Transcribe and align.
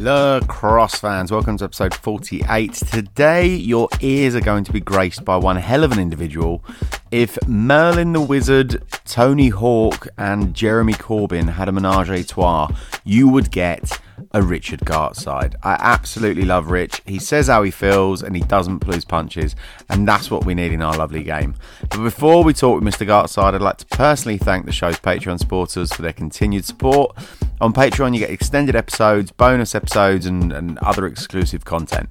Lacrosse 0.00 0.94
fans, 0.94 1.30
welcome 1.30 1.58
to 1.58 1.64
episode 1.64 1.92
48. 1.92 2.72
Today, 2.72 3.46
your 3.48 3.86
ears 4.00 4.34
are 4.34 4.40
going 4.40 4.64
to 4.64 4.72
be 4.72 4.80
graced 4.80 5.26
by 5.26 5.36
one 5.36 5.56
hell 5.56 5.84
of 5.84 5.92
an 5.92 5.98
individual. 5.98 6.64
If 7.10 7.36
Merlin 7.46 8.14
the 8.14 8.20
Wizard, 8.22 8.82
Tony 9.04 9.50
Hawk, 9.50 10.08
and 10.16 10.54
Jeremy 10.54 10.94
Corbyn 10.94 11.50
had 11.50 11.68
a 11.68 11.72
menage 11.72 12.08
a 12.08 12.24
trois, 12.24 12.70
you 13.04 13.28
would 13.28 13.50
get 13.50 14.00
a 14.32 14.42
Richard 14.42 14.80
Gartside. 14.80 15.54
I 15.62 15.76
absolutely 15.78 16.46
love 16.46 16.70
Rich. 16.70 17.02
He 17.04 17.18
says 17.18 17.48
how 17.48 17.62
he 17.62 17.70
feels 17.70 18.22
and 18.22 18.34
he 18.34 18.40
doesn't 18.40 18.88
lose 18.88 19.04
punches, 19.04 19.54
and 19.90 20.08
that's 20.08 20.30
what 20.30 20.46
we 20.46 20.54
need 20.54 20.72
in 20.72 20.80
our 20.80 20.96
lovely 20.96 21.24
game. 21.24 21.56
But 21.90 22.02
before 22.02 22.42
we 22.42 22.54
talk 22.54 22.80
with 22.80 22.94
Mr. 22.94 23.06
Gartside, 23.06 23.52
I'd 23.52 23.60
like 23.60 23.76
to 23.78 23.86
personally 23.86 24.38
thank 24.38 24.64
the 24.64 24.72
show's 24.72 24.98
Patreon 24.98 25.38
supporters 25.38 25.92
for 25.92 26.00
their 26.00 26.14
continued 26.14 26.64
support. 26.64 27.18
On 27.60 27.74
Patreon, 27.74 28.14
you 28.14 28.20
get 28.20 28.30
extended 28.30 28.74
episodes, 28.74 29.32
bonus 29.32 29.74
episodes, 29.74 30.24
and, 30.24 30.50
and 30.50 30.78
other 30.78 31.04
exclusive 31.04 31.66
content. 31.66 32.08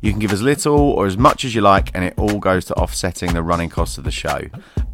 You 0.00 0.10
can 0.10 0.18
give 0.18 0.32
as 0.32 0.40
little 0.40 0.78
or 0.78 1.06
as 1.06 1.18
much 1.18 1.44
as 1.44 1.54
you 1.54 1.60
like, 1.60 1.90
and 1.94 2.02
it 2.02 2.14
all 2.16 2.38
goes 2.38 2.64
to 2.66 2.74
offsetting 2.74 3.34
the 3.34 3.42
running 3.42 3.68
costs 3.68 3.98
of 3.98 4.04
the 4.04 4.10
show. 4.10 4.40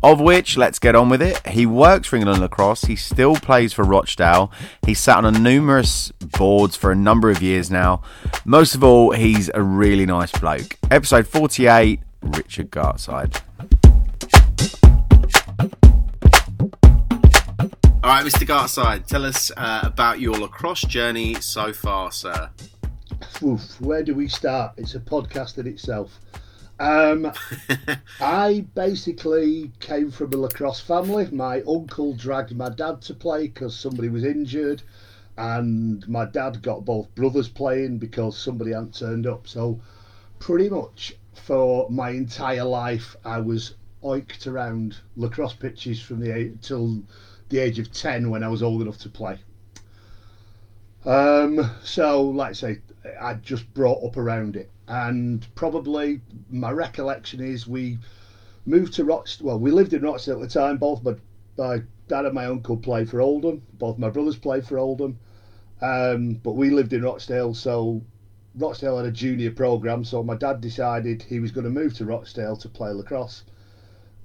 Of 0.03 0.21
which, 0.21 0.57
let's 0.57 0.81
get 0.81 0.97
on 0.97 1.09
with 1.09 1.23
it. 1.23 1.47
He 1.47 1.67
works 1.67 2.09
for 2.09 2.17
England 2.17 2.41
Lacrosse. 2.41 2.83
He 2.83 2.97
still 2.97 3.37
plays 3.37 3.73
for 3.73 3.85
Rochdale. 3.85 4.51
He's 4.85 4.99
sat 4.99 5.19
on 5.19 5.25
a 5.25 5.39
numerous 5.39 6.11
boards 6.37 6.75
for 6.75 6.91
a 6.91 6.97
number 6.97 7.31
of 7.31 7.41
years 7.41 7.71
now. 7.71 8.03
Most 8.45 8.75
of 8.75 8.83
all, 8.83 9.13
he's 9.13 9.51
a 9.55 9.63
really 9.63 10.07
nice 10.07 10.33
bloke. 10.33 10.79
Episode 10.91 11.29
48 11.29 12.01
Richard 12.23 12.71
Gartside. 12.71 13.41
All 18.05 18.11
right, 18.11 18.27
Mr. 18.27 18.45
Gartside, 18.45 19.07
tell 19.07 19.25
us 19.25 19.53
uh, 19.57 19.83
about 19.85 20.19
your 20.19 20.35
lacrosse 20.35 20.81
journey 20.81 21.35
so 21.35 21.73
far, 21.73 22.11
sir. 22.11 22.51
Oof, 23.41 23.81
where 23.81 24.03
do 24.03 24.13
we 24.13 24.27
start? 24.27 24.73
It's 24.77 24.97
a 24.97 24.99
podcast 24.99 25.59
in 25.59 25.69
itself. 25.69 26.19
Um, 26.81 27.31
I 28.21 28.67
basically 28.75 29.71
came 29.79 30.11
from 30.11 30.33
a 30.33 30.37
lacrosse 30.37 30.81
family. 30.81 31.29
My 31.31 31.63
uncle 31.63 32.13
dragged 32.15 32.57
my 32.57 32.71
dad 32.71 33.03
to 33.03 33.15
play 33.15 33.47
because 33.47 33.79
somebody 33.79 34.09
was 34.09 34.25
injured, 34.25 34.83
and 35.37 36.07
my 36.09 36.25
dad 36.25 36.61
got 36.61 36.85
both 36.85 37.15
brothers 37.15 37.49
playing 37.49 37.99
because 37.99 38.37
somebody 38.37 38.73
hadn't 38.73 38.99
turned 38.99 39.29
up. 39.29 39.47
So, 39.47 39.81
pretty 40.41 40.69
much 40.69 41.15
for 41.35 41.89
my 41.89 42.11
entire 42.11 42.65
life, 42.65 43.15
I 43.25 43.39
was 43.39 43.77
oiked 44.03 44.49
around 44.49 44.97
lacrosse 45.15 45.55
pitches 45.55 46.03
from 46.03 46.19
the 46.19 46.37
age, 46.37 46.55
till 46.63 47.05
the 47.53 47.61
age 47.61 47.79
of 47.79 47.93
ten 47.93 48.31
when 48.31 48.43
I 48.43 48.49
was 48.49 48.63
old 48.63 48.83
enough 48.83 48.99
to 48.99 49.09
play. 49.09 49.39
Um, 51.05 51.71
so, 51.85 52.23
like 52.23 52.51
I 52.51 52.53
say, 52.53 52.79
I 53.21 53.35
just 53.35 53.73
brought 53.75 54.03
up 54.05 54.17
around 54.17 54.57
it, 54.57 54.71
and 54.89 55.47
probably 55.55 56.21
my 56.51 56.71
recollection 56.71 57.41
is 57.41 57.69
we 57.69 57.99
moved 58.67 58.95
to 58.95 59.05
Rochdale. 59.05 59.47
Well, 59.47 59.59
we 59.59 59.71
lived 59.71 59.93
in 59.93 60.03
Rochdale 60.03 60.43
at 60.43 60.49
the 60.49 60.61
time. 60.61 60.79
Both 60.79 61.05
my, 61.05 61.15
my 61.59 61.83
dad 62.09 62.25
and 62.25 62.35
my 62.35 62.47
uncle 62.47 62.77
played 62.77 63.11
for 63.11 63.21
Oldham. 63.21 63.63
Both 63.75 63.99
my 63.99 64.09
brothers 64.09 64.37
played 64.37 64.67
for 64.67 64.79
Oldham, 64.79 65.19
um, 65.81 66.35
but 66.43 66.53
we 66.53 66.71
lived 66.71 66.93
in 66.93 67.03
Rochdale, 67.03 67.55
so 67.55 68.03
Rochdale 68.55 68.97
had 68.97 69.07
a 69.07 69.13
junior 69.13 69.51
program. 69.51 70.05
So 70.05 70.23
my 70.23 70.37
dad 70.37 70.61
decided 70.61 71.23
he 71.23 71.41
was 71.41 71.51
going 71.51 71.65
to 71.65 71.71
move 71.71 71.95
to 71.95 72.07
Rochdale 72.07 72.57
to 72.57 72.69
play 72.69 72.91
lacrosse, 72.91 73.43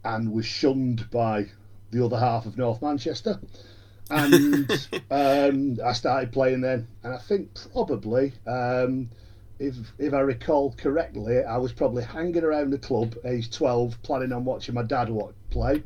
and 0.05 0.31
was 0.31 0.45
shunned 0.45 1.09
by 1.09 1.47
the 1.91 2.03
other 2.03 2.19
half 2.19 2.45
of 2.45 2.57
North 2.57 2.81
Manchester 2.81 3.39
and 4.09 4.71
um, 5.11 5.79
I 5.83 5.93
started 5.93 6.31
playing 6.31 6.61
then. 6.61 6.87
And 7.03 7.13
I 7.13 7.17
think 7.17 7.51
probably, 7.71 8.33
um, 8.45 9.09
if 9.59 9.75
if 9.97 10.13
I 10.13 10.19
recall 10.19 10.73
correctly, 10.77 11.43
I 11.43 11.57
was 11.57 11.73
probably 11.73 12.03
hanging 12.03 12.43
around 12.43 12.71
the 12.71 12.77
club, 12.77 13.15
age 13.25 13.51
twelve, 13.51 14.01
planning 14.03 14.31
on 14.31 14.45
watching 14.45 14.75
my 14.75 14.83
dad 14.83 15.09
play. 15.49 15.83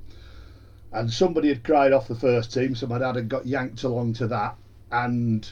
And 0.94 1.12
somebody 1.12 1.48
had 1.48 1.64
cried 1.64 1.94
off 1.94 2.10
the 2.10 2.16
first 2.16 2.54
team, 2.54 2.76
so 2.76 2.86
my 2.86 2.98
dad 2.98 3.16
had 3.16 3.30
got 3.30 3.48
yanked 3.48 3.84
along 3.84 4.14
to 4.14 4.28
that, 4.28 4.58
and 4.92 5.50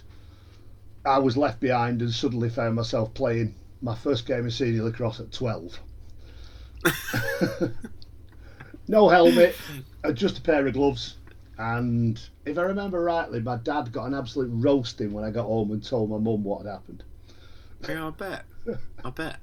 I 1.06 1.20
was 1.20 1.38
left 1.38 1.62
behind 1.62 2.02
and 2.02 2.12
suddenly 2.12 2.50
found 2.50 2.76
myself 2.76 3.14
playing 3.14 3.56
my 3.82 3.96
first 3.96 4.26
game 4.26 4.46
of 4.46 4.54
senior 4.54 4.84
lacrosse 4.84 5.22
at 5.22 5.32
twelve. 5.32 5.80
no 8.90 9.08
helmet, 9.08 9.56
just 10.14 10.40
a 10.40 10.42
pair 10.42 10.68
of 10.68 10.74
gloves 10.74 11.16
and 11.60 12.18
if 12.46 12.58
I 12.58 12.62
remember 12.62 13.04
rightly, 13.04 13.42
my 13.42 13.58
dad 13.58 13.92
got 13.92 14.06
an 14.06 14.14
absolute 14.14 14.50
roasting 14.50 15.12
when 15.12 15.26
I 15.26 15.30
got 15.30 15.44
home 15.44 15.72
and 15.72 15.84
told 15.84 16.10
my 16.10 16.18
mum 16.18 16.42
what 16.46 16.66
had 16.66 16.72
happened. 16.72 17.04
Yeah, 17.88 18.08
I 18.08 18.10
bet. 18.12 18.46
I 19.04 19.10
bet. 19.10 19.40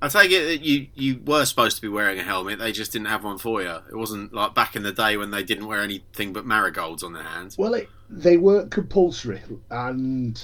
I 0.00 0.08
take 0.08 0.30
it 0.30 0.46
that 0.46 0.62
you, 0.62 0.86
you 0.94 1.20
were 1.26 1.44
supposed 1.44 1.76
to 1.76 1.82
be 1.82 1.88
wearing 1.88 2.18
a 2.18 2.22
helmet. 2.22 2.58
They 2.58 2.72
just 2.72 2.90
didn't 2.90 3.08
have 3.08 3.22
one 3.22 3.36
for 3.36 3.62
you. 3.62 3.76
It 3.90 3.96
wasn't 3.96 4.32
like 4.32 4.54
back 4.54 4.76
in 4.76 4.82
the 4.82 4.92
day 4.92 5.18
when 5.18 5.30
they 5.30 5.42
didn't 5.42 5.66
wear 5.66 5.82
anything 5.82 6.32
but 6.32 6.46
marigolds 6.46 7.02
on 7.02 7.12
their 7.12 7.22
hands. 7.22 7.58
Well, 7.58 7.74
it, 7.74 7.90
they 8.08 8.38
weren't 8.38 8.70
compulsory, 8.70 9.42
and 9.70 10.42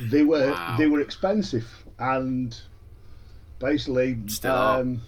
they 0.00 0.24
were 0.24 0.50
wow. 0.50 0.76
they 0.76 0.88
were 0.88 1.00
expensive. 1.00 1.68
And 2.00 2.60
basically, 3.60 4.18
um, 4.44 5.00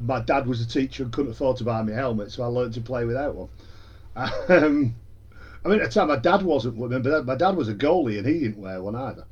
my 0.00 0.20
dad 0.20 0.46
was 0.46 0.60
a 0.60 0.68
teacher 0.68 1.02
and 1.02 1.12
couldn't 1.12 1.32
afford 1.32 1.56
to 1.58 1.64
buy 1.64 1.82
me 1.82 1.92
a 1.92 1.96
helmet, 1.96 2.32
so 2.32 2.42
I 2.42 2.46
learned 2.46 2.74
to 2.74 2.80
play 2.80 3.04
without 3.04 3.34
one. 3.34 3.48
Um, 4.48 4.94
I 5.64 5.68
mean, 5.68 5.80
at 5.80 5.88
the 5.88 6.00
time, 6.00 6.08
my 6.08 6.16
dad 6.16 6.42
wasn't 6.42 6.76
with 6.76 6.92
me, 6.92 7.00
but 7.00 7.26
my 7.26 7.34
dad 7.34 7.56
was 7.56 7.68
a 7.68 7.74
goalie 7.74 8.18
and 8.18 8.26
he 8.26 8.38
didn't 8.40 8.58
wear 8.58 8.80
one 8.80 8.94
either. 8.94 9.24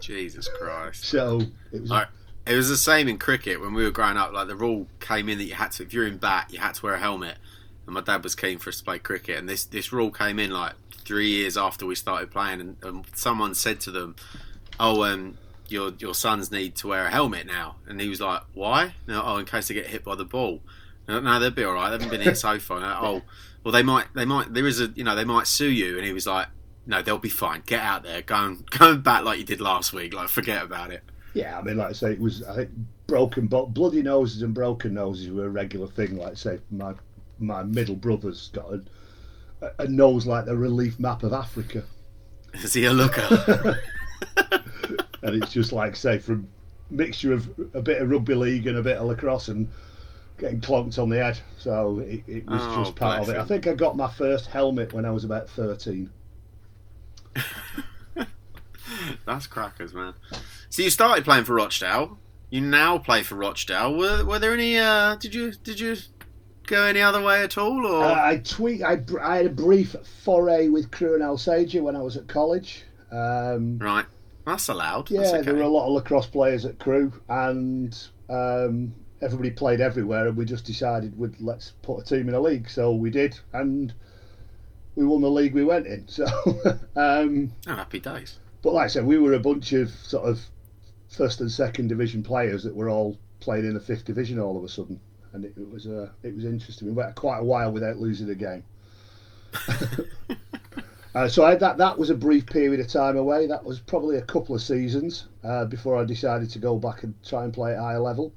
Jesus 0.00 0.48
Christ. 0.48 1.04
so 1.04 1.40
it 1.72 1.80
was. 1.80 1.90
Like, 1.90 2.08
it 2.46 2.54
was 2.54 2.68
the 2.68 2.76
same 2.76 3.08
in 3.08 3.18
cricket 3.18 3.60
when 3.60 3.74
we 3.74 3.82
were 3.82 3.90
growing 3.90 4.16
up. 4.16 4.32
Like 4.32 4.48
the 4.48 4.54
rule 4.54 4.86
came 5.00 5.28
in 5.28 5.38
that 5.38 5.44
you 5.44 5.54
had 5.54 5.72
to, 5.72 5.82
if 5.82 5.92
you're 5.92 6.06
in 6.06 6.18
bat, 6.18 6.48
you 6.50 6.58
had 6.58 6.74
to 6.74 6.82
wear 6.84 6.94
a 6.94 6.98
helmet. 6.98 7.38
And 7.86 7.94
my 7.94 8.00
dad 8.00 8.22
was 8.22 8.34
keen 8.34 8.58
for 8.58 8.70
us 8.70 8.78
to 8.78 8.84
play 8.84 8.98
cricket, 8.98 9.38
and 9.38 9.48
this 9.48 9.64
this 9.64 9.92
rule 9.92 10.10
came 10.10 10.38
in 10.38 10.50
like 10.50 10.74
three 10.92 11.28
years 11.28 11.56
after 11.56 11.86
we 11.86 11.94
started 11.94 12.30
playing. 12.30 12.60
And, 12.60 12.76
and 12.82 13.04
someone 13.14 13.54
said 13.54 13.80
to 13.80 13.90
them, 13.90 14.16
"Oh, 14.78 15.04
um, 15.04 15.38
your 15.70 15.92
your 15.98 16.14
sons 16.14 16.50
need 16.50 16.76
to 16.76 16.88
wear 16.88 17.06
a 17.06 17.10
helmet 17.10 17.46
now." 17.46 17.76
And 17.86 18.00
he 18.00 18.08
was 18.08 18.20
like, 18.20 18.42
"Why?" 18.54 18.94
No, 19.06 19.22
oh, 19.24 19.36
in 19.36 19.46
case 19.46 19.68
they 19.68 19.74
get 19.74 19.86
hit 19.86 20.04
by 20.04 20.14
the 20.14 20.24
ball. 20.24 20.62
No, 21.08 21.20
no 21.20 21.38
they'll 21.38 21.50
be 21.50 21.64
all 21.64 21.74
right. 21.74 21.90
They 21.90 21.94
haven't 21.94 22.10
been 22.10 22.20
hit 22.20 22.36
so 22.36 22.58
far. 22.58 22.80
oh, 23.00 23.22
well, 23.64 23.72
they 23.72 23.82
might, 23.82 24.06
they 24.14 24.24
might. 24.24 24.54
There 24.54 24.66
is 24.66 24.80
a, 24.80 24.92
you 24.94 25.04
know, 25.04 25.16
they 25.16 25.24
might 25.24 25.46
sue 25.46 25.70
you. 25.70 25.96
And 25.96 26.06
he 26.06 26.12
was 26.12 26.26
like, 26.26 26.46
no, 26.86 27.02
they'll 27.02 27.18
be 27.18 27.28
fine. 27.28 27.62
Get 27.66 27.80
out 27.80 28.04
there, 28.04 28.22
go 28.22 28.36
and 28.36 28.70
go 28.78 28.92
and 28.92 29.02
bat 29.02 29.24
like 29.24 29.38
you 29.38 29.44
did 29.44 29.60
last 29.60 29.92
week. 29.92 30.14
Like, 30.14 30.28
forget 30.28 30.62
about 30.62 30.90
it. 30.90 31.02
Yeah, 31.34 31.58
I 31.58 31.62
mean, 31.62 31.76
like 31.76 31.90
I 31.90 31.92
say, 31.92 32.12
it 32.12 32.20
was 32.20 32.42
I 32.44 32.54
think 32.54 32.70
broken, 33.06 33.46
but 33.46 33.74
bloody 33.74 34.02
noses 34.02 34.42
and 34.42 34.54
broken 34.54 34.94
noses 34.94 35.30
were 35.30 35.46
a 35.46 35.50
regular 35.50 35.88
thing. 35.88 36.16
Like 36.16 36.32
I 36.32 36.34
say, 36.34 36.58
my 36.70 36.94
my 37.38 37.62
middle 37.62 37.96
brother's 37.96 38.48
got 38.48 38.72
a, 39.60 39.70
a 39.80 39.88
nose 39.88 40.26
like 40.26 40.46
the 40.46 40.56
relief 40.56 40.98
map 40.98 41.22
of 41.22 41.32
Africa. 41.32 41.84
Is 42.54 42.72
he 42.72 42.84
a 42.84 42.92
looker? 42.92 43.22
and 45.26 45.42
it's 45.42 45.52
just 45.52 45.72
like 45.72 45.96
say 45.96 46.18
from 46.18 46.48
mixture 46.90 47.32
of 47.32 47.48
a 47.74 47.82
bit 47.82 48.00
of 48.00 48.10
rugby 48.10 48.34
league 48.34 48.66
and 48.66 48.78
a 48.78 48.82
bit 48.82 48.96
of 48.96 49.06
lacrosse 49.06 49.48
and 49.48 49.68
getting 50.38 50.60
clonked 50.60 51.00
on 51.02 51.08
the 51.08 51.16
head. 51.16 51.38
So 51.58 51.98
it, 52.00 52.22
it 52.26 52.46
was 52.46 52.60
oh, 52.62 52.84
just 52.84 52.96
part 52.96 53.22
of 53.22 53.28
it. 53.28 53.36
I 53.36 53.44
think 53.44 53.66
I 53.66 53.74
got 53.74 53.96
my 53.96 54.10
first 54.10 54.46
helmet 54.46 54.92
when 54.92 55.04
I 55.04 55.10
was 55.10 55.24
about 55.24 55.48
13. 55.50 56.10
That's 59.26 59.46
crackers, 59.46 59.92
man. 59.92 60.14
So 60.70 60.82
you 60.82 60.90
started 60.90 61.24
playing 61.24 61.44
for 61.44 61.54
Rochdale. 61.54 62.18
You 62.50 62.60
now 62.60 62.98
play 62.98 63.22
for 63.22 63.34
Rochdale. 63.34 63.96
Were, 63.96 64.24
were 64.24 64.38
there 64.38 64.54
any? 64.54 64.78
Uh, 64.78 65.16
did 65.16 65.34
you 65.34 65.52
did 65.52 65.80
you 65.80 65.96
go 66.66 66.84
any 66.84 67.00
other 67.00 67.20
way 67.20 67.42
at 67.42 67.58
all? 67.58 67.84
Or 67.84 68.04
uh, 68.04 68.14
I 68.14 68.38
tweet. 68.38 68.82
I, 68.82 69.00
I 69.20 69.38
had 69.38 69.46
a 69.46 69.50
brief 69.50 69.96
foray 70.22 70.68
with 70.68 70.92
Crewe 70.92 71.14
and 71.14 71.22
Alsager 71.24 71.82
when 71.82 71.96
I 71.96 72.02
was 72.02 72.16
at 72.16 72.28
college. 72.28 72.84
Um, 73.10 73.78
right, 73.78 74.06
that's 74.46 74.68
allowed. 74.68 75.10
Yeah, 75.10 75.20
that's 75.20 75.32
okay. 75.34 75.42
there 75.42 75.54
were 75.54 75.62
a 75.62 75.68
lot 75.68 75.86
of 75.86 75.92
lacrosse 75.92 76.28
players 76.28 76.64
at 76.64 76.78
Crewe, 76.78 77.12
and 77.28 77.96
um, 78.30 78.94
everybody 79.20 79.50
played 79.50 79.80
everywhere, 79.80 80.28
and 80.28 80.36
we 80.36 80.44
just 80.44 80.64
decided 80.64 81.18
we'd 81.18 81.38
let's 81.40 81.72
put 81.82 82.00
a 82.00 82.04
team 82.04 82.28
in 82.28 82.34
a 82.34 82.40
league. 82.40 82.70
So 82.70 82.94
we 82.94 83.10
did, 83.10 83.38
and 83.52 83.92
we 84.94 85.04
won 85.04 85.20
the 85.20 85.30
league 85.30 85.52
we 85.52 85.64
went 85.64 85.86
in. 85.86 86.06
So 86.08 86.26
um, 86.96 87.52
oh, 87.66 87.74
happy 87.74 88.00
days. 88.00 88.38
But 88.62 88.72
like 88.74 88.84
I 88.84 88.88
said, 88.88 89.04
we 89.04 89.18
were 89.18 89.34
a 89.34 89.40
bunch 89.40 89.72
of 89.72 89.90
sort 89.90 90.28
of 90.28 90.40
first 91.08 91.40
and 91.40 91.50
second 91.50 91.88
division 91.88 92.22
players 92.22 92.62
that 92.64 92.74
were 92.74 92.88
all 92.88 93.18
playing 93.40 93.66
in 93.66 93.74
the 93.74 93.80
fifth 93.80 94.04
division 94.04 94.38
all 94.38 94.56
of 94.56 94.64
a 94.64 94.68
sudden, 94.68 95.00
and 95.32 95.44
it, 95.44 95.54
it 95.56 95.68
was 95.68 95.86
uh, 95.86 96.10
it 96.22 96.34
was 96.34 96.44
interesting. 96.44 96.86
We 96.86 96.94
went 96.94 97.16
quite 97.16 97.38
a 97.38 97.44
while 97.44 97.72
without 97.72 97.98
losing 97.98 98.30
a 98.30 98.34
game. 98.34 98.64
uh, 101.16 101.26
so 101.26 101.46
I, 101.46 101.54
that 101.54 101.78
that 101.78 101.98
was 101.98 102.10
a 102.10 102.14
brief 102.14 102.44
period 102.44 102.78
of 102.78 102.88
time 102.88 103.16
away. 103.16 103.46
That 103.46 103.64
was 103.64 103.80
probably 103.80 104.18
a 104.18 104.22
couple 104.22 104.54
of 104.54 104.60
seasons 104.60 105.28
uh, 105.42 105.64
before 105.64 105.96
I 105.96 106.04
decided 106.04 106.50
to 106.50 106.58
go 106.58 106.76
back 106.76 107.04
and 107.04 107.14
try 107.24 107.44
and 107.44 107.54
play 107.54 107.72
at 107.72 107.78
higher 107.78 107.98
level. 107.98 108.34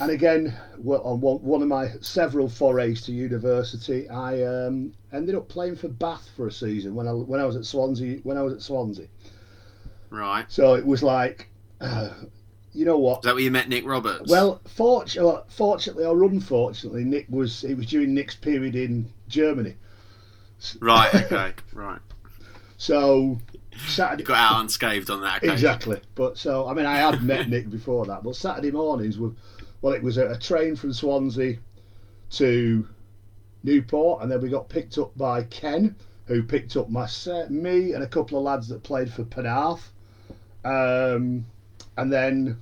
And 0.00 0.10
again, 0.10 0.52
on 0.84 1.20
one 1.20 1.62
of 1.62 1.68
my 1.68 1.92
several 2.00 2.48
forays 2.48 3.02
to 3.02 3.12
university, 3.12 4.08
I 4.08 4.42
um, 4.42 4.94
ended 5.12 5.36
up 5.36 5.48
playing 5.48 5.76
for 5.76 5.86
Bath 5.86 6.28
for 6.34 6.48
a 6.48 6.52
season 6.52 6.96
when 6.96 7.06
I 7.06 7.12
when 7.12 7.38
I 7.38 7.44
was 7.44 7.54
at 7.54 7.64
Swansea 7.64 8.18
when 8.24 8.36
I 8.36 8.42
was 8.42 8.52
at 8.52 8.62
Swansea. 8.62 9.06
Right. 10.10 10.44
So 10.48 10.74
it 10.74 10.84
was 10.84 11.04
like, 11.04 11.48
uh, 11.80 12.10
you 12.72 12.84
know 12.84 12.98
what? 12.98 13.18
Is 13.20 13.24
that 13.26 13.34
where 13.34 13.44
you 13.44 13.52
met 13.52 13.68
Nick 13.68 13.86
Roberts? 13.86 14.28
Well, 14.28 14.60
fortunately, 14.66 15.40
fortunately 15.50 16.04
or 16.04 16.24
unfortunately, 16.24 17.04
Nick 17.04 17.26
was 17.30 17.62
it 17.62 17.76
was 17.76 17.86
during 17.86 18.12
Nick's 18.12 18.34
period 18.34 18.74
in 18.74 19.08
Germany. 19.28 19.76
Right. 20.80 21.14
Okay. 21.14 21.52
right. 21.72 22.00
So 22.78 23.38
Saturday 23.88 24.24
got 24.24 24.36
out 24.36 24.60
unscathed 24.60 25.10
on 25.10 25.20
that 25.22 25.38
occasion. 25.38 25.54
exactly. 25.54 26.00
But 26.14 26.38
so 26.38 26.68
I 26.68 26.74
mean, 26.74 26.86
I 26.86 26.96
had 26.96 27.22
met 27.22 27.48
Nick 27.48 27.70
before 27.70 28.06
that, 28.06 28.22
but 28.22 28.36
Saturday 28.36 28.70
mornings 28.70 29.18
were 29.18 29.32
well, 29.82 29.94
it 29.94 30.02
was 30.02 30.18
a, 30.18 30.30
a 30.30 30.38
train 30.38 30.76
from 30.76 30.92
Swansea 30.92 31.58
to 32.30 32.88
Newport, 33.62 34.22
and 34.22 34.30
then 34.30 34.40
we 34.40 34.48
got 34.48 34.68
picked 34.68 34.98
up 34.98 35.16
by 35.16 35.42
Ken, 35.44 35.94
who 36.26 36.42
picked 36.42 36.76
up 36.76 36.88
my 36.90 37.06
set, 37.06 37.50
me 37.50 37.92
and 37.92 38.02
a 38.02 38.06
couple 38.06 38.38
of 38.38 38.44
lads 38.44 38.68
that 38.68 38.82
played 38.82 39.12
for 39.12 39.24
Penarth. 39.24 39.82
Um, 40.64 41.46
and 41.96 42.12
then 42.12 42.60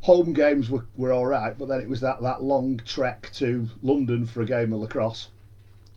home 0.00 0.32
games 0.32 0.68
were, 0.68 0.84
were 0.96 1.12
all 1.12 1.26
right, 1.26 1.56
but 1.56 1.68
then 1.68 1.80
it 1.80 1.88
was 1.88 2.00
that, 2.00 2.20
that 2.22 2.42
long 2.42 2.80
trek 2.84 3.30
to 3.34 3.68
London 3.82 4.26
for 4.26 4.42
a 4.42 4.46
game 4.46 4.72
of 4.72 4.80
lacrosse. 4.80 5.28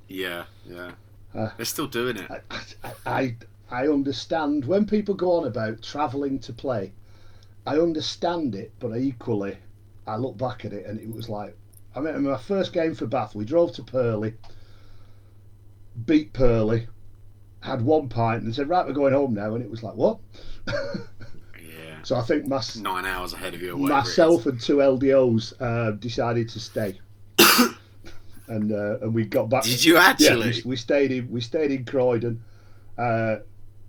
Yeah. 0.08 0.46
Yeah. 0.66 0.92
Uh, 1.34 1.50
They're 1.58 1.66
still 1.66 1.88
doing 1.88 2.18
it. 2.18 2.30
I, 2.30 2.92
I, 3.06 3.36
I 3.72 3.88
understand 3.88 4.66
when 4.66 4.86
people 4.86 5.16
go 5.16 5.32
on 5.38 5.48
about 5.48 5.82
travelling 5.82 6.40
to 6.40 6.54
play. 6.54 6.92
I 7.66 7.78
understand 7.78 8.56
it, 8.56 8.72
but 8.80 8.92
I 8.92 8.98
equally, 8.98 9.58
I 10.06 10.18
look 10.18 10.38
back 10.38 10.66
at 10.66 10.74
it 10.74 10.86
and 10.86 11.00
it 11.00 11.12
was 11.14 11.30
like, 11.30 11.56
I 11.96 12.00
mean, 12.02 12.24
my 12.24 12.38
first 12.38 12.74
game 12.74 12.94
for 12.94 13.06
Bath, 13.08 13.36
we 13.36 13.46
drove 13.46 13.72
to 13.74 13.84
Purley, 13.84 14.34
beat 16.06 16.34
Purley, 16.34 16.88
had 17.62 17.82
one 17.82 18.10
pint, 18.10 18.44
and 18.44 18.54
said, 18.54 18.68
"Right, 18.68 18.86
we're 18.86 18.94
going 18.94 19.14
home 19.14 19.34
now." 19.34 19.54
And 19.56 19.64
it 19.64 19.70
was 19.70 19.84
like, 19.84 19.94
"What?" 19.96 20.18
Yeah. 20.68 22.02
so 22.04 22.16
I 22.16 22.22
think 22.24 22.48
my, 22.48 22.62
Nine 22.80 23.06
hours 23.06 23.34
ahead 23.34 23.54
of 23.54 23.62
you. 23.62 23.74
or 23.74 23.78
whatever 23.78 24.00
it 24.00 24.02
is. 24.02 24.08
myself 24.10 24.46
and 24.48 24.60
two 24.60 24.78
LDOs 24.78 25.54
uh, 25.62 25.92
decided 25.92 26.50
to 26.50 26.60
stay, 26.60 27.00
and 28.48 28.72
uh, 28.72 29.00
and 29.02 29.14
we 29.14 29.26
got 29.26 29.50
back. 29.50 29.64
Did 29.64 29.84
you 29.84 29.96
Yeah, 29.96 30.02
actually? 30.02 30.50
we, 30.64 30.72
we 30.72 30.76
stayed 30.76 31.12
in 31.12 31.32
we 31.32 31.42
stayed 31.42 31.72
in 31.72 31.86
Croydon. 31.86 32.42
Uh, 32.98 33.38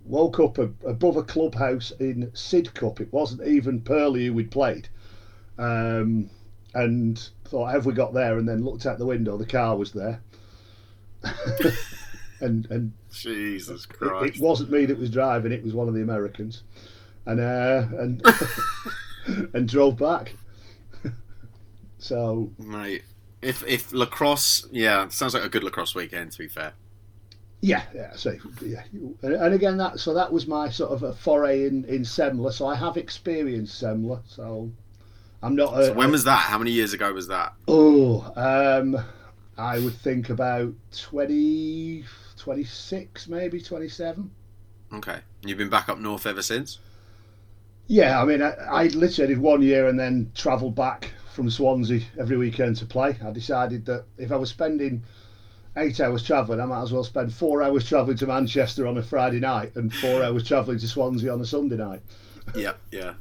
woke 0.05 0.39
up 0.39 0.57
a, 0.59 0.69
above 0.85 1.17
a 1.17 1.23
clubhouse 1.23 1.91
in 1.99 2.27
Sidcup. 2.33 2.99
It 3.01 3.11
wasn't 3.11 3.47
even 3.47 3.81
Purley 3.81 4.27
who 4.27 4.33
we'd 4.33 4.51
played. 4.51 4.87
Um, 5.57 6.29
and 6.73 7.29
thought, 7.45 7.71
have 7.71 7.85
we 7.85 7.93
got 7.93 8.13
there? 8.13 8.37
And 8.37 8.47
then 8.47 8.63
looked 8.63 8.85
out 8.85 8.97
the 8.99 9.05
window. 9.05 9.37
The 9.37 9.45
car 9.45 9.75
was 9.77 9.91
there. 9.93 10.21
and 12.41 12.67
and 12.69 12.91
Jesus 13.11 13.85
it, 13.85 13.89
Christ. 13.89 14.35
it 14.35 14.41
wasn't 14.41 14.71
me 14.71 14.85
that 14.85 14.97
was 14.97 15.09
driving. 15.09 15.51
It 15.51 15.63
was 15.63 15.73
one 15.73 15.87
of 15.87 15.93
the 15.93 16.01
Americans. 16.01 16.63
And 17.25 17.39
uh, 17.39 17.85
and 17.97 18.21
and 19.53 19.67
drove 19.67 19.97
back. 19.97 20.35
so 21.97 22.51
Mate, 22.59 23.03
if 23.45 23.63
if 23.67 23.93
lacrosse, 23.93 24.67
yeah, 24.71 25.07
sounds 25.09 25.33
like 25.33 25.43
a 25.43 25.49
good 25.49 25.63
lacrosse 25.63 25.95
weekend. 25.95 26.31
To 26.33 26.37
be 26.39 26.47
fair. 26.47 26.73
Yeah, 27.61 27.83
yeah, 27.95 28.11
so 28.15 28.35
yeah, 28.61 28.83
and, 29.23 29.53
again 29.53 29.77
that 29.77 29.99
so 29.99 30.13
that 30.13 30.31
was 30.31 30.45
my 30.45 30.69
sort 30.69 30.91
of 30.91 31.03
a 31.03 31.13
foray 31.13 31.65
in 31.67 31.85
in 31.85 32.03
SEMLA. 32.03 32.53
So 32.53 32.67
I 32.67 32.75
have 32.75 32.97
experienced 32.97 33.81
SEMLA. 33.81 34.21
So 34.27 34.71
I'm 35.41 35.55
not. 35.55 35.79
A, 35.79 35.85
So 35.85 35.93
when 35.93 36.11
was 36.11 36.23
that? 36.25 36.39
How 36.41 36.57
many 36.57 36.71
years 36.71 36.93
ago 36.93 37.11
was 37.13 37.27
that? 37.27 37.53
oh, 37.67 38.31
um, 38.35 38.97
I 39.57 39.79
would 39.79 39.95
think 39.95 40.29
about 40.29 40.73
20, 40.91 42.03
26, 42.37 43.27
maybe 43.29 43.61
twenty 43.61 43.89
seven. 43.89 44.31
Okay, 44.93 45.19
you've 45.43 45.57
been 45.57 45.69
back 45.69 45.89
up 45.89 45.99
north 45.99 46.25
ever 46.25 46.41
since. 46.41 46.79
Yeah, 47.87 48.21
I 48.21 48.25
mean, 48.25 48.41
I, 48.41 48.51
I 48.51 48.87
literally 48.87 49.33
did 49.33 49.41
one 49.41 49.61
year 49.61 49.87
and 49.87 49.99
then 49.99 50.31
travelled 50.35 50.75
back 50.75 51.11
from 51.35 51.49
Swansea 51.49 52.01
every 52.17 52.37
weekend 52.37 52.77
to 52.77 52.85
play. 52.85 53.17
I 53.23 53.31
decided 53.31 53.85
that 53.85 54.05
if 54.17 54.31
I 54.31 54.37
was 54.37 54.49
spending 54.49 55.03
eight 55.77 55.99
hours 55.99 56.23
travelling, 56.23 56.61
I 56.61 56.65
might 56.65 56.81
as 56.81 56.93
well 56.93 57.03
spend 57.03 57.33
four 57.33 57.61
hours 57.61 57.87
travelling 57.87 58.17
to 58.17 58.27
Manchester 58.27 58.87
on 58.87 58.97
a 58.97 59.03
Friday 59.03 59.39
night 59.39 59.75
and 59.75 59.93
four 59.93 60.23
hours 60.23 60.47
travelling 60.47 60.79
to 60.79 60.87
Swansea 60.87 61.31
on 61.31 61.41
a 61.41 61.45
Sunday 61.45 61.75
night. 61.75 62.01
Yeah, 62.55 62.73
yeah, 62.91 63.15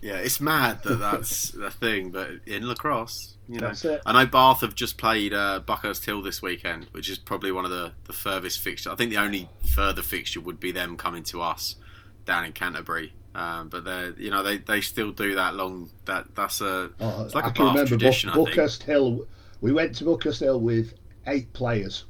yeah. 0.00 0.16
It's 0.16 0.40
mad 0.40 0.82
that 0.82 0.96
that's 0.96 1.50
the 1.52 1.70
thing, 1.70 2.10
but 2.10 2.30
in 2.46 2.66
lacrosse, 2.66 3.36
you 3.48 3.60
know, 3.60 3.68
That's 3.68 3.84
it. 3.84 4.02
I 4.04 4.12
know 4.12 4.26
Bath 4.26 4.62
have 4.62 4.74
just 4.74 4.98
played 4.98 5.32
uh, 5.32 5.60
Buckhurst 5.60 6.04
Hill 6.04 6.22
this 6.22 6.42
weekend, 6.42 6.86
which 6.92 7.08
is 7.08 7.18
probably 7.18 7.52
one 7.52 7.64
of 7.64 7.70
the 7.70 7.92
the 8.04 8.12
furthest 8.12 8.58
fixture. 8.60 8.90
I 8.90 8.96
think 8.96 9.10
the 9.10 9.18
only 9.18 9.48
further 9.74 10.02
fixture 10.02 10.40
would 10.40 10.58
be 10.58 10.72
them 10.72 10.96
coming 10.96 11.22
to 11.24 11.40
us 11.42 11.76
down 12.24 12.44
in 12.44 12.52
Canterbury. 12.52 13.12
Um, 13.34 13.68
but 13.68 13.84
they, 13.84 14.12
you 14.18 14.30
know, 14.30 14.42
they, 14.42 14.58
they 14.58 14.80
still 14.80 15.10
do 15.10 15.34
that 15.36 15.54
long. 15.54 15.90
That 16.04 16.34
that's 16.34 16.60
a 16.60 16.90
Oh, 17.00 17.24
it's 17.24 17.34
like 17.34 17.44
I 17.44 17.48
a 17.48 17.52
can 17.52 17.66
remember 17.66 17.88
tradition. 17.88 18.30
Buck. 18.34 18.46
Buckhurst 18.46 18.82
Hill. 18.82 19.26
We 19.60 19.72
went 19.72 19.94
to 19.96 20.04
Buckhurst 20.04 20.40
Hill 20.40 20.60
with 20.60 20.94
eight 21.26 21.52
players, 21.52 22.04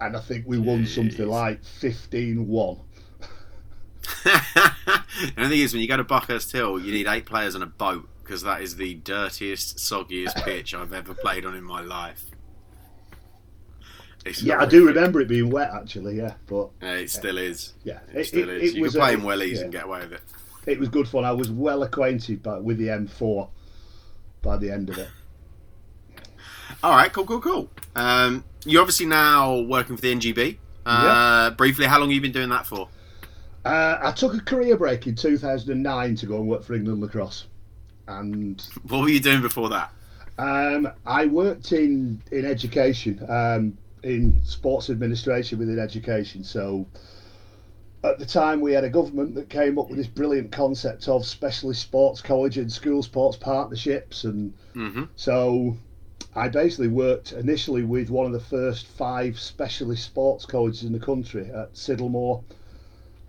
and 0.00 0.16
I 0.16 0.20
think 0.20 0.44
we 0.46 0.58
won 0.58 0.86
something 0.86 1.26
like 1.26 1.62
15-1. 1.62 2.80
and 4.24 4.34
the 5.36 5.48
thing 5.48 5.60
is, 5.60 5.72
when 5.72 5.80
you 5.82 5.88
go 5.88 5.96
to 5.96 6.04
Buckhurst 6.04 6.52
Hill, 6.52 6.78
you 6.78 6.92
need 6.92 7.06
eight 7.06 7.26
players 7.26 7.54
on 7.54 7.62
a 7.62 7.66
boat 7.66 8.08
because 8.22 8.42
that 8.42 8.60
is 8.60 8.76
the 8.76 8.94
dirtiest, 8.94 9.78
soggiest 9.78 10.36
pitch 10.44 10.74
I've 10.74 10.92
ever 10.92 11.14
played 11.14 11.44
on 11.46 11.54
in 11.54 11.64
my 11.64 11.80
life. 11.80 12.29
It's 14.26 14.42
Yeah, 14.42 14.60
I 14.60 14.66
do 14.66 14.86
remember 14.86 15.20
it 15.20 15.28
being 15.28 15.50
wet 15.50 15.70
actually. 15.72 16.16
Yeah, 16.16 16.34
but 16.46 16.70
Yeah, 16.82 16.94
it 16.94 17.10
still 17.10 17.38
is. 17.38 17.72
yeah, 17.84 18.00
It, 18.12 18.24
still 18.24 18.48
is. 18.50 18.74
you 18.74 18.82
was 18.82 18.92
can 18.92 19.00
play 19.00 19.10
a- 19.10 19.14
in 19.14 19.22
wellies 19.22 19.56
yeah. 19.56 19.60
and 19.62 19.72
get 19.72 19.84
away 19.84 20.00
with 20.00 20.12
it. 20.12 20.20
it 20.66 20.78
was 20.78 20.88
good 20.88 21.08
fun. 21.08 21.24
I 21.24 21.32
was 21.32 21.50
well 21.50 21.82
acquainted 21.82 22.42
by, 22.42 22.58
with 22.58 22.78
the 22.78 22.88
M4 22.88 23.48
by 24.42 24.56
the 24.58 24.70
end 24.70 24.90
of 24.90 24.98
it. 24.98 25.08
All 26.82 26.92
right, 26.92 27.12
cool, 27.12 27.26
cool, 27.26 27.40
cool. 27.40 27.68
Um, 27.96 28.44
you're 28.64 28.80
obviously 28.82 29.06
now 29.06 29.58
working 29.60 29.96
for 29.96 30.02
the 30.02 30.14
NGB. 30.14 30.56
Uh, 30.86 31.50
Briefly, 31.50 31.86
how 31.86 31.98
long 31.98 32.08
have 32.08 32.14
you 32.14 32.20
been 32.20 32.32
doing 32.32 32.48
that 32.50 32.66
for? 32.66 32.88
Uh, 33.64 33.98
I 34.02 34.12
took 34.12 34.34
a 34.34 34.40
career 34.40 34.76
break 34.76 35.06
in 35.06 35.14
2009 35.14 36.14
to 36.16 36.26
go 36.26 36.36
and 36.36 36.48
work 36.48 36.62
for 36.64 36.74
England 36.74 37.00
Lacrosse, 37.02 37.46
and 38.08 38.62
What 38.88 39.02
were 39.02 39.08
you 39.10 39.20
doing 39.20 39.42
before 39.42 39.68
that? 39.70 39.92
um, 40.38 40.88
I 41.04 41.26
worked 41.26 41.72
in 41.72 42.22
in 42.32 42.46
education, 42.46 43.22
um, 43.28 43.76
in 44.02 44.42
sports 44.44 44.90
administration 44.90 45.58
within 45.58 45.78
education. 45.78 46.42
So 46.44 46.86
at 48.02 48.18
the 48.18 48.24
time, 48.24 48.60
we 48.60 48.72
had 48.72 48.84
a 48.84 48.88
government 48.88 49.34
that 49.34 49.48
came 49.48 49.78
up 49.78 49.88
with 49.88 49.98
this 49.98 50.06
brilliant 50.06 50.50
concept 50.52 51.08
of 51.08 51.24
specialist 51.26 51.80
sports 51.82 52.20
college 52.22 52.56
and 52.56 52.70
school 52.72 53.02
sports 53.02 53.36
partnerships, 53.36 54.24
and 54.24 54.52
hmm 54.74 55.04
So 55.16 55.76
I 56.34 56.48
basically 56.48 56.88
worked 56.88 57.32
initially 57.32 57.82
with 57.82 58.10
one 58.10 58.26
of 58.26 58.32
the 58.32 58.40
first 58.40 58.86
five 58.86 59.38
specialist 59.38 60.04
sports 60.04 60.46
colleges 60.46 60.84
in 60.84 60.92
the 60.92 60.98
country 60.98 61.50
at 61.52 61.72
Siddal 61.74 62.10
Moor, 62.10 62.40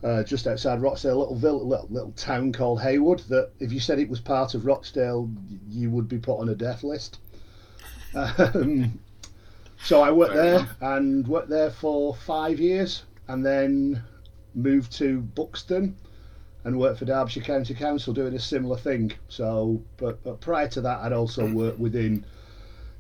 uh, 0.04 0.24
just 0.24 0.48
outside 0.48 0.82
Rochdale, 0.82 1.18
a 1.18 1.20
little, 1.20 1.36
vill- 1.36 1.68
little 1.68 1.88
little 1.90 2.12
town 2.12 2.51
called 2.51 2.80
Heywood. 2.82 3.20
That 3.30 3.50
if 3.60 3.72
you 3.72 3.80
said 3.80 4.00
it 4.00 4.10
was 4.10 4.20
part 4.20 4.54
of 4.56 4.66
Rochdale, 4.66 5.30
you 5.70 5.90
would 5.92 6.08
be 6.08 6.18
put 6.20 6.40
on 6.40 6.50
a 6.50 6.56
death 6.56 6.84
list. 6.84 7.20
Um, 8.13 9.00
so 9.84 10.02
I 10.02 10.12
worked 10.12 10.34
Fair 10.34 10.44
there 10.44 10.56
enough. 10.60 10.82
and 10.82 11.28
worked 11.28 11.50
there 11.50 11.72
for 11.72 12.16
five 12.16 12.60
years, 12.60 13.04
and 13.28 13.46
then 13.46 14.04
moved 14.54 14.92
to 14.94 15.22
Buxton 15.22 15.96
and 16.64 16.78
worked 16.78 17.00
for 17.00 17.06
Derbyshire 17.06 17.44
County 17.44 17.74
Council 17.74 18.14
doing 18.14 18.36
a 18.36 18.40
similar 18.40 18.78
thing. 18.78 19.12
So, 19.30 19.82
but, 19.98 20.24
but 20.24 20.40
prior 20.42 20.68
to 20.70 20.82
that, 20.82 21.00
I'd 21.00 21.14
also 21.14 21.52
worked 21.52 21.80
within 21.80 22.26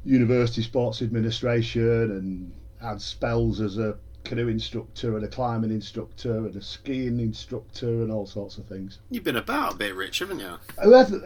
university 0.03 0.63
sports 0.63 1.01
administration 1.01 2.11
and 2.11 2.51
had 2.81 2.99
spells 3.01 3.61
as 3.61 3.77
a 3.77 3.97
canoe 4.23 4.47
instructor 4.47 5.15
and 5.15 5.25
a 5.25 5.27
climbing 5.27 5.71
instructor 5.71 6.37
and 6.37 6.55
a 6.55 6.61
skiing 6.61 7.19
instructor 7.19 7.87
and 7.87 8.11
all 8.11 8.25
sorts 8.25 8.57
of 8.57 8.65
things. 8.65 8.99
You've 9.09 9.23
been 9.23 9.35
about 9.35 9.73
a 9.73 9.77
bit, 9.77 9.95
Rich, 9.95 10.19
haven't 10.19 10.39
you? 10.39 10.57
I 10.83 11.03
think 11.03 11.23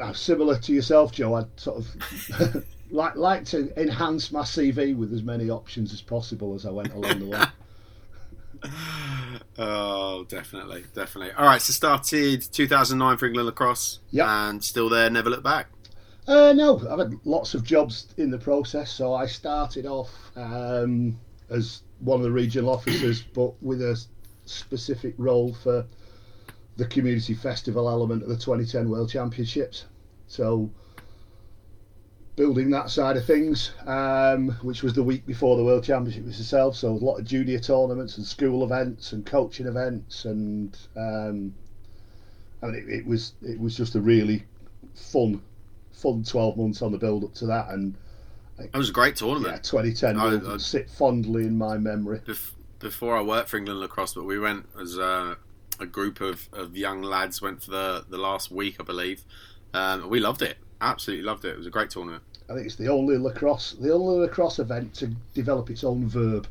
uh, 0.00 0.12
similar 0.12 0.58
to 0.58 0.72
yourself, 0.72 1.12
Joe. 1.12 1.34
I'd 1.34 1.60
sort 1.60 1.78
of 1.78 2.64
like 2.94 3.16
like 3.16 3.44
to 3.46 3.72
enhance 3.80 4.30
my 4.30 4.42
CV 4.42 4.96
with 4.96 5.12
as 5.12 5.22
many 5.22 5.50
options 5.50 5.92
as 5.92 6.00
possible 6.00 6.54
as 6.54 6.64
I 6.64 6.70
went 6.70 6.92
along 6.94 7.18
the 7.18 7.26
way. 7.26 7.42
Oh, 9.58 10.24
definitely, 10.24 10.84
definitely. 10.94 11.32
All 11.34 11.44
right, 11.44 11.60
so 11.60 11.72
started 11.72 12.40
2009 12.50 13.18
for 13.18 13.26
England 13.26 13.46
lacrosse, 13.46 13.98
Yep. 14.10 14.26
and 14.26 14.64
still 14.64 14.88
there, 14.88 15.10
never 15.10 15.28
looked 15.28 15.44
back. 15.44 15.68
Uh, 16.26 16.52
no, 16.54 16.78
I've 16.88 16.98
had 16.98 17.14
lots 17.24 17.52
of 17.54 17.62
jobs 17.62 18.06
in 18.16 18.30
the 18.30 18.38
process. 18.38 18.90
So 18.90 19.12
I 19.12 19.26
started 19.26 19.84
off 19.84 20.10
um, 20.34 21.18
as 21.50 21.82
one 22.00 22.20
of 22.20 22.24
the 22.24 22.32
regional 22.32 22.70
officers, 22.70 23.22
but 23.34 23.52
with 23.62 23.82
a 23.82 24.02
specific 24.46 25.14
role 25.18 25.52
for 25.52 25.84
the 26.76 26.86
community 26.86 27.34
festival 27.34 27.88
element 27.88 28.22
of 28.22 28.30
the 28.30 28.36
2010 28.36 28.88
World 28.88 29.10
Championships. 29.10 29.84
So 30.26 30.70
building 32.36 32.70
that 32.70 32.90
side 32.90 33.16
of 33.16 33.24
things, 33.24 33.70
um, 33.86 34.50
which 34.62 34.82
was 34.82 34.92
the 34.92 35.02
week 35.02 35.24
before 35.26 35.56
the 35.56 35.64
World 35.64 35.84
Championship 35.84 36.24
was 36.24 36.38
itself. 36.40 36.76
So 36.76 36.88
a 36.88 36.92
lot 36.92 37.16
of 37.18 37.24
junior 37.24 37.58
tournaments 37.58 38.16
and 38.16 38.26
school 38.26 38.64
events 38.64 39.12
and 39.12 39.24
coaching 39.24 39.66
events, 39.66 40.24
and 40.24 40.76
um, 40.96 41.54
I 42.62 42.66
mean, 42.66 42.74
it, 42.76 42.88
it 43.00 43.06
was 43.06 43.34
it 43.42 43.58
was 43.60 43.76
just 43.76 43.94
a 43.94 44.00
really 44.00 44.44
fun, 44.94 45.40
fun 45.92 46.24
twelve 46.24 46.56
months 46.56 46.82
on 46.82 46.92
the 46.92 46.98
build 46.98 47.24
up 47.24 47.34
to 47.34 47.46
that, 47.46 47.68
and 47.68 47.94
it 48.58 48.76
was 48.76 48.88
a 48.88 48.92
great 48.92 49.16
tournament. 49.16 49.52
Yeah, 49.54 49.58
2010 49.58 50.16
I- 50.16 50.24
will 50.34 50.52
I- 50.54 50.56
sit 50.58 50.88
fondly 50.90 51.44
in 51.44 51.56
my 51.58 51.76
memory. 51.78 52.20
Bef- 52.20 52.52
before 52.80 53.16
I 53.16 53.22
worked 53.22 53.48
for 53.48 53.56
England 53.56 53.80
lacrosse, 53.80 54.14
but 54.14 54.24
we 54.24 54.38
went 54.38 54.66
as 54.78 54.98
a, 54.98 55.38
a 55.80 55.86
group 55.86 56.20
of, 56.20 56.48
of 56.52 56.76
young 56.76 57.00
lads 57.02 57.40
went 57.40 57.62
for 57.62 57.70
the 57.70 58.04
the 58.08 58.18
last 58.18 58.50
week, 58.50 58.76
I 58.80 58.82
believe. 58.82 59.24
Um, 59.72 60.08
we 60.08 60.20
loved 60.20 60.42
it, 60.42 60.56
absolutely 60.90 61.24
loved 61.24 61.44
it. 61.44 61.50
It 61.50 61.58
was 61.58 61.66
a 61.66 61.70
great 61.70 61.90
tournament. 61.90 62.22
I 62.48 62.54
think 62.54 62.66
it's 62.66 62.76
the 62.76 62.88
only 62.88 63.16
lacrosse, 63.18 63.72
the 63.80 63.92
only 63.92 64.18
lacrosse 64.26 64.58
event 64.58 64.94
to 64.94 65.08
develop 65.34 65.70
its 65.70 65.82
own 65.84 66.08
verb, 66.08 66.46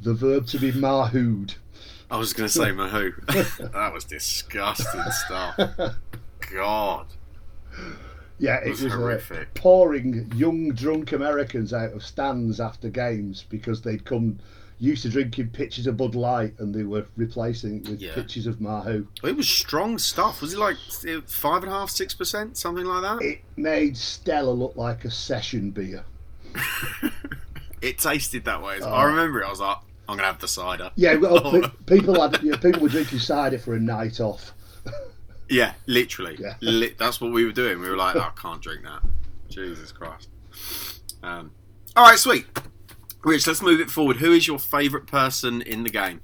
the 0.00 0.14
verb 0.14 0.46
to 0.48 0.58
be 0.58 0.72
mahooed. 0.72 1.54
I 2.10 2.18
was 2.18 2.32
going 2.32 2.46
to 2.48 2.52
say 2.52 2.70
Mahoo. 2.70 3.14
that 3.72 3.92
was 3.92 4.04
disgusting 4.04 5.02
stuff. 5.10 5.58
God, 6.52 7.06
Yeah, 8.38 8.58
It 8.60 8.66
it 8.66 8.70
was 8.70 8.82
was, 8.82 8.92
uh, 8.92 8.96
horrific. 8.96 9.54
pouring 9.54 10.30
young 10.36 10.70
drunk 10.70 11.10
Americans 11.12 11.72
out 11.72 11.92
of 11.94 12.04
stands 12.04 12.60
after 12.60 12.88
games 12.90 13.44
because 13.48 13.82
they'd 13.82 14.04
come 14.04 14.38
used 14.78 15.02
to 15.02 15.08
drinking 15.08 15.48
pitchers 15.48 15.86
of 15.86 15.96
Bud 15.96 16.14
Light 16.14 16.54
and 16.58 16.74
they 16.74 16.82
were 16.82 17.06
replacing 17.16 17.78
it 17.78 17.88
with 17.88 18.00
Yeah. 18.00 18.14
pitchers 18.14 18.46
of 18.46 18.56
Mahoo. 18.56 19.06
it 19.24 19.36
was 19.36 19.48
strong 19.48 19.96
stuff. 19.98 20.40
Was 20.42 20.52
it 20.52 20.58
like 20.58 20.76
five 21.26 21.62
and 21.62 21.72
a 21.72 21.74
half, 21.74 21.90
six 21.90 22.12
percent, 22.14 22.56
something 22.58 22.84
like 22.84 23.02
that? 23.02 23.24
It 23.24 23.40
made 23.56 23.96
Stella 23.96 24.50
look 24.50 24.76
like 24.76 25.04
a 25.04 25.10
session 25.10 25.70
beer. 25.70 26.04
It 27.82 27.98
tasted 27.98 28.44
that 28.46 28.62
way. 28.62 28.78
Oh. 28.80 28.88
I 28.90 29.04
remember 29.04 29.42
it. 29.42 29.46
I 29.46 29.50
was 29.50 29.60
like, 29.60 29.76
I'm 30.08 30.16
gonna 30.16 30.26
have 30.28 30.40
the 30.40 30.48
cider. 30.48 30.90
Yeah, 30.96 31.16
well, 31.16 31.52
pe- 31.86 31.96
people 31.98 32.20
had 32.20 32.42
you 32.42 32.52
know, 32.52 32.56
people 32.56 32.80
were 32.80 32.88
drinking 32.88 33.18
cider 33.18 33.58
for 33.58 33.74
a 33.74 33.80
night 33.80 34.20
off. 34.20 34.52
Yeah, 35.48 35.74
literally. 35.86 36.36
Yeah. 36.40 36.54
Li- 36.60 36.96
that's 36.98 37.20
what 37.20 37.30
we 37.30 37.44
were 37.44 37.52
doing. 37.52 37.78
We 37.80 37.88
were 37.88 37.96
like, 37.96 38.16
oh, 38.16 38.20
I 38.20 38.32
can't 38.40 38.60
drink 38.60 38.82
that. 38.82 39.00
Jesus 39.48 39.92
Christ. 39.92 40.28
Um, 41.22 41.52
all 41.94 42.02
right, 42.02 42.18
sweet. 42.18 42.46
Rich, 43.26 43.48
let's 43.48 43.60
move 43.60 43.80
it 43.80 43.90
forward. 43.90 44.18
Who 44.18 44.32
is 44.32 44.46
your 44.46 44.60
favourite 44.60 45.08
person 45.08 45.60
in 45.60 45.82
the 45.82 45.90
game? 45.90 46.20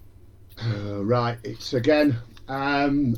Uh, 0.65 1.03
right, 1.05 1.37
it's 1.43 1.75
again. 1.75 2.17
Um, 2.47 3.17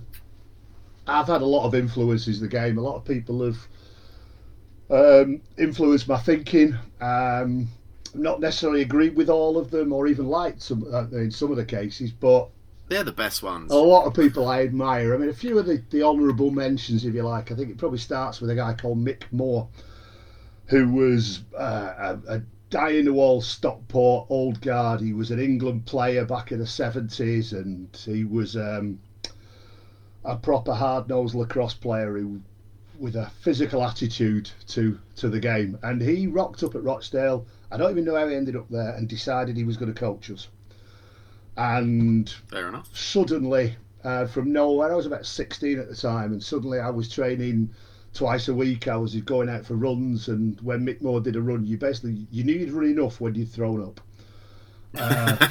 I've 1.07 1.26
had 1.26 1.43
a 1.43 1.47
lot 1.47 1.67
of 1.67 1.75
influences 1.75 2.38
in 2.38 2.45
the 2.45 2.49
game. 2.49 2.79
A 2.79 2.81
lot 2.81 2.97
of 2.97 3.05
people 3.05 3.45
have 3.45 3.59
um, 4.88 5.43
influenced 5.59 6.09
my 6.09 6.17
thinking. 6.17 6.73
Um, 7.03 7.69
I'm 8.14 8.23
not 8.23 8.41
necessarily 8.41 8.81
agreed 8.81 9.17
with 9.17 9.29
all 9.29 9.59
of 9.59 9.71
them, 9.71 9.93
or 9.93 10.07
even 10.07 10.29
liked 10.29 10.62
some 10.62 10.87
uh, 10.91 11.07
in 11.09 11.31
some 11.31 11.50
of 11.50 11.59
the 11.59 11.64
cases, 11.67 12.11
but 12.11 12.49
They're 12.88 13.05
the 13.05 13.12
best 13.12 13.43
ones. 13.43 13.71
a 13.71 13.76
lot 13.76 14.07
of 14.07 14.14
people 14.14 14.49
I 14.49 14.62
admire. 14.62 15.14
I 15.14 15.19
mean, 15.19 15.29
a 15.29 15.35
few 15.35 15.59
of 15.59 15.67
the, 15.67 15.83
the 15.91 16.03
honourable 16.03 16.50
mentions, 16.50 17.05
if 17.05 17.12
you 17.12 17.23
like. 17.23 17.53
I 17.53 17.55
think 17.55 17.69
it 17.69 17.76
probably 17.76 17.99
starts 17.99 18.41
with 18.41 18.49
a 18.49 18.55
guy 18.55 18.73
called 18.73 19.05
Mick 19.05 19.25
Moore, 19.31 19.69
who 20.69 20.88
was 20.88 21.41
uh, 21.59 22.17
a, 22.26 22.37
a 22.37 22.43
die 22.75 22.90
in 22.90 23.04
the 23.04 23.12
wall 23.12 23.40
Stockport 23.40 24.26
old 24.31 24.61
guard. 24.61 25.00
He 25.00 25.12
was 25.12 25.31
an 25.31 25.38
England 25.38 25.87
player 25.87 26.25
back 26.25 26.50
in 26.50 26.59
the 26.59 26.66
seventies, 26.66 27.52
and 27.52 27.88
he 28.04 28.25
was 28.25 28.57
um, 28.57 28.99
a 30.25 30.37
proper 30.37 30.75
hard 30.75 31.09
nosed 31.09 31.37
lacrosse 31.37 31.75
player 31.75 32.19
who, 32.19 32.40
with 32.99 33.14
a 33.14 33.31
physical 33.40 33.85
attitude 33.85 34.50
to 34.66 34.99
to 35.14 35.28
the 35.28 35.38
game. 35.38 35.78
And 35.85 36.02
he 36.02 36.26
rocked 36.26 36.64
up 36.64 36.75
at 36.75 36.83
Rochdale. 36.83 37.47
I 37.71 37.76
don't 37.76 37.93
even 37.93 38.04
know 38.04 38.16
how 38.16 38.26
he 38.26 38.35
ended 38.35 38.57
up 38.57 38.69
there, 38.69 38.97
and 38.97 39.09
decided 39.09 39.57
he 39.57 39.62
was 39.62 39.76
going 39.76 39.95
to 39.95 40.00
coach 40.00 40.28
us. 40.28 40.49
And 41.57 42.28
Fair 42.50 42.66
enough. 42.71 42.88
suddenly 42.93 43.76
uh, 44.02 44.26
from 44.26 44.52
nowhere. 44.52 44.93
I 44.93 44.97
was 44.97 45.07
about 45.07 45.26
16 45.26 45.78
at 45.78 45.88
the 45.88 45.95
time, 45.95 46.33
and 46.33 46.43
suddenly 46.43 46.81
I 46.81 46.90
was 46.90 47.09
training 47.09 47.71
twice 48.14 48.49
a 48.49 48.54
week. 48.54 48.88
I 48.88 48.97
was 48.97 49.14
going 49.16 49.49
out 49.49 49.66
for 49.66 49.75
runs, 49.75 50.28
and 50.28 50.59
when 50.61 50.87
Mick 50.87 51.02
Moore 51.02 51.21
did 51.21 51.37
a 51.37 51.42
run, 51.42 51.66
you 51.66 51.76
basically 51.76 52.26
you 52.30 52.44
knew 52.44 52.54
you'd 52.54 52.73
run 52.73 52.87
enough 52.87 53.21
when 53.21 53.35
you'd 53.35 53.50
thrown 53.50 53.83
up. 53.83 54.00
Uh, 54.97 55.49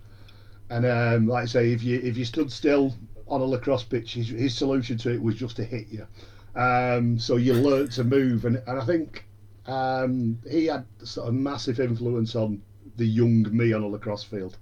and 0.70 0.86
um, 0.86 1.26
like 1.26 1.44
I 1.44 1.46
say, 1.46 1.72
if 1.72 1.82
you 1.82 1.98
if 2.02 2.16
you 2.16 2.24
stood 2.24 2.52
still 2.52 2.94
on 3.26 3.40
a 3.40 3.44
lacrosse 3.44 3.82
pitch, 3.82 4.14
his, 4.14 4.28
his 4.28 4.54
solution 4.54 4.96
to 4.98 5.12
it 5.12 5.20
was 5.20 5.34
just 5.34 5.56
to 5.56 5.64
hit 5.64 5.88
you. 5.88 6.06
Um, 6.54 7.18
so 7.18 7.36
you 7.36 7.54
learnt 7.54 7.92
to 7.92 8.04
move, 8.04 8.44
and, 8.44 8.62
and 8.66 8.80
I 8.80 8.84
think 8.84 9.24
um, 9.66 10.38
he 10.48 10.66
had 10.66 10.84
sort 11.02 11.28
of 11.28 11.34
massive 11.34 11.80
influence 11.80 12.36
on 12.36 12.62
the 12.96 13.06
young 13.06 13.44
me 13.54 13.72
on 13.72 13.82
a 13.82 13.86
lacrosse 13.86 14.24
field 14.24 14.56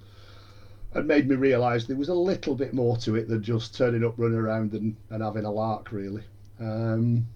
and 0.95 1.07
made 1.07 1.29
me 1.29 1.35
realise 1.35 1.85
there 1.85 1.97
was 1.97 2.09
a 2.09 2.15
little 2.15 2.55
bit 2.55 2.73
more 2.73 2.97
to 2.97 3.17
it 3.17 3.29
than 3.29 3.43
just 3.43 3.77
turning 3.77 4.05
up, 4.05 4.15
running 4.17 4.39
around, 4.39 4.73
and, 4.73 4.97
and 5.11 5.23
having 5.23 5.45
a 5.45 5.51
lark, 5.51 5.91
really. 5.93 6.23
Um, 6.61 7.27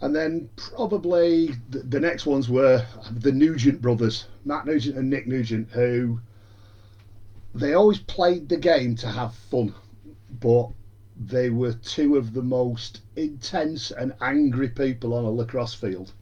and 0.00 0.14
then 0.16 0.48
probably 0.56 1.54
the, 1.70 1.78
the 1.80 2.00
next 2.00 2.26
ones 2.26 2.48
were 2.48 2.84
the 3.10 3.32
Nugent 3.32 3.80
brothers, 3.80 4.26
Matt 4.44 4.66
Nugent 4.66 4.96
and 4.96 5.08
Nick 5.08 5.26
Nugent, 5.26 5.70
who 5.70 6.20
they 7.54 7.74
always 7.74 7.98
played 7.98 8.48
the 8.48 8.56
game 8.56 8.96
to 8.96 9.08
have 9.08 9.34
fun, 9.34 9.74
but 10.40 10.70
they 11.16 11.50
were 11.50 11.74
two 11.74 12.16
of 12.16 12.32
the 12.32 12.42
most 12.42 13.02
intense 13.16 13.90
and 13.90 14.14
angry 14.20 14.68
people 14.68 15.14
on 15.14 15.24
a 15.24 15.30
lacrosse 15.30 15.74
field. 15.74 16.12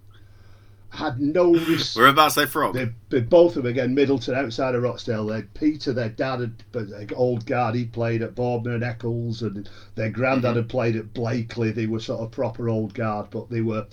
Had 0.90 1.20
no 1.20 1.52
respect. 1.68 1.96
Whereabouts 1.96 2.34
they 2.34 2.46
from? 2.46 2.72
They, 2.74 2.90
they 3.08 3.20
both 3.20 3.56
of 3.56 3.62
them 3.62 3.70
again, 3.70 3.94
Middleton 3.94 4.34
outside 4.34 4.74
of 4.74 4.82
Rochdale. 4.82 5.26
They 5.26 5.42
Peter, 5.42 5.92
their 5.92 6.08
dad 6.08 6.40
had, 6.40 6.62
like, 6.90 7.12
old 7.16 7.46
guard, 7.46 7.74
he 7.74 7.84
played 7.84 8.22
at 8.22 8.34
Boardman 8.34 8.74
and 8.74 8.84
Eccles, 8.84 9.42
and 9.42 9.68
their 9.94 10.10
granddad 10.10 10.56
had 10.56 10.68
played 10.68 10.96
at 10.96 11.14
Blackley. 11.14 11.70
They 11.70 11.86
were 11.86 12.00
sort 12.00 12.20
of 12.20 12.32
proper 12.32 12.68
old 12.68 12.94
guard, 12.94 13.28
but 13.30 13.50
they 13.50 13.60
were 13.60 13.86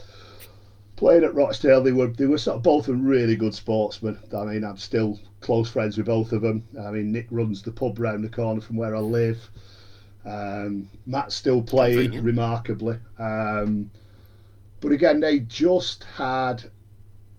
playing 0.95 1.23
at 1.23 1.35
Rochdale. 1.35 1.81
They 1.81 1.91
were 1.91 2.07
they 2.07 2.25
were 2.25 2.37
sort 2.37 2.57
of 2.57 2.63
both 2.63 2.89
really 2.89 3.35
good 3.35 3.53
sportsmen. 3.53 4.17
I 4.35 4.43
mean, 4.45 4.63
I'm 4.63 4.77
still 4.77 5.19
close 5.39 5.69
friends 5.69 5.97
with 5.97 6.07
both 6.07 6.31
of 6.33 6.41
them. 6.41 6.67
I 6.81 6.91
mean, 6.91 7.11
Nick 7.11 7.27
runs 7.31 7.61
the 7.61 7.71
pub 7.71 7.99
round 7.99 8.23
the 8.23 8.29
corner 8.29 8.59
from 8.61 8.75
where 8.75 8.95
I 8.95 8.99
live. 8.99 9.49
Um, 10.25 10.89
Matt's 11.05 11.35
still 11.35 11.61
playing 11.61 12.21
remarkably. 12.21 12.97
Um, 13.17 13.89
but 14.81 14.91
again, 14.91 15.19
they 15.21 15.39
just 15.39 16.03
had 16.03 16.69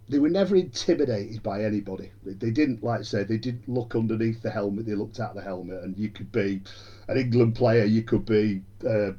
they 0.09 0.19
were 0.19 0.29
never 0.29 0.57
intimidated 0.57 1.43
by 1.43 1.65
anybody. 1.65 2.11
They, 2.25 2.51
didn't, 2.51 2.83
like 2.83 3.01
I 3.01 3.03
say, 3.03 3.25
they 3.25 3.37
didn't 3.37 3.69
look 3.69 3.95
underneath 3.95 4.41
the 4.43 4.51
helmet. 4.51 4.87
They 4.87 4.95
looked 4.95 5.21
at 5.21 5.35
the 5.35 5.43
helmet, 5.43 5.83
and 5.83 5.97
you 5.99 6.09
could 6.09 6.33
be 6.33 6.63
an 7.09 7.19
England 7.19 7.55
player, 7.55 7.85
you 7.85 8.03
could 8.03 8.25
be 8.25 8.63
uh, 8.87 9.13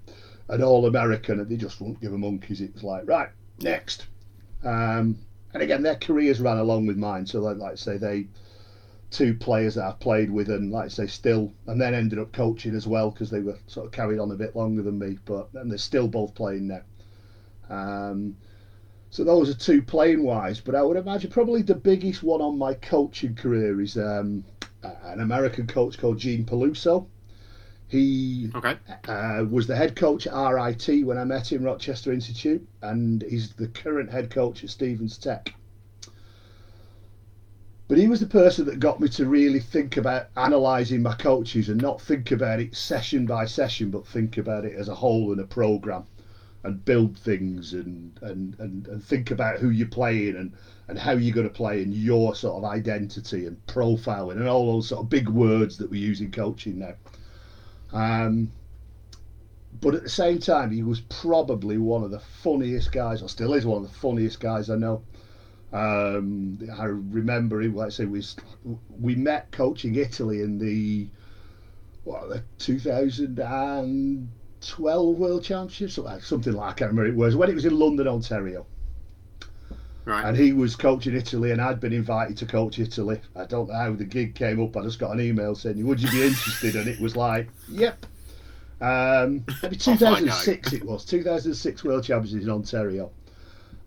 an 0.49 0.63
All 0.63 0.87
American, 0.87 1.39
and 1.39 1.49
they 1.49 1.57
just 1.57 1.79
wouldn't 1.79 2.01
give 2.01 2.13
a 2.13 2.17
monkeys. 2.17 2.61
It 2.61 2.73
was 2.73 2.83
like, 2.83 3.07
right, 3.07 3.29
next. 3.61 4.07
Um, 4.63 5.19
and 5.53 5.61
again, 5.61 5.83
their 5.83 5.95
careers 5.95 6.41
ran 6.41 6.57
along 6.57 6.87
with 6.87 6.97
mine. 6.97 7.25
So, 7.25 7.39
like, 7.39 7.57
like 7.57 7.73
I 7.73 7.75
say, 7.75 7.97
they 7.97 8.27
two 9.11 9.33
players 9.33 9.75
that 9.75 9.85
I've 9.85 9.99
played 9.99 10.31
with, 10.31 10.49
and 10.49 10.71
like 10.71 10.85
I 10.85 10.89
say, 10.89 11.07
still, 11.07 11.51
and 11.67 11.79
then 11.79 11.93
ended 11.93 12.19
up 12.19 12.31
coaching 12.31 12.75
as 12.75 12.87
well 12.87 13.11
because 13.11 13.29
they 13.29 13.41
were 13.41 13.57
sort 13.67 13.85
of 13.85 13.91
carried 13.91 14.19
on 14.19 14.31
a 14.31 14.35
bit 14.35 14.55
longer 14.55 14.81
than 14.81 14.97
me. 14.97 15.17
But 15.25 15.49
and 15.53 15.69
they're 15.69 15.77
still 15.77 16.07
both 16.07 16.33
playing 16.33 16.67
now. 16.67 16.81
Um, 17.69 18.35
so 19.11 19.23
those 19.23 19.49
are 19.49 19.55
two 19.55 19.81
playing 19.81 20.23
wise, 20.23 20.59
but 20.59 20.75
I 20.75 20.83
would 20.83 20.97
imagine 20.97 21.31
probably 21.31 21.61
the 21.63 21.75
biggest 21.75 22.21
one 22.21 22.41
on 22.41 22.57
my 22.57 22.75
coaching 22.75 23.33
career 23.35 23.81
is 23.81 23.97
um, 23.97 24.43
an 24.83 25.19
American 25.19 25.65
coach 25.65 25.97
called 25.97 26.19
Gene 26.19 26.45
Peluso. 26.45 27.07
He 27.87 28.51
Okay. 28.53 28.75
uh, 29.07 29.45
was 29.49 29.65
the 29.65 29.75
head 29.75 29.95
coach 29.95 30.27
at 30.27 30.33
RIT 30.35 31.05
when 31.05 31.17
I 31.17 31.23
met 31.23 31.51
him, 31.51 31.63
Rochester 31.63 32.13
Institute, 32.13 32.65
and 32.83 33.23
he's 33.23 33.53
the 33.53 33.67
current 33.67 34.11
head 34.11 34.29
coach 34.29 34.63
at 34.63 34.69
Stevens 34.69 35.17
Tech. 35.17 35.53
But 37.87 37.97
he 37.97 38.07
was 38.07 38.19
the 38.19 38.27
person 38.27 38.67
that 38.67 38.79
got 38.79 38.99
me 38.99 39.07
to 39.09 39.25
really 39.25 39.59
think 39.59 39.97
about 39.97 40.27
analysing 40.37 41.01
my 41.01 41.15
coaches 41.15 41.69
and 41.69 41.81
not 41.81 41.99
think 41.99 42.29
about 42.29 42.59
it 42.59 42.75
session 42.75 43.25
by 43.25 43.45
session, 43.45 43.89
but 43.89 44.05
think 44.05 44.37
about 44.37 44.65
it 44.65 44.75
as 44.75 44.87
a 44.87 44.93
whole 44.93 45.31
and 45.31 45.41
a 45.41 45.45
programme 45.45 46.05
and 46.63 46.83
build 46.83 47.17
things 47.17 47.73
and, 47.73 48.11
and, 48.21 48.55
and, 48.59 48.87
and 48.87 49.03
think 49.03 49.31
about 49.31 49.57
who 49.59 49.69
you're 49.69 49.87
playing 49.87 50.35
and, 50.35 50.51
and 50.87 50.97
how 50.97 51.11
you're 51.11 51.33
going 51.33 51.45
to 51.45 51.49
play 51.49 51.81
and 51.81 51.93
your 51.93 52.35
sort 52.35 52.57
of 52.57 52.63
identity 52.69 53.45
and 53.45 53.57
profiling 53.65 54.37
and 54.37 54.47
all 54.47 54.73
those 54.73 54.87
sort 54.87 54.99
of 54.99 55.09
big 55.09 55.29
words 55.29 55.77
that 55.77 55.89
we 55.89 55.97
use 55.97 56.19
in 56.19 56.29
coaching 56.31 56.79
now. 56.79 56.93
Um, 57.93 58.49
but 59.81 59.95
at 59.95 60.03
the 60.03 60.09
same 60.09 60.39
time, 60.39 60.71
he 60.71 60.81
was 60.81 60.99
probably 60.99 61.77
one 61.77 62.03
of 62.03 62.11
the 62.11 62.19
funniest 62.19 62.91
guys, 62.91 63.21
or 63.21 63.29
still 63.29 63.53
is 63.53 63.65
one 63.65 63.81
of 63.81 63.89
the 63.89 63.97
funniest 63.97 64.39
guys 64.39 64.69
I 64.69 64.75
know. 64.75 64.99
Um, 65.71 66.57
I 66.73 66.85
remember 66.85 67.61
him, 67.61 67.75
like 67.75 67.87
I 67.87 67.89
say, 67.89 68.05
we 68.05 68.23
we 68.99 69.15
met 69.15 69.51
coaching 69.51 69.95
Italy 69.95 70.41
in 70.41 70.57
the 70.57 71.07
what 72.03 72.27
the 72.29 72.41
2012 74.61 75.17
World 75.17 75.43
Championships, 75.43 75.95
something 75.95 76.13
like- 76.13 76.23
something 76.23 76.53
like 76.53 76.69
I 76.69 76.73
can't 76.73 76.91
remember 76.91 77.09
it 77.09 77.15
was 77.15 77.35
when 77.35 77.49
it 77.49 77.55
was 77.55 77.65
in 77.65 77.77
London, 77.77 78.07
Ontario. 78.07 78.65
Right. 80.05 80.25
And 80.25 80.35
he 80.35 80.53
was 80.53 80.75
coaching 80.75 81.13
Italy, 81.15 81.51
and 81.51 81.61
I'd 81.61 81.79
been 81.79 81.93
invited 81.93 82.35
to 82.37 82.45
coach 82.47 82.79
Italy. 82.79 83.19
I 83.35 83.45
don't 83.45 83.67
know 83.69 83.75
how 83.75 83.93
the 83.93 84.05
gig 84.05 84.33
came 84.33 84.59
up. 84.61 84.75
I 84.75 84.81
just 84.81 84.97
got 84.97 85.11
an 85.11 85.21
email 85.21 85.53
saying, 85.53 85.85
"Would 85.85 86.01
you 86.01 86.09
be 86.09 86.23
interested?" 86.23 86.75
and 86.75 86.87
it 86.87 86.99
was 86.99 87.15
like, 87.15 87.47
"Yep." 87.69 88.05
Um, 88.81 89.43
maybe 89.61 89.75
Off 89.75 89.87
I 89.87 89.95
go. 89.97 90.05
2006 90.15 90.73
it 90.73 90.85
was 90.85 91.05
2006 91.05 91.83
World 91.83 92.03
Championships 92.05 92.45
in 92.45 92.49
Ontario, 92.49 93.11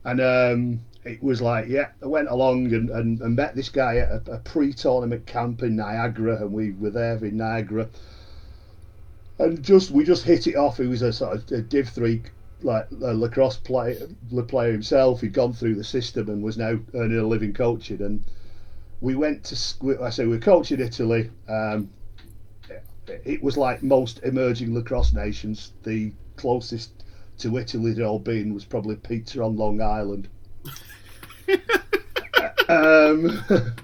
and 0.04 0.20
um, 0.20 0.80
it 1.04 1.20
was 1.22 1.42
like, 1.42 1.66
yeah, 1.68 1.88
I 2.02 2.06
went 2.06 2.28
along 2.28 2.72
and, 2.72 2.90
and, 2.90 3.20
and 3.20 3.34
met 3.34 3.56
this 3.56 3.68
guy 3.68 3.96
at 3.96 4.28
a, 4.28 4.32
a 4.34 4.38
pre-tournament 4.38 5.26
camp 5.26 5.62
in 5.62 5.74
Niagara, 5.74 6.36
and 6.36 6.52
we 6.52 6.72
were 6.72 6.90
there 6.90 7.16
in 7.24 7.38
Niagara, 7.38 7.88
and 9.42 9.62
just 9.62 9.90
we 9.90 10.04
just 10.04 10.24
hit 10.24 10.46
it 10.46 10.56
off. 10.56 10.78
He 10.78 10.86
was 10.86 11.02
a 11.02 11.12
sort 11.12 11.36
of 11.36 11.52
a 11.52 11.62
Div 11.62 11.88
three 11.88 12.22
like 12.64 12.86
a 13.02 13.12
lacrosse 13.12 13.56
player, 13.56 13.96
player 14.48 14.72
himself. 14.72 15.20
He'd 15.20 15.32
gone 15.32 15.52
through 15.52 15.74
the 15.74 15.84
system 15.84 16.28
and 16.28 16.42
was 16.42 16.56
now 16.56 16.78
earning 16.94 17.18
a 17.18 17.26
living 17.26 17.52
coaching. 17.52 18.00
And 18.02 18.22
we 19.00 19.14
went 19.14 19.44
to, 19.44 19.98
I 20.02 20.10
say 20.10 20.24
we 20.26 20.38
were 20.38 20.62
in 20.70 20.80
Italy. 20.80 21.30
Um, 21.48 21.90
it 23.06 23.42
was 23.42 23.56
like 23.56 23.82
most 23.82 24.20
emerging 24.22 24.74
lacrosse 24.74 25.12
nations. 25.12 25.72
The 25.82 26.12
closest 26.36 27.04
to 27.38 27.58
Italy 27.58 27.92
they'd 27.92 28.04
all 28.04 28.18
been 28.18 28.54
was 28.54 28.64
probably 28.64 28.96
Pizza 28.96 29.42
on 29.42 29.56
Long 29.56 29.80
Island. 29.80 30.28
um, 32.68 33.42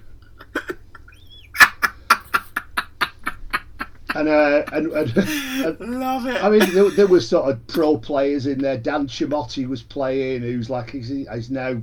and, 4.18 4.28
uh, 4.28 4.64
and, 4.72 4.92
and, 4.92 5.16
and 5.80 6.00
Love 6.00 6.26
it. 6.26 6.42
I 6.42 6.50
mean, 6.50 6.74
there, 6.74 6.90
there 6.90 7.06
was 7.06 7.28
sort 7.28 7.50
of 7.50 7.64
pro 7.68 7.96
players 7.96 8.46
in 8.46 8.58
there. 8.58 8.76
Dan 8.76 9.06
Chimotti 9.06 9.68
was 9.68 9.82
playing, 9.82 10.42
who's 10.42 10.68
like 10.68 10.90
he's, 10.90 11.08
he's 11.08 11.50
now 11.50 11.80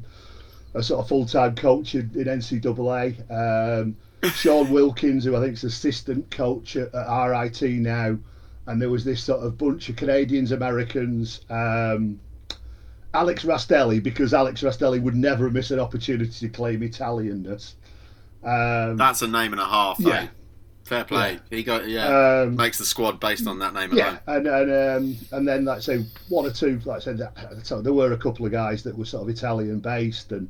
a 0.74 0.84
sort 0.84 1.02
of 1.02 1.08
full 1.08 1.26
time 1.26 1.56
coach 1.56 1.96
in, 1.96 2.12
in 2.16 2.26
NCAA. 2.26 3.32
Um, 3.32 3.98
Sean 4.32 4.72
Wilkins, 4.72 5.24
who 5.24 5.36
I 5.36 5.40
think 5.40 5.54
is 5.54 5.64
assistant 5.64 6.30
coach 6.32 6.76
at, 6.76 6.94
at 6.94 7.26
RIT 7.26 7.62
now, 7.62 8.18
and 8.68 8.82
there 8.82 8.90
was 8.90 9.06
this 9.06 9.24
sort 9.24 9.42
of 9.42 9.58
bunch 9.58 9.90
of 9.90 9.96
Canadians, 9.96 10.52
Americans. 10.52 11.42
Um, 11.50 12.20
Alex 13.14 13.46
Rastelli, 13.46 14.04
because 14.04 14.34
Alex 14.34 14.62
Rastelli 14.62 15.02
would 15.02 15.16
never 15.16 15.50
miss 15.50 15.72
an 15.72 15.80
opportunity 15.80 16.32
to 16.32 16.50
claim 16.50 16.82
Italianness. 16.82 17.76
Um, 18.44 18.98
That's 18.98 19.22
a 19.22 19.28
name 19.28 19.54
and 19.54 19.62
a 19.62 19.66
half. 19.66 20.00
Yeah. 20.00 20.24
Yeah. 20.24 20.28
Fair 20.86 21.04
play. 21.04 21.40
He 21.50 21.64
got 21.64 21.90
yeah. 21.90 22.42
um, 22.44 22.56
makes 22.56 22.78
the 22.78 22.86
squad 22.86 23.20
based 23.20 23.48
on 23.48 23.58
that 23.58 23.74
name 23.74 23.92
Yeah, 23.92 24.20
alone. 24.28 24.46
and 24.46 24.48
and 24.48 24.72
um, 24.72 25.18
and 25.32 25.48
then 25.48 25.66
like 25.66 25.78
I 25.78 25.82
say 25.82 26.06
one 26.30 26.46
or 26.46 26.52
two, 26.52 26.80
like 26.86 26.98
I 26.98 27.00
said, 27.00 27.28
so 27.64 27.82
there 27.82 27.92
were 27.92 28.14
a 28.14 28.18
couple 28.18 28.46
of 28.46 28.52
guys 28.52 28.84
that 28.84 28.96
were 28.96 29.06
sort 29.06 29.24
of 29.24 29.30
Italian 29.36 29.80
based, 29.80 30.32
and 30.32 30.48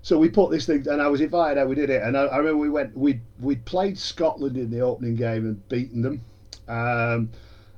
so 0.00 0.18
we 0.18 0.30
put 0.30 0.50
this 0.50 0.64
thing, 0.64 0.88
and 0.88 1.02
I 1.02 1.08
was 1.08 1.20
invited 1.20 1.60
out. 1.60 1.68
We 1.68 1.74
did 1.74 1.90
it, 1.90 2.02
and 2.02 2.16
I, 2.16 2.22
I 2.22 2.38
remember 2.38 2.56
we 2.56 2.70
went, 2.70 2.96
we 2.96 3.20
we 3.38 3.56
played 3.56 3.98
Scotland 3.98 4.56
in 4.56 4.70
the 4.70 4.80
opening 4.80 5.14
game 5.14 5.44
and 5.44 5.68
beaten 5.68 6.00
them, 6.00 6.22
um, 6.66 7.28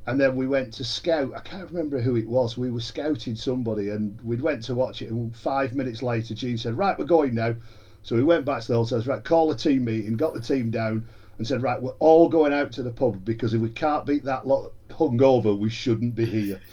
and 0.07 0.21
then 0.21 0.37
we 0.37 0.47
went 0.47 0.73
to 0.75 0.85
scout. 0.85 1.33
I 1.35 1.41
can't 1.41 1.69
remember 1.69 2.01
who 2.01 2.15
it 2.15 2.29
was. 2.29 2.57
We 2.57 2.71
were 2.71 2.81
scouting 2.81 3.35
somebody, 3.35 3.89
and 3.89 4.17
we 4.23 4.37
went 4.37 4.63
to 4.65 4.77
watch 4.77 5.03
it. 5.03 5.11
And 5.11 5.37
five 5.37 5.75
minutes 5.75 6.01
later, 6.01 6.33
Gene 6.35 6.59
said, 6.59 6.79
"Right, 6.79 6.97
we're 6.97 7.07
going 7.07 7.35
now." 7.35 7.57
So 8.05 8.15
we 8.15 8.23
went 8.23 8.45
back 8.45 8.63
to 8.63 8.69
the 8.69 8.75
hotel. 8.77 9.03
"Right, 9.05 9.25
call 9.25 9.51
a 9.51 9.57
team 9.57 9.85
meeting." 9.85 10.17
Got 10.17 10.35
the 10.35 10.41
team 10.41 10.71
down 10.71 11.09
and 11.39 11.47
said, 11.47 11.63
"Right, 11.63 11.81
we're 11.81 11.93
all 11.99 12.29
going 12.29 12.53
out 12.53 12.73
to 12.73 12.83
the 12.83 12.91
pub 12.91 13.25
because 13.25 13.55
if 13.55 13.61
we 13.61 13.71
can't 13.71 14.07
beat 14.07 14.25
that 14.25 14.47
lot 14.47 14.73
hungover, 14.91 15.57
we 15.59 15.71
shouldn't 15.71 16.15
be 16.15 16.25
here." 16.25 16.61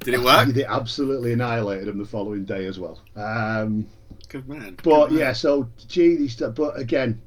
Did 0.00 0.14
it 0.14 0.20
work? 0.20 0.48
They 0.48 0.64
absolutely 0.64 1.32
annihilated 1.32 1.88
them 1.88 1.98
the 1.98 2.04
following 2.04 2.44
day 2.44 2.66
as 2.66 2.78
well. 2.78 3.00
Um, 3.16 3.86
Good 4.28 4.48
man. 4.48 4.76
but 4.82 5.06
Good 5.08 5.14
man. 5.14 5.18
yeah, 5.20 5.32
so 5.32 5.68
he's, 5.88 6.36
but 6.36 6.78
again, 6.78 7.20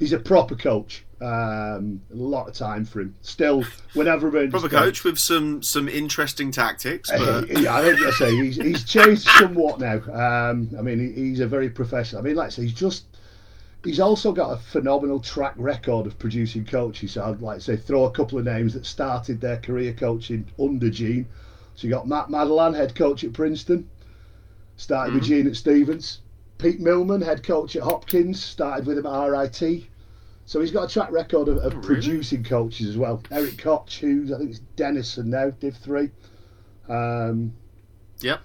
he's 0.00 0.12
a 0.12 0.18
proper 0.18 0.56
coach. 0.56 1.04
Um, 1.20 2.00
a 2.10 2.16
lot 2.16 2.48
of 2.48 2.54
time 2.54 2.86
for 2.86 3.02
him. 3.02 3.14
Still, 3.20 3.62
whenever 3.92 4.30
proper 4.48 4.70
coach 4.70 5.04
with 5.04 5.18
some 5.18 5.62
some 5.62 5.86
interesting 5.88 6.50
tactics. 6.50 7.10
But 7.10 7.48
yeah, 7.60 7.76
I 7.76 7.82
think 7.82 8.00
I 8.00 8.10
say 8.10 8.34
he's, 8.34 8.56
he's 8.56 8.84
changed 8.84 9.22
somewhat 9.22 9.78
now. 9.78 9.96
Um, 10.12 10.70
I 10.78 10.82
mean, 10.82 11.14
he's 11.14 11.40
a 11.40 11.46
very 11.46 11.68
professional. 11.68 12.22
I 12.22 12.24
mean, 12.24 12.36
like 12.36 12.46
I 12.46 12.50
say, 12.50 12.62
he's 12.62 12.72
just 12.72 13.04
he's 13.84 14.00
also 14.00 14.32
got 14.32 14.52
a 14.52 14.56
phenomenal 14.56 15.20
track 15.20 15.54
record 15.56 16.06
of 16.06 16.18
producing 16.18 16.64
coaches. 16.64 17.12
So 17.12 17.22
I'd 17.22 17.42
like 17.42 17.58
to 17.58 17.64
say 17.64 17.76
throw 17.76 18.04
a 18.04 18.10
couple 18.10 18.38
of 18.38 18.46
names 18.46 18.72
that 18.72 18.86
started 18.86 19.42
their 19.42 19.58
career 19.58 19.92
coaching 19.92 20.46
under 20.58 20.88
Gene. 20.88 21.28
So 21.74 21.86
you 21.86 21.92
got 21.92 22.08
Matt 22.08 22.28
Madalon, 22.28 22.74
head 22.74 22.94
coach 22.94 23.24
at 23.24 23.34
Princeton, 23.34 23.88
started 24.76 25.14
with 25.14 25.24
Gene 25.24 25.46
at 25.46 25.56
Stevens. 25.56 26.20
Pete 26.60 26.80
Milliman, 26.80 27.24
head 27.24 27.42
coach 27.42 27.74
at 27.74 27.82
Hopkins, 27.82 28.42
started 28.42 28.86
with 28.86 28.98
him 28.98 29.06
at 29.06 29.26
RIT. 29.26 29.84
So 30.50 30.60
he's 30.60 30.72
got 30.72 30.90
a 30.90 30.92
track 30.92 31.12
record 31.12 31.46
of, 31.46 31.58
of 31.58 31.74
Oh, 31.74 31.76
really? 31.76 31.86
producing 31.86 32.42
coaches 32.42 32.88
as 32.88 32.96
well. 32.96 33.22
Eric 33.30 33.56
Koch, 33.56 34.00
who's 34.00 34.32
I 34.32 34.38
think 34.38 34.50
it's 34.50 34.58
Denison 34.74 35.30
now, 35.30 35.50
Div 35.50 35.76
three. 35.76 36.10
Um, 36.88 37.52
yep. 38.20 38.40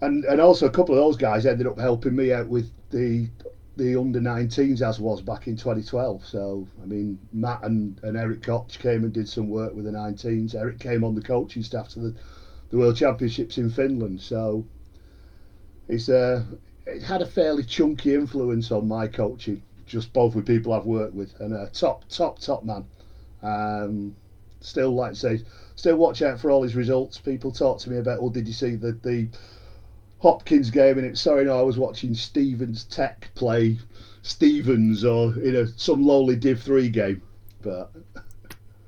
and 0.00 0.24
and 0.24 0.40
also 0.40 0.66
a 0.66 0.70
couple 0.70 0.96
of 0.96 1.00
those 1.00 1.16
guys 1.16 1.46
ended 1.46 1.68
up 1.68 1.78
helping 1.78 2.16
me 2.16 2.32
out 2.32 2.48
with 2.48 2.72
the 2.90 3.28
the 3.76 3.94
under 3.94 4.18
19s 4.18 4.82
as 4.82 4.98
was 4.98 5.22
back 5.22 5.46
in 5.46 5.56
2012 5.56 6.26
so 6.26 6.66
i 6.82 6.86
mean 6.86 7.16
matt 7.32 7.62
and, 7.62 8.00
and 8.02 8.16
eric 8.16 8.42
koch 8.42 8.76
came 8.80 9.04
and 9.04 9.12
did 9.12 9.28
some 9.28 9.48
work 9.48 9.72
with 9.76 9.84
the 9.84 9.92
19s 9.92 10.56
eric 10.56 10.80
came 10.80 11.04
on 11.04 11.14
the 11.14 11.22
coaching 11.22 11.62
staff 11.62 11.86
to 11.90 12.00
the, 12.00 12.14
the 12.70 12.76
world 12.76 12.96
championships 12.96 13.56
in 13.58 13.70
finland 13.70 14.20
so 14.20 14.66
it's 15.86 16.08
uh 16.08 16.42
it 16.86 17.00
had 17.04 17.22
a 17.22 17.26
fairly 17.26 17.62
chunky 17.62 18.12
influence 18.14 18.72
on 18.72 18.88
my 18.88 19.06
coaching 19.06 19.62
just 19.88 20.12
both 20.12 20.34
with 20.34 20.46
people 20.46 20.72
i've 20.72 20.84
worked 20.84 21.14
with 21.14 21.38
and 21.40 21.52
a 21.52 21.66
top 21.72 22.06
top 22.08 22.38
top 22.38 22.64
man 22.64 22.84
um 23.42 24.14
still 24.60 24.90
like 24.94 25.12
I 25.12 25.14
say 25.14 25.40
still 25.76 25.96
watch 25.96 26.22
out 26.22 26.40
for 26.40 26.50
all 26.50 26.62
his 26.62 26.74
results 26.74 27.18
people 27.18 27.50
talk 27.52 27.78
to 27.80 27.90
me 27.90 27.98
about 27.98 28.18
oh 28.20 28.30
did 28.30 28.46
you 28.46 28.52
see 28.52 28.74
the 28.76 28.92
the 28.92 29.28
Hopkins 30.20 30.70
game, 30.70 30.98
and 30.98 31.06
it's 31.06 31.20
sorry, 31.20 31.44
no, 31.44 31.58
I 31.58 31.62
was 31.62 31.78
watching 31.78 32.12
Stevens 32.14 32.84
Tech 32.84 33.28
play 33.36 33.78
Stevens 34.22 35.04
or 35.04 35.32
in 35.38 35.54
a 35.54 35.68
some 35.78 36.02
lowly 36.02 36.34
Div 36.34 36.60
three 36.60 36.88
game, 36.88 37.22
but 37.62 37.92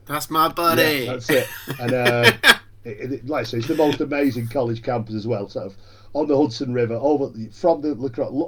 That's 0.06 0.28
my 0.28 0.48
buddy. 0.48 1.04
yeah, 1.04 1.12
that's 1.12 1.30
it. 1.30 1.48
And 1.78 1.92
uh, 1.92 2.32
it, 2.84 3.12
it, 3.12 3.26
like 3.28 3.42
I 3.42 3.44
say, 3.44 3.58
it's 3.58 3.68
the 3.68 3.76
most 3.76 4.00
amazing 4.00 4.48
college 4.48 4.82
campus 4.82 5.14
as 5.14 5.26
well. 5.26 5.48
Sort 5.48 5.66
of 5.66 5.76
on 6.12 6.26
the 6.26 6.36
Hudson 6.36 6.72
River, 6.72 6.94
over 6.94 7.32
from 7.52 7.82
the 7.82 7.96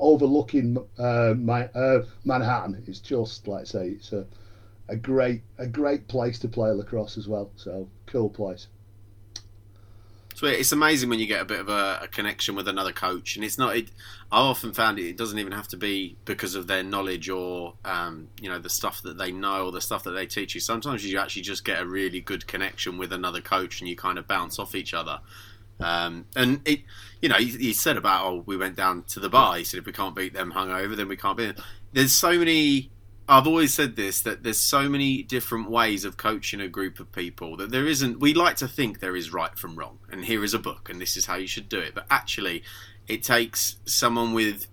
overlooking 0.00 0.78
uh, 0.98 1.34
my, 1.36 1.66
uh, 1.68 2.04
Manhattan. 2.24 2.82
It's 2.86 3.00
just 3.00 3.46
like 3.46 3.62
I 3.62 3.64
say, 3.64 3.88
it's 3.90 4.12
a 4.12 4.26
a 4.88 4.96
great 4.96 5.42
a 5.58 5.66
great 5.66 6.06
place 6.08 6.38
to 6.40 6.48
play 6.48 6.70
lacrosse 6.70 7.16
as 7.16 7.28
well. 7.28 7.50
So 7.56 7.88
cool 8.06 8.28
place. 8.28 8.66
So 10.34 10.46
it's 10.46 10.72
amazing 10.72 11.10
when 11.10 11.18
you 11.18 11.26
get 11.26 11.42
a 11.42 11.44
bit 11.44 11.60
of 11.60 11.68
a, 11.68 12.00
a 12.02 12.08
connection 12.08 12.54
with 12.54 12.66
another 12.66 12.92
coach, 12.92 13.36
and 13.36 13.44
it's 13.44 13.58
not. 13.58 13.76
It, 13.76 13.90
I 14.30 14.40
often 14.40 14.72
found 14.72 14.98
it. 14.98 15.06
It 15.06 15.16
doesn't 15.16 15.38
even 15.38 15.52
have 15.52 15.68
to 15.68 15.76
be 15.76 16.16
because 16.24 16.54
of 16.54 16.66
their 16.66 16.82
knowledge 16.82 17.28
or 17.28 17.74
um, 17.84 18.28
you 18.40 18.48
know 18.48 18.58
the 18.58 18.70
stuff 18.70 19.02
that 19.02 19.18
they 19.18 19.30
know 19.30 19.66
or 19.66 19.72
the 19.72 19.80
stuff 19.80 20.04
that 20.04 20.12
they 20.12 20.26
teach 20.26 20.54
you. 20.54 20.60
Sometimes 20.60 21.04
you 21.04 21.18
actually 21.18 21.42
just 21.42 21.64
get 21.64 21.80
a 21.80 21.86
really 21.86 22.20
good 22.20 22.46
connection 22.46 22.98
with 22.98 23.12
another 23.12 23.40
coach, 23.40 23.80
and 23.80 23.88
you 23.88 23.96
kind 23.96 24.18
of 24.18 24.26
bounce 24.26 24.58
off 24.58 24.74
each 24.74 24.94
other. 24.94 25.20
Um, 25.80 26.26
and 26.34 26.60
it, 26.64 26.80
you 27.22 27.28
know, 27.28 27.36
he, 27.36 27.50
he 27.50 27.72
said 27.72 27.96
about 27.96 28.26
oh, 28.26 28.42
we 28.44 28.56
went 28.56 28.76
down 28.76 29.04
to 29.04 29.20
the 29.20 29.30
bar. 29.30 29.56
He 29.56 29.64
said 29.64 29.78
if 29.78 29.86
we 29.86 29.92
can't 29.92 30.14
beat 30.14 30.34
them 30.34 30.52
hungover, 30.52 30.96
then 30.96 31.08
we 31.08 31.16
can't 31.16 31.38
beat 31.38 31.56
them. 31.56 31.64
There's 31.92 32.12
so 32.14 32.38
many. 32.38 32.90
I've 33.28 33.46
always 33.46 33.72
said 33.72 33.94
this 33.94 34.20
that 34.22 34.42
there's 34.42 34.58
so 34.58 34.88
many 34.88 35.22
different 35.22 35.70
ways 35.70 36.04
of 36.04 36.16
coaching 36.16 36.60
a 36.60 36.68
group 36.68 36.98
of 36.98 37.12
people 37.12 37.56
that 37.58 37.70
there 37.70 37.86
isn't. 37.86 38.18
We 38.18 38.34
like 38.34 38.56
to 38.56 38.68
think 38.68 38.98
there 38.98 39.16
is 39.16 39.32
right 39.32 39.56
from 39.56 39.76
wrong, 39.76 40.00
and 40.10 40.24
here 40.24 40.42
is 40.42 40.52
a 40.52 40.58
book, 40.58 40.90
and 40.90 41.00
this 41.00 41.16
is 41.16 41.24
how 41.24 41.36
you 41.36 41.46
should 41.46 41.68
do 41.68 41.78
it. 41.78 41.94
But 41.94 42.06
actually, 42.10 42.64
it 43.06 43.22
takes 43.22 43.76
someone 43.84 44.34
with, 44.34 44.66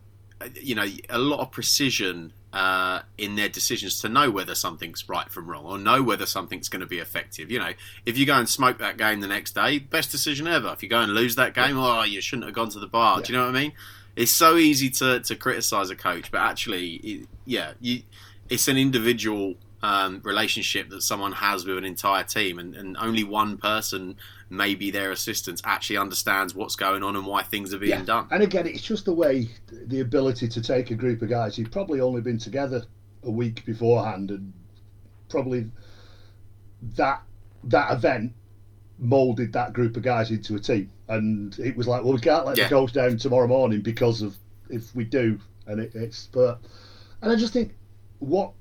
you 0.59 0.73
know, 0.73 0.87
a 1.09 1.19
lot 1.19 1.41
of 1.41 1.51
precision 1.51 2.33
uh, 2.51 3.01
in 3.17 3.35
their 3.35 3.49
decisions 3.49 4.01
to 4.01 4.09
know 4.09 4.31
whether 4.31 4.55
something's 4.55 5.07
right 5.07 5.29
from 5.29 5.47
wrong, 5.47 5.65
or 5.65 5.77
know 5.77 6.01
whether 6.01 6.25
something's 6.25 6.69
going 6.69 6.81
to 6.81 6.87
be 6.87 6.97
effective. 6.97 7.51
You 7.51 7.59
know, 7.59 7.73
if 8.05 8.17
you 8.17 8.25
go 8.25 8.35
and 8.35 8.49
smoke 8.49 8.79
that 8.79 8.97
game 8.97 9.19
the 9.19 9.27
next 9.27 9.53
day, 9.53 9.79
best 9.79 10.11
decision 10.11 10.47
ever. 10.47 10.69
If 10.73 10.81
you 10.81 10.89
go 10.89 10.99
and 10.99 11.13
lose 11.13 11.35
that 11.35 11.53
game, 11.53 11.77
oh, 11.77 12.03
you 12.03 12.21
shouldn't 12.21 12.45
have 12.45 12.55
gone 12.55 12.69
to 12.69 12.79
the 12.79 12.87
bar. 12.87 13.21
Do 13.21 13.31
you 13.31 13.37
know 13.37 13.45
what 13.45 13.55
I 13.55 13.59
mean? 13.59 13.73
It's 14.15 14.31
so 14.31 14.57
easy 14.57 14.89
to 14.91 15.19
to 15.19 15.35
criticize 15.35 15.89
a 15.89 15.95
coach, 15.95 16.31
but 16.31 16.41
actually, 16.41 16.95
it, 16.95 17.27
yeah, 17.45 17.73
you 17.79 18.01
it's 18.49 18.67
an 18.67 18.77
individual 18.77 19.55
um, 19.81 20.21
relationship 20.23 20.89
that 20.89 21.03
someone 21.03 21.33
has 21.33 21.65
with 21.65 21.77
an 21.77 21.85
entire 21.85 22.23
team, 22.23 22.59
and, 22.59 22.75
and 22.75 22.97
only 22.97 23.23
one 23.23 23.57
person, 23.57 24.17
maybe 24.49 24.89
their 24.91 25.11
assistants, 25.11 25.61
actually 25.63 25.97
understands 25.97 26.55
what's 26.55 26.75
going 26.75 27.03
on 27.03 27.15
and 27.15 27.25
why 27.25 27.43
things 27.43 27.73
are 27.73 27.77
being 27.79 28.03
done. 28.05 28.27
And 28.31 28.41
again, 28.41 28.65
it's 28.65 28.81
just 28.81 29.05
the 29.05 29.13
way, 29.13 29.49
the 29.71 29.99
ability 29.99 30.47
to 30.47 30.61
take 30.61 30.91
a 30.91 30.95
group 30.95 31.21
of 31.21 31.29
guys 31.29 31.55
who've 31.55 31.71
probably 31.71 32.01
only 32.01 32.21
been 32.21 32.39
together 32.39 32.83
a 33.23 33.31
week 33.31 33.65
beforehand, 33.65 34.31
and 34.31 34.53
probably 35.29 35.69
that 36.95 37.21
that 37.65 37.91
event 37.91 38.33
moulded 38.97 39.53
that 39.53 39.73
group 39.73 39.97
of 39.97 40.03
guys 40.03 40.31
into 40.31 40.55
a 40.55 40.59
team, 40.59 40.89
and 41.07 41.57
it 41.59 41.75
was 41.75 41.87
like, 41.87 42.03
well, 42.03 42.13
we 42.13 42.19
can't 42.19 42.45
let 42.45 42.57
Yeah. 42.57 42.65
the 42.65 42.69
coach 42.69 42.93
down 42.93 43.17
tomorrow 43.17 43.47
morning 43.47 43.81
because 43.81 44.21
of 44.21 44.35
if 44.69 44.95
we 44.95 45.03
do, 45.03 45.39
and 45.67 45.79
it, 45.79 45.93
it's 45.95 46.27
but, 46.31 46.59
and 47.21 47.31
I 47.31 47.35
just 47.35 47.53
think 47.53 47.75
what 48.19 48.51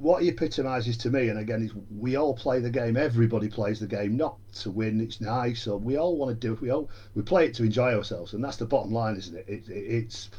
what 0.00 0.22
he 0.22 0.28
epitomises 0.30 0.96
to 0.98 1.10
me, 1.10 1.28
and 1.28 1.38
again, 1.38 1.62
is 1.62 1.72
we 1.96 2.16
all 2.16 2.34
play 2.34 2.58
the 2.60 2.70
game. 2.70 2.96
Everybody 2.96 3.48
plays 3.48 3.80
the 3.80 3.86
game, 3.86 4.16
not 4.16 4.36
to 4.54 4.70
win. 4.70 5.00
It's 5.00 5.20
nice, 5.20 5.66
or 5.66 5.78
we 5.78 5.96
all 5.96 6.16
want 6.16 6.30
to 6.30 6.46
do 6.46 6.54
it. 6.54 6.60
We 6.60 6.70
all 6.70 6.90
we 7.14 7.22
play 7.22 7.46
it 7.46 7.54
to 7.54 7.64
enjoy 7.64 7.94
ourselves, 7.94 8.32
and 8.32 8.42
that's 8.42 8.56
the 8.56 8.66
bottom 8.66 8.92
line, 8.92 9.16
isn't 9.16 9.36
it? 9.36 9.44
it, 9.48 9.68
it 9.68 9.72
it's 9.72 10.30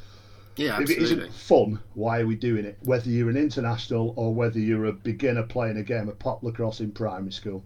Yeah, 0.56 0.76
if 0.82 0.90
it 0.90 0.98
absolutely. 0.98 1.04
isn't 1.04 1.34
fun, 1.34 1.80
why 1.94 2.20
are 2.22 2.28
we 2.28 2.36
doing 2.36 2.66
it? 2.66 2.78
Whether 2.84 3.10
you're 3.10 3.30
an 3.30 3.38
international 3.38 4.14
or 4.18 4.34
whether 4.34 4.60
you're 4.60 4.86
a 4.86 4.94
beginner 4.94 5.44
playing 5.44 5.78
a 5.78 5.84
game 5.84 6.10
of 6.10 6.18
pop 6.20 6.42
lacrosse 6.44 6.80
in 6.80 6.92
primary 6.92 7.32
school, 7.32 7.64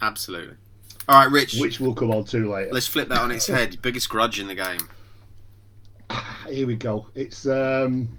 Absolutely. 0.00 0.56
All 1.08 1.18
right, 1.20 1.30
Rich. 1.30 1.54
which 1.60 1.78
we'll 1.80 1.94
come 1.94 2.10
on 2.10 2.24
to 2.26 2.50
later. 2.52 2.72
Let's 2.72 2.86
flip 2.88 3.08
that 3.08 3.18
on 3.20 3.30
its 3.30 3.46
head. 3.46 3.80
Biggest 3.82 4.08
grudge 4.08 4.38
in 4.40 4.48
the 4.48 4.54
game. 4.54 4.88
Here 6.48 6.66
we 6.66 6.76
go. 6.76 7.06
It's 7.14 7.46
um, 7.46 8.18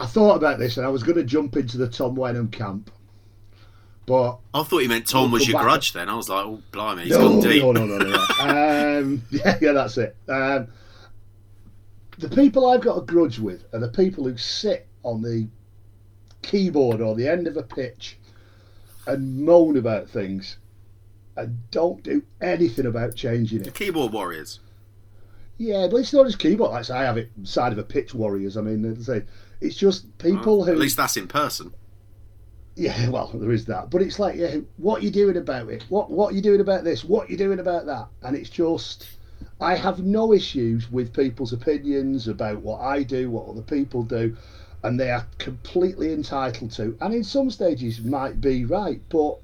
I 0.00 0.06
thought 0.06 0.36
about 0.36 0.58
this 0.58 0.76
and 0.78 0.86
I 0.86 0.88
was 0.88 1.02
going 1.02 1.16
to 1.18 1.24
jump 1.24 1.56
into 1.56 1.76
the 1.76 1.86
Tom 1.88 2.14
Wenham 2.14 2.48
camp, 2.48 2.90
but 4.06 4.38
I 4.54 4.62
thought 4.62 4.78
you 4.78 4.88
meant 4.88 5.06
Tom 5.06 5.30
was 5.30 5.46
your 5.46 5.60
grudge. 5.60 5.92
Then 5.92 6.08
I 6.08 6.14
was 6.16 6.28
like, 6.28 6.44
oh 6.46 6.62
blimey, 6.72 7.02
he's 7.04 7.12
no, 7.12 7.28
gone 7.28 7.40
deep. 7.40 7.62
no, 7.62 7.72
no, 7.72 7.86
no, 7.86 7.98
no. 7.98 8.08
no. 8.08 8.18
um, 9.00 9.22
yeah, 9.30 9.58
yeah, 9.60 9.72
that's 9.72 9.98
it. 9.98 10.16
Um, 10.28 10.68
the 12.18 12.28
people 12.30 12.68
I've 12.70 12.80
got 12.80 12.98
a 12.98 13.02
grudge 13.02 13.38
with 13.38 13.64
are 13.74 13.78
the 13.78 13.88
people 13.88 14.24
who 14.24 14.36
sit 14.36 14.86
on 15.02 15.22
the 15.22 15.48
keyboard 16.42 17.00
or 17.00 17.14
the 17.14 17.28
end 17.28 17.46
of 17.46 17.56
a 17.56 17.62
pitch 17.62 18.16
and 19.06 19.44
moan 19.44 19.76
about 19.76 20.08
things 20.08 20.56
and 21.36 21.58
don't 21.70 22.02
do 22.02 22.22
anything 22.40 22.86
about 22.86 23.14
changing 23.14 23.62
The 23.62 23.68
it. 23.68 23.74
keyboard 23.74 24.12
warriors. 24.12 24.60
Yeah, 25.58 25.88
but 25.90 25.98
it's 25.98 26.12
not 26.12 26.26
just 26.26 26.38
keyboard. 26.38 26.70
Like 26.70 26.90
I 26.90 27.02
I 27.02 27.04
have 27.04 27.18
it 27.18 27.30
side 27.44 27.72
of 27.72 27.78
a 27.78 27.82
pitch 27.82 28.14
warriors. 28.14 28.56
I 28.56 28.62
mean, 28.62 28.96
I 28.98 29.02
say, 29.02 29.22
it's 29.60 29.76
just 29.76 30.16
people 30.18 30.58
Well, 30.58 30.66
who. 30.66 30.72
At 30.72 30.78
least 30.78 30.96
that's 30.96 31.16
in 31.16 31.28
person. 31.28 31.72
Yeah, 32.76 33.08
well, 33.10 33.30
there 33.34 33.50
is 33.52 33.66
that, 33.66 33.90
but 33.90 34.02
it's 34.02 34.18
like, 34.18 34.36
yeah, 34.36 34.56
what 34.76 35.02
you 35.02 35.10
doing 35.10 35.36
about 35.36 35.68
it? 35.68 35.84
What 35.88 36.10
what 36.10 36.34
you 36.34 36.40
doing 36.40 36.60
about 36.60 36.84
this? 36.84 37.04
What 37.04 37.28
are 37.28 37.32
you 37.32 37.36
doing 37.36 37.58
about 37.58 37.86
that? 37.86 38.08
And 38.22 38.36
it's 38.36 38.50
just, 38.50 39.08
I 39.60 39.74
have 39.74 40.00
no 40.02 40.32
issues 40.32 40.90
with 40.90 41.12
people's 41.12 41.52
opinions 41.52 42.28
about 42.28 42.60
what 42.62 42.80
I 42.80 43.02
do, 43.02 43.30
what 43.30 43.48
other 43.48 43.62
people 43.62 44.02
do, 44.02 44.36
and 44.82 44.98
they 44.98 45.10
are 45.10 45.26
completely 45.38 46.12
entitled 46.12 46.70
to, 46.72 46.96
and 47.00 47.12
in 47.12 47.24
some 47.24 47.50
stages 47.50 48.00
might 48.00 48.40
be 48.40 48.64
right, 48.64 49.00
but 49.10 49.36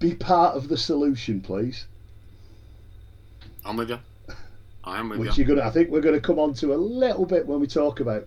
be 0.00 0.14
part 0.14 0.56
of 0.56 0.68
the 0.68 0.76
solution, 0.76 1.40
please. 1.40 1.86
I'm 3.64 3.76
with 3.76 3.90
you. 3.90 3.98
I 4.84 4.98
am 4.98 5.08
with 5.10 5.18
Which 5.18 5.36
you. 5.36 5.44
you're 5.44 5.56
gonna, 5.56 5.68
I 5.68 5.70
think 5.72 5.90
we're 5.90 6.00
going 6.00 6.14
to 6.14 6.20
come 6.20 6.38
on 6.38 6.54
to 6.54 6.72
a 6.72 6.76
little 6.76 7.26
bit 7.26 7.46
when 7.46 7.60
we 7.60 7.66
talk 7.66 8.00
about 8.00 8.26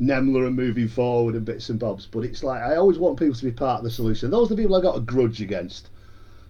NEMLA 0.00 0.46
and 0.46 0.56
moving 0.56 0.88
forward 0.88 1.34
and 1.34 1.44
bits 1.44 1.68
and 1.70 1.78
bobs. 1.78 2.06
But 2.06 2.20
it's 2.24 2.42
like 2.44 2.62
I 2.62 2.76
always 2.76 2.98
want 2.98 3.18
people 3.18 3.34
to 3.34 3.44
be 3.44 3.50
part 3.52 3.78
of 3.78 3.84
the 3.84 3.90
solution. 3.90 4.30
Those 4.30 4.50
are 4.50 4.54
the 4.54 4.62
people 4.62 4.76
I 4.76 4.80
got 4.80 4.96
a 4.96 5.00
grudge 5.00 5.40
against. 5.42 5.90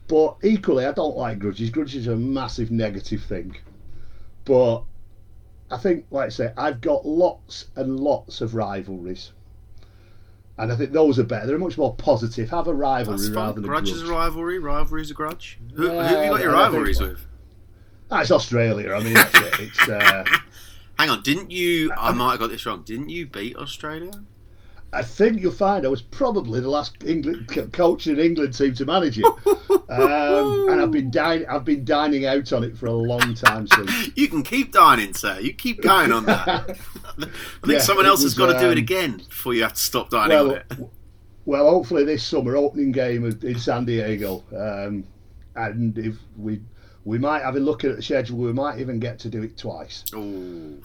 But 0.06 0.36
equally, 0.42 0.86
I 0.86 0.92
don't 0.92 1.16
like 1.16 1.38
grudges. 1.38 1.70
Grudges 1.70 2.08
are 2.08 2.12
a 2.12 2.16
massive 2.16 2.70
negative 2.70 3.22
thing. 3.24 3.56
But 4.44 4.82
I 5.70 5.76
think, 5.76 6.06
like 6.10 6.26
I 6.26 6.30
say, 6.30 6.52
I've 6.56 6.80
got 6.80 7.04
lots 7.06 7.66
and 7.76 8.00
lots 8.00 8.40
of 8.40 8.54
rivalries. 8.54 9.32
And 10.56 10.72
I 10.72 10.76
think 10.76 10.92
those 10.92 11.18
are 11.18 11.24
better. 11.24 11.46
They're 11.46 11.58
much 11.58 11.76
more 11.78 11.94
positive. 11.94 12.48
Have 12.50 12.66
a 12.68 12.74
rivalry 12.74 13.18
That's 13.18 13.30
rather 13.30 13.52
than 13.60 13.64
a 13.64 13.68
Grudge 13.68 13.84
grudge. 13.84 13.96
is 14.02 14.08
a 14.08 14.12
rivalry. 14.12 14.58
Rivalry 14.58 15.02
is 15.02 15.10
a 15.10 15.14
grudge. 15.14 15.58
Who, 15.74 15.82
who 15.88 15.88
have 15.98 16.24
you 16.24 16.30
got 16.30 16.40
your 16.40 16.48
and 16.50 16.58
I 16.58 16.62
think- 16.64 16.72
rivalries 16.74 17.00
with? 17.00 17.20
Ah, 18.10 18.22
it's 18.22 18.30
Australia. 18.30 18.94
I 18.94 19.02
mean, 19.04 19.12
that's 19.14 19.34
it. 19.38 19.60
It's. 19.60 19.88
Uh, 19.88 20.24
Hang 20.98 21.10
on, 21.10 21.22
didn't 21.22 21.50
you? 21.50 21.92
I 21.96 22.12
might 22.12 22.32
have 22.32 22.40
got 22.40 22.50
this 22.50 22.66
wrong. 22.66 22.82
Didn't 22.82 23.08
you 23.10 23.26
beat 23.26 23.56
Australia? 23.56 24.10
I 24.92 25.02
think 25.02 25.42
you'll 25.42 25.52
find 25.52 25.84
I 25.84 25.88
was 25.90 26.00
probably 26.00 26.60
the 26.60 26.70
last 26.70 26.96
England 27.04 27.48
co- 27.48 27.66
coach 27.66 28.06
in 28.06 28.18
England 28.18 28.54
team 28.56 28.72
to 28.74 28.86
manage 28.86 29.18
it, 29.18 29.24
um, 29.90 30.68
and 30.70 30.80
I've 30.80 30.90
been 30.90 31.10
dining. 31.10 31.46
I've 31.46 31.64
been 31.64 31.84
dining 31.84 32.24
out 32.24 32.52
on 32.54 32.64
it 32.64 32.76
for 32.76 32.86
a 32.86 32.92
long 32.92 33.34
time 33.34 33.66
since. 33.68 34.08
You 34.16 34.28
can 34.28 34.42
keep 34.42 34.72
dining, 34.72 35.12
sir. 35.12 35.38
You 35.40 35.52
keep 35.52 35.82
going 35.82 36.10
on 36.10 36.24
that. 36.24 36.48
I 37.18 37.24
think 37.24 37.32
Yeah, 37.66 37.78
someone 37.80 38.06
else 38.06 38.22
has 38.22 38.32
got 38.34 38.46
to 38.52 38.58
do 38.58 38.70
it 38.70 38.72
um, 38.72 38.78
again 38.78 39.16
before 39.28 39.52
you 39.52 39.62
have 39.62 39.74
to 39.74 39.80
stop 39.80 40.08
dining 40.08 40.36
on 40.36 40.46
well, 40.48 40.56
it. 40.56 40.72
well, 41.44 41.68
hopefully 41.68 42.04
this 42.04 42.26
summer 42.26 42.56
opening 42.56 42.90
game 42.90 43.26
in 43.26 43.58
San 43.58 43.84
Diego, 43.84 44.42
um, 44.56 45.04
and 45.54 45.98
if 45.98 46.16
we 46.38 46.62
we 47.08 47.18
might 47.18 47.42
have 47.42 47.56
a 47.56 47.60
look 47.60 47.84
at 47.84 47.96
the 47.96 48.02
schedule, 48.02 48.36
we 48.38 48.52
might 48.52 48.78
even 48.78 48.98
get 48.98 49.18
to 49.20 49.28
do 49.30 49.42
it 49.42 49.56
twice. 49.56 50.04
Oh, 50.14 50.20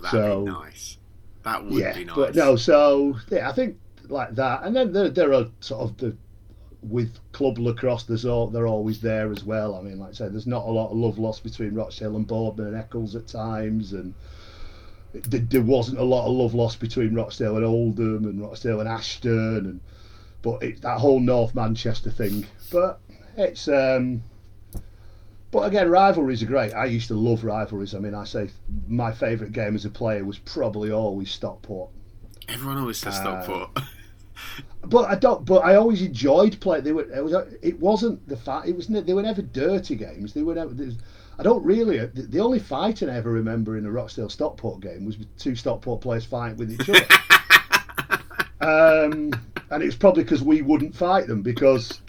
that'd 0.01 0.09
So- 0.12 0.45
be 0.45 0.51
nice. 0.51 0.97
That 1.43 1.65
would 1.65 1.73
yeah, 1.73 1.93
be 1.93 2.05
nice. 2.05 2.15
but 2.15 2.36
no, 2.36 2.55
so 2.55 3.17
yeah, 3.29 3.49
I 3.49 3.51
think 3.51 3.77
like 4.07 4.33
that, 4.36 4.63
and 4.63 4.73
then 4.73 4.93
there, 4.93 5.09
there 5.09 5.33
are 5.33 5.47
sort 5.59 5.81
of 5.81 5.97
the 5.97 6.15
with 6.81 7.17
club 7.33 7.57
lacrosse. 7.59 8.03
There's 8.03 8.25
all 8.25 8.47
they're 8.47 8.67
always 8.67 9.01
there 9.01 9.29
as 9.29 9.43
well. 9.43 9.75
I 9.75 9.81
mean, 9.81 9.99
like 9.99 10.12
I 10.12 10.13
said, 10.13 10.33
there's 10.33 10.47
not 10.47 10.65
a 10.65 10.71
lot 10.71 10.91
of 10.91 10.97
love 10.97 11.19
lost 11.19 11.43
between 11.43 11.75
Rochdale 11.75 12.15
and 12.15 12.25
Boardman 12.25 12.67
and 12.67 12.77
Eccles 12.77 13.15
at 13.17 13.27
times, 13.27 13.91
and 13.91 14.13
there, 15.13 15.41
there 15.41 15.62
wasn't 15.62 15.99
a 15.99 16.03
lot 16.03 16.25
of 16.27 16.33
love 16.33 16.53
lost 16.53 16.79
between 16.79 17.13
Rochdale 17.13 17.57
and 17.57 17.65
Oldham 17.65 18.23
and 18.23 18.41
Rochdale 18.41 18.79
and 18.79 18.88
Ashton, 18.88 19.57
and 19.65 19.79
but 20.41 20.63
it's 20.63 20.79
that 20.81 20.99
whole 20.99 21.19
North 21.19 21.53
Manchester 21.55 22.09
thing. 22.12 22.45
But 22.71 22.99
it's 23.36 23.67
um. 23.67 24.23
But 25.54 25.68
again, 25.68 25.88
rivalries 25.89 26.42
are 26.42 26.48
great. 26.48 26.74
I 26.74 26.86
used 26.86 27.08
to 27.10 27.13
love 27.13 27.44
rivalries. 27.44 27.94
I 27.94 28.00
mean, 28.00 28.16
I 28.16 28.24
say 28.24 28.50
my 28.88 29.12
favourite 29.12 29.54
game 29.54 29.76
as 29.76 29.86
a 29.86 29.89
player 29.89 30.26
was 30.26 30.39
probably 30.39 30.92
always 30.92 31.30
Stockport. 31.32 31.92
Everyone 32.50 32.80
always 32.80 32.98
says 32.98 33.16
Uh, 33.20 33.22
Stockport. 33.44 33.80
But 34.86 35.06
I 35.10 35.16
don't. 35.16 35.46
But 35.46 35.60
I 35.63 35.76
always 35.76 36.02
enjoyed 36.02 36.60
playing. 36.60 36.84
They 36.84 36.92
were. 36.92 37.04
It 37.10 37.24
was. 37.24 37.34
It 37.62 37.80
wasn't 37.80 38.28
the 38.28 38.36
fact. 38.36 38.68
It 38.68 38.76
was. 38.76 38.88
They 38.88 39.13
were 39.13 39.22
never 39.22 39.42
dirty 39.42 39.96
games. 39.96 40.34
They 40.34 40.42
were 40.44 40.56
never. 40.56 40.74
was- 40.74 40.98
I 41.39 41.44
don't 41.44 41.63
really. 41.63 42.00
The, 42.00 42.24
the 42.24 42.39
only 42.42 42.60
fighting 42.60 43.10
I 43.10 43.16
ever 43.16 43.32
remember 43.32 43.78
in 43.78 43.86
a 43.86 43.92
Rochdale 43.92 44.28
Stockport 44.30 44.82
game 44.82 45.06
was 45.06 45.16
two 45.38 45.56
Stockport 45.56 46.02
players 46.02 46.26
fighting 46.26 46.58
with 46.58 46.72
each 46.74 46.89
other. 46.89 47.06
um, 48.62 49.32
and 49.70 49.82
it 49.84 49.86
was 49.86 49.96
probably 49.96 50.24
because 50.24 50.42
we 50.44 50.62
wouldn't 50.62 50.96
fight 50.96 51.28
them 51.28 51.42
because 51.44 52.02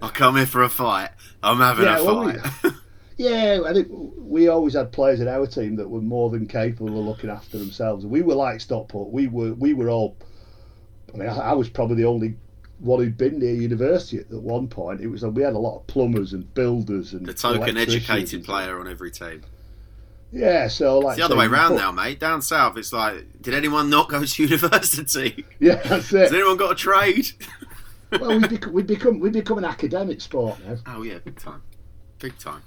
I 0.00 0.08
come 0.08 0.36
here 0.36 0.46
for 0.46 0.62
a 0.62 0.68
fight. 0.70 1.10
I'm 1.42 1.58
having 1.58 1.84
Yeah, 1.84 1.98
a 1.98 2.04
well, 2.04 2.24
fight. 2.32 2.72
Yeah, 3.16 3.60
I 3.66 3.72
think 3.72 3.88
we 3.90 4.48
always 4.48 4.74
had 4.74 4.90
players 4.90 5.20
in 5.20 5.28
our 5.28 5.46
team 5.46 5.76
that 5.76 5.88
were 5.88 6.00
more 6.00 6.30
than 6.30 6.46
capable 6.46 6.98
of 6.98 7.06
looking 7.06 7.30
after 7.30 7.58
themselves. 7.58 8.04
We 8.04 8.22
were 8.22 8.34
like 8.34 8.60
Stockport. 8.60 9.12
We 9.12 9.28
were 9.28 9.54
we 9.54 9.74
were 9.74 9.88
all. 9.88 10.16
I 11.12 11.16
mean, 11.16 11.28
I, 11.28 11.36
I 11.36 11.52
was 11.52 11.68
probably 11.68 11.96
the 11.96 12.06
only 12.06 12.34
one 12.80 12.98
who'd 12.98 13.16
been 13.16 13.38
near 13.38 13.54
university 13.54 14.18
at, 14.18 14.26
at 14.32 14.42
one 14.42 14.66
point. 14.66 15.00
It 15.00 15.06
was 15.06 15.24
we 15.24 15.42
had 15.42 15.52
a 15.54 15.58
lot 15.58 15.76
of 15.78 15.86
plumbers 15.86 16.32
and 16.32 16.52
builders 16.54 17.12
and 17.12 17.24
the 17.24 17.34
token 17.34 17.76
educated 17.76 18.44
player 18.44 18.80
on 18.80 18.88
every 18.88 19.10
team. 19.12 19.42
Yeah, 20.32 20.66
so 20.66 20.98
like 20.98 21.12
It's 21.12 21.18
the 21.18 21.24
other 21.26 21.34
so 21.34 21.38
way 21.38 21.44
you 21.44 21.52
round 21.52 21.74
put- 21.76 21.80
now, 21.80 21.92
mate. 21.92 22.18
Down 22.18 22.42
south, 22.42 22.76
it's 22.76 22.92
like, 22.92 23.40
did 23.40 23.54
anyone 23.54 23.88
not 23.88 24.08
go 24.08 24.24
to 24.24 24.42
university? 24.48 25.44
Yeah, 25.60 25.76
that's 25.76 26.12
it. 26.12 26.22
Has 26.22 26.32
anyone 26.32 26.56
got 26.56 26.72
a 26.72 26.74
trade? 26.74 27.28
well, 28.10 28.40
we 28.40 28.48
bec- 28.48 28.66
we 28.72 28.82
become 28.82 29.20
we 29.20 29.30
become 29.30 29.58
an 29.58 29.64
academic 29.64 30.20
sport 30.20 30.58
now. 30.66 30.76
Oh 30.86 31.02
yeah, 31.02 31.18
big 31.24 31.38
time, 31.38 31.62
big 32.18 32.36
time. 32.38 32.62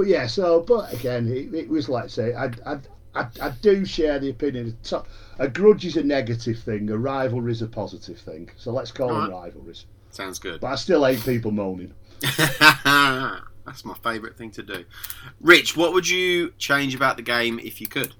But 0.00 0.06
yeah, 0.08 0.26
so 0.28 0.62
but 0.62 0.90
again, 0.94 1.28
it, 1.28 1.52
it 1.54 1.68
was 1.68 1.90
like 1.90 2.08
say 2.08 2.32
I 2.32 2.46
I, 2.64 2.78
I 3.14 3.26
I 3.38 3.50
do 3.60 3.84
share 3.84 4.18
the 4.18 4.30
opinion. 4.30 4.78
So- 4.80 5.04
A 5.38 5.46
grudge 5.46 5.84
is 5.84 5.98
a 5.98 6.02
negative 6.02 6.58
thing. 6.58 6.88
A 6.88 6.96
rivalry 6.96 7.52
is 7.52 7.60
a 7.60 7.66
positive 7.66 8.18
thing. 8.18 8.48
So 8.56 8.72
let's 8.72 8.90
call 8.90 9.08
them 9.08 9.30
rivalries. 9.30 9.84
Sounds 10.10 10.38
good. 10.38 10.60
But 10.62 10.68
I 10.68 10.76
still 10.76 11.04
hate 11.04 11.22
people 11.22 11.50
moaning. 11.50 11.92
That's 12.38 13.84
my 13.84 13.94
favourite 14.02 14.38
thing 14.38 14.50
to 14.52 14.62
do. 14.62 14.84
Rich, 15.42 15.76
what 15.76 15.92
would 15.92 16.08
you 16.08 16.54
change 16.56 16.94
about 16.94 17.16
the 17.18 17.22
game 17.22 17.58
if 17.58 17.78
you 17.82 17.86
could? 17.86 18.14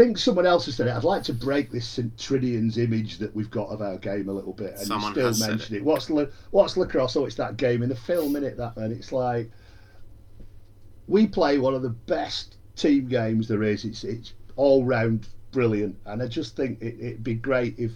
I 0.00 0.04
think 0.04 0.18
someone 0.18 0.46
else 0.46 0.64
has 0.64 0.76
said 0.76 0.86
it. 0.86 0.96
I'd 0.96 1.04
like 1.04 1.22
to 1.24 1.34
break 1.34 1.70
this 1.70 1.98
Trinian's 2.16 2.78
image 2.78 3.18
that 3.18 3.34
we've 3.36 3.50
got 3.50 3.68
of 3.68 3.82
our 3.82 3.98
game 3.98 4.30
a 4.30 4.32
little 4.32 4.54
bit, 4.54 4.70
and 4.78 4.86
Someone 4.86 5.14
you 5.14 5.20
has 5.20 5.36
still 5.36 5.46
said 5.46 5.50
mentioned 5.50 5.76
it. 5.76 5.84
What's 5.84 6.08
la- 6.08 6.24
what's 6.52 6.78
lacrosse? 6.78 7.16
Oh, 7.16 7.26
it's 7.26 7.34
that 7.34 7.58
game 7.58 7.82
in 7.82 7.90
the 7.90 7.94
film, 7.94 8.34
it 8.36 8.56
that 8.56 8.76
man. 8.78 8.92
It's 8.92 9.12
like 9.12 9.50
we 11.06 11.26
play 11.26 11.58
one 11.58 11.74
of 11.74 11.82
the 11.82 11.90
best 11.90 12.56
team 12.76 13.08
games 13.08 13.46
there 13.46 13.62
is. 13.62 13.84
It's 13.84 14.04
it's 14.04 14.32
all 14.56 14.84
round 14.84 15.28
brilliant, 15.52 15.96
and 16.06 16.22
I 16.22 16.28
just 16.28 16.56
think 16.56 16.80
it, 16.80 16.96
it'd 16.98 17.24
be 17.24 17.34
great 17.34 17.78
if 17.78 17.92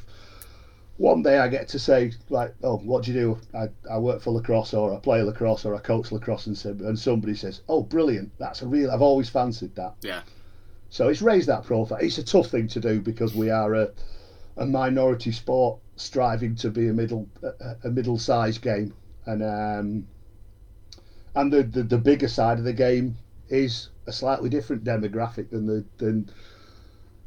one 0.99 1.23
day 1.23 1.39
I 1.39 1.49
get 1.49 1.69
to 1.69 1.79
say 1.79 2.13
like, 2.29 2.55
oh, 2.63 2.77
what 2.79 3.05
do 3.05 3.13
you 3.13 3.19
do? 3.19 3.39
I, 3.59 3.69
I 3.91 3.99
work 3.99 4.21
for 4.21 4.31
lacrosse, 4.31 4.75
or 4.75 4.95
I 4.95 4.99
play 4.99 5.23
lacrosse, 5.23 5.65
or 5.65 5.75
I 5.75 5.79
coach 5.79 6.13
lacrosse, 6.13 6.47
and, 6.49 6.81
and 6.83 6.99
somebody 6.99 7.35
says, 7.35 7.63
oh, 7.67 7.83
brilliant, 7.83 8.31
that's 8.39 8.61
a 8.61 8.67
real. 8.67 8.91
I've 8.91 9.01
always 9.01 9.31
fancied 9.31 9.75
that. 9.77 9.95
Yeah. 10.03 10.21
So 10.95 11.09
it's 11.09 11.21
raised 11.23 11.49
that 11.49 11.65
profile. 11.65 11.99
It's 12.01 12.19
a 12.19 12.23
tough 12.23 12.51
thing 12.51 12.69
to 12.69 12.79
do 12.79 13.01
because 13.01 13.35
we 13.35 13.51
are 13.51 13.75
a, 13.75 13.91
a 14.57 14.65
minority 14.65 15.33
sport 15.33 15.81
striving 15.97 16.55
to 16.55 16.71
be 16.71 16.87
a 16.87 16.93
middle 16.93 17.29
a, 17.43 17.75
a 17.83 17.91
middle 17.91 18.17
sized 18.17 18.63
game. 18.63 18.95
and 19.27 19.43
um, 19.43 20.07
and 21.35 21.53
the, 21.53 21.65
the 21.65 21.83
the 21.83 21.99
bigger 21.99 22.29
side 22.29 22.59
of 22.59 22.65
the 22.65 22.73
game 22.73 23.17
is 23.49 23.89
a 24.07 24.13
slightly 24.13 24.49
different 24.49 24.85
demographic 24.85 25.51
than 25.51 25.67
the 25.67 25.85
than 25.99 26.31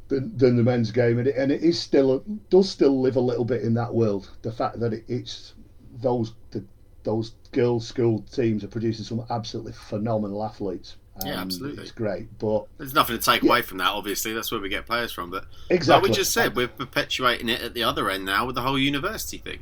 than, 0.08 0.34
than 0.38 0.56
the 0.56 0.62
men's 0.62 0.90
game, 0.90 1.18
and 1.18 1.28
it, 1.28 1.36
and 1.36 1.52
it 1.52 1.60
is 1.60 1.78
still 1.78 2.24
does 2.48 2.70
still 2.70 2.98
live 3.02 3.16
a 3.16 3.20
little 3.20 3.44
bit 3.44 3.60
in 3.60 3.74
that 3.74 3.92
world. 3.94 4.30
The 4.40 4.52
fact 4.52 4.80
that 4.80 4.94
it, 4.94 5.04
it's 5.08 5.52
those 6.00 6.32
the, 6.52 6.64
those 7.02 7.34
girls' 7.52 7.86
school 7.86 8.22
teams 8.32 8.64
are 8.64 8.68
producing 8.68 9.04
some 9.04 9.26
absolutely 9.28 9.72
phenomenal 9.72 10.42
athletes. 10.42 10.96
Yeah, 11.24 11.34
Um, 11.34 11.38
absolutely. 11.40 11.82
It's 11.82 11.92
great, 11.92 12.38
but 12.38 12.66
There's 12.78 12.94
nothing 12.94 13.18
to 13.18 13.22
take 13.24 13.42
away 13.42 13.62
from 13.62 13.78
that, 13.78 13.88
obviously. 13.90 14.32
That's 14.32 14.52
where 14.52 14.60
we 14.60 14.68
get 14.68 14.86
players 14.86 15.10
from. 15.12 15.30
But 15.30 15.46
exactly 15.70 16.08
like 16.08 16.10
we 16.10 16.16
just 16.16 16.32
said, 16.32 16.54
we're 16.54 16.68
perpetuating 16.68 17.48
it 17.48 17.60
at 17.60 17.74
the 17.74 17.82
other 17.82 18.08
end 18.10 18.24
now 18.24 18.46
with 18.46 18.54
the 18.54 18.62
whole 18.62 18.78
university 18.78 19.38
thing. 19.38 19.58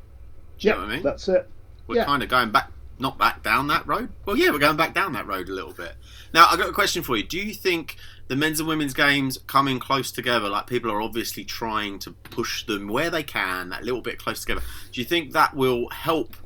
do 0.59 0.69
yeah, 0.69 0.75
know 0.75 0.81
what 0.81 0.89
I 0.89 0.95
mean? 0.95 1.03
that's 1.03 1.29
it. 1.29 1.49
We're 1.87 1.97
Yeah. 1.97 2.05
kind 2.05 2.23
of 2.23 2.29
going 2.29 2.51
back, 2.51 2.71
not 2.99 3.17
back 3.19 3.43
down 3.43 3.69
that 3.69 3.87
road. 3.87 4.11
Well, 4.25 4.37
yeah, 4.37 4.51
we're 4.51 4.59
going 4.59 4.77
back 4.77 4.93
down 4.95 5.13
that 5.15 5.27
road 5.27 5.49
a 5.49 5.53
little 5.53 5.73
bit. 5.73 5.95
Now, 6.35 6.47
I've 6.51 6.59
got 6.59 6.69
a 6.69 6.73
question 6.73 7.03
for 7.03 7.17
you. 7.17 7.23
Do 7.23 7.39
you 7.39 7.55
think 7.55 7.97
the 8.29 8.37
men's 8.37 8.59
and 8.59 8.69
women's 8.69 8.93
games 8.95 9.39
coming 9.47 9.79
close 9.79 10.11
together, 10.11 10.49
like 10.49 10.67
people 10.67 10.91
are 10.91 11.01
obviously 11.01 11.45
trying 11.45 11.99
to 12.01 12.11
push 12.13 12.67
them 12.67 12.89
where 12.89 13.09
they 13.09 13.23
can, 13.23 13.69
that 13.71 13.85
little 13.85 14.01
bit 14.03 14.19
close 14.19 14.41
together, 14.41 14.63
do 14.93 15.01
you 15.01 15.07
think 15.07 15.33
that 15.33 15.55
will 15.55 15.89
help 15.91 16.37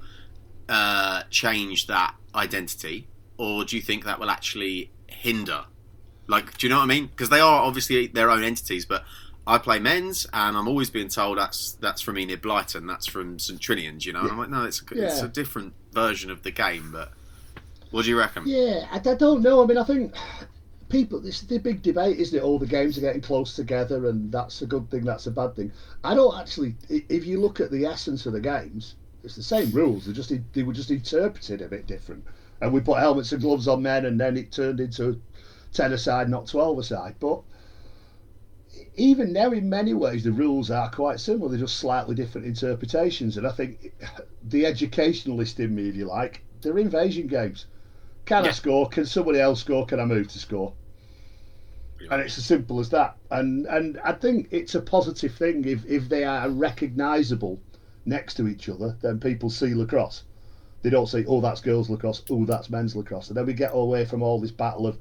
uh, 0.69 1.23
change 1.31 1.87
that 1.89 2.15
identity? 2.35 3.09
Or 3.39 3.65
do 3.65 3.75
you 3.77 3.83
think 3.83 4.05
that 4.05 4.21
will 4.21 4.29
actually 4.31 4.91
hinder? 5.21 5.65
Like, 6.27 6.57
do 6.57 6.67
you 6.67 6.71
know 6.71 6.79
what 6.79 6.85
I 6.85 6.87
mean? 6.87 7.07
Because 7.07 7.29
they 7.29 7.41
are 7.41 7.63
obviously 7.63 8.07
their 8.07 8.31
own 8.31 8.43
entities, 8.43 8.87
but 8.87 9.05
I 9.47 9.59
play 9.59 9.79
men's, 9.79 10.27
and 10.33 10.57
I'm 10.57 10.69
always 10.69 10.91
being 10.91 11.09
told 11.09 11.39
that's 11.39 11.73
that's 11.73 12.01
from 12.01 12.19
Enid 12.19 12.43
Blyton, 12.43 12.87
that's 12.87 13.07
from 13.07 13.39
St 13.39 13.61
Trinians, 13.61 14.07
you 14.07 14.13
know. 14.13 14.21
And 14.21 14.31
I'm 14.31 14.39
like, 14.39 14.51
no, 14.51 14.65
it's 14.65 14.81
a, 14.81 14.85
it's 14.93 15.23
a 15.23 15.29
different 15.29 15.75
version 15.93 16.31
of 16.31 16.43
the 16.43 16.51
game. 16.51 16.91
But 16.93 17.13
what 17.91 18.05
do 18.05 18.11
you 18.11 18.19
reckon? 18.19 18.45
Yeah, 18.47 18.87
I, 18.91 18.97
I 18.97 19.15
don't 19.15 19.43
know. 19.43 19.63
I 19.63 19.67
mean, 19.67 19.79
I 19.79 19.85
think 19.85 20.15
people. 20.89 21.21
This 21.21 21.43
is 21.43 21.49
the 21.49 21.59
big 21.59 21.83
debate, 21.83 22.19
isn't 22.19 22.39
it? 22.39 22.43
All 22.43 22.59
the 22.59 22.67
games 22.67 22.97
are 22.97 23.03
getting 23.03 23.23
close 23.23 23.57
together, 23.57 24.09
and 24.09 24.31
that's 24.31 24.63
a 24.63 24.67
good 24.67 24.89
thing. 24.91 25.05
That's 25.05 25.27
a 25.27 25.33
bad 25.33 25.57
thing. 25.57 25.73
I 26.05 26.15
don't 26.15 26.39
actually. 26.39 26.77
If 26.89 27.27
you 27.27 27.41
look 27.41 27.61
at 27.61 27.71
the 27.71 27.87
essence 27.87 28.27
of 28.27 28.33
the 28.33 28.41
games, 28.41 28.95
it's 29.25 29.37
the 29.37 29.43
same 29.43 29.71
rules. 29.73 30.07
They 30.07 30.13
just 30.13 30.33
they 30.53 30.63
were 30.63 30.73
just 30.73 30.91
interpreted 30.91 31.61
a 31.61 31.69
bit 31.69 31.87
different. 31.87 32.25
And 32.61 32.73
we 32.73 32.81
put 32.81 32.99
helmets 32.99 33.33
and 33.33 33.41
gloves 33.41 33.69
on 33.69 33.83
men, 33.83 34.05
and 34.05 34.21
then 34.21 34.37
it 34.37 34.53
turned 34.53 34.81
into 34.81 35.21
ten 35.73 35.93
aside, 35.93 36.29
not 36.29 36.47
twelve 36.47 36.79
aside. 36.79 37.15
But 37.19 37.43
even 38.97 39.33
now, 39.33 39.51
in 39.53 39.69
many 39.69 39.95
ways, 39.95 40.25
the 40.25 40.33
rules 40.33 40.71
are 40.71 40.91
quite 40.91 41.21
similar. 41.21 41.49
They're 41.51 41.61
just 41.61 41.79
slightly 41.79 42.15
different 42.15 42.47
interpretations. 42.47 43.37
And 43.37 43.47
I 43.47 43.53
think 43.53 43.93
the 44.43 44.67
educationalist 44.67 45.59
in 45.59 45.75
me, 45.75 45.89
if 45.89 45.97
you 45.97 46.07
like, 46.07 46.43
they're 46.61 46.79
invasion 46.79 47.27
games. 47.27 47.67
Can 48.27 48.47
I 48.47 48.51
score? 48.51 48.89
Can 48.89 49.07
somebody 49.07 49.41
else 49.41 49.61
score? 49.61 49.87
Can 49.87 49.99
I 49.99 50.05
move 50.05 50.29
to 50.29 50.39
score? 50.39 50.75
And 52.11 52.21
it's 52.21 52.39
as 52.39 52.45
simple 52.45 52.81
as 52.81 52.91
that. 52.91 53.17
And 53.31 53.67
and 53.67 53.99
I 54.05 54.13
think 54.13 54.49
it's 54.51 54.75
a 54.75 54.81
positive 54.81 55.35
thing 55.35 55.65
if, 55.65 55.85
if 55.87 56.09
they 56.09 56.25
are 56.25 56.49
recognisable 56.49 57.61
next 58.05 58.35
to 58.35 58.49
each 58.49 58.69
other, 58.69 58.97
then 59.01 59.19
people 59.19 59.51
see 59.51 59.75
lacrosse. 59.75 60.25
They 60.83 60.91
don't 60.91 61.07
say, 61.07 61.25
oh, 61.29 61.41
that's 61.41 61.61
girls 61.61 61.91
lacrosse, 61.91 62.23
oh, 62.31 62.45
that's 62.45 62.71
men's 62.71 62.97
lacrosse. 62.97 63.29
And 63.29 63.37
then 63.37 63.47
we 63.47 63.53
get 63.53 63.73
away 63.75 64.05
from 64.05 64.23
all 64.23 64.41
this 64.41 64.51
battle 64.51 64.87
of 64.87 64.99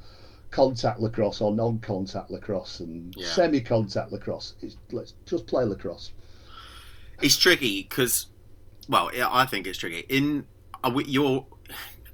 contact 0.52 1.00
lacrosse 1.00 1.42
or 1.42 1.54
non 1.54 1.80
contact 1.80 2.32
lacrosse 2.32 2.80
and 2.82 3.13
Yeah. 3.18 3.28
semi 3.28 3.62
contact 3.62 4.12
lacrosse. 4.12 4.56
It's, 4.62 4.78
let's 4.92 5.13
just 5.26 5.48
play 5.48 5.63
lacrosse. 5.63 6.12
It's 7.22 7.38
tricky 7.38 7.84
because, 7.84 8.28
well, 8.88 9.10
I 9.13 9.46
think 9.46 9.68
it's 9.68 9.78
tricky. 9.78 10.06
In 10.10 10.46
your, 11.06 11.46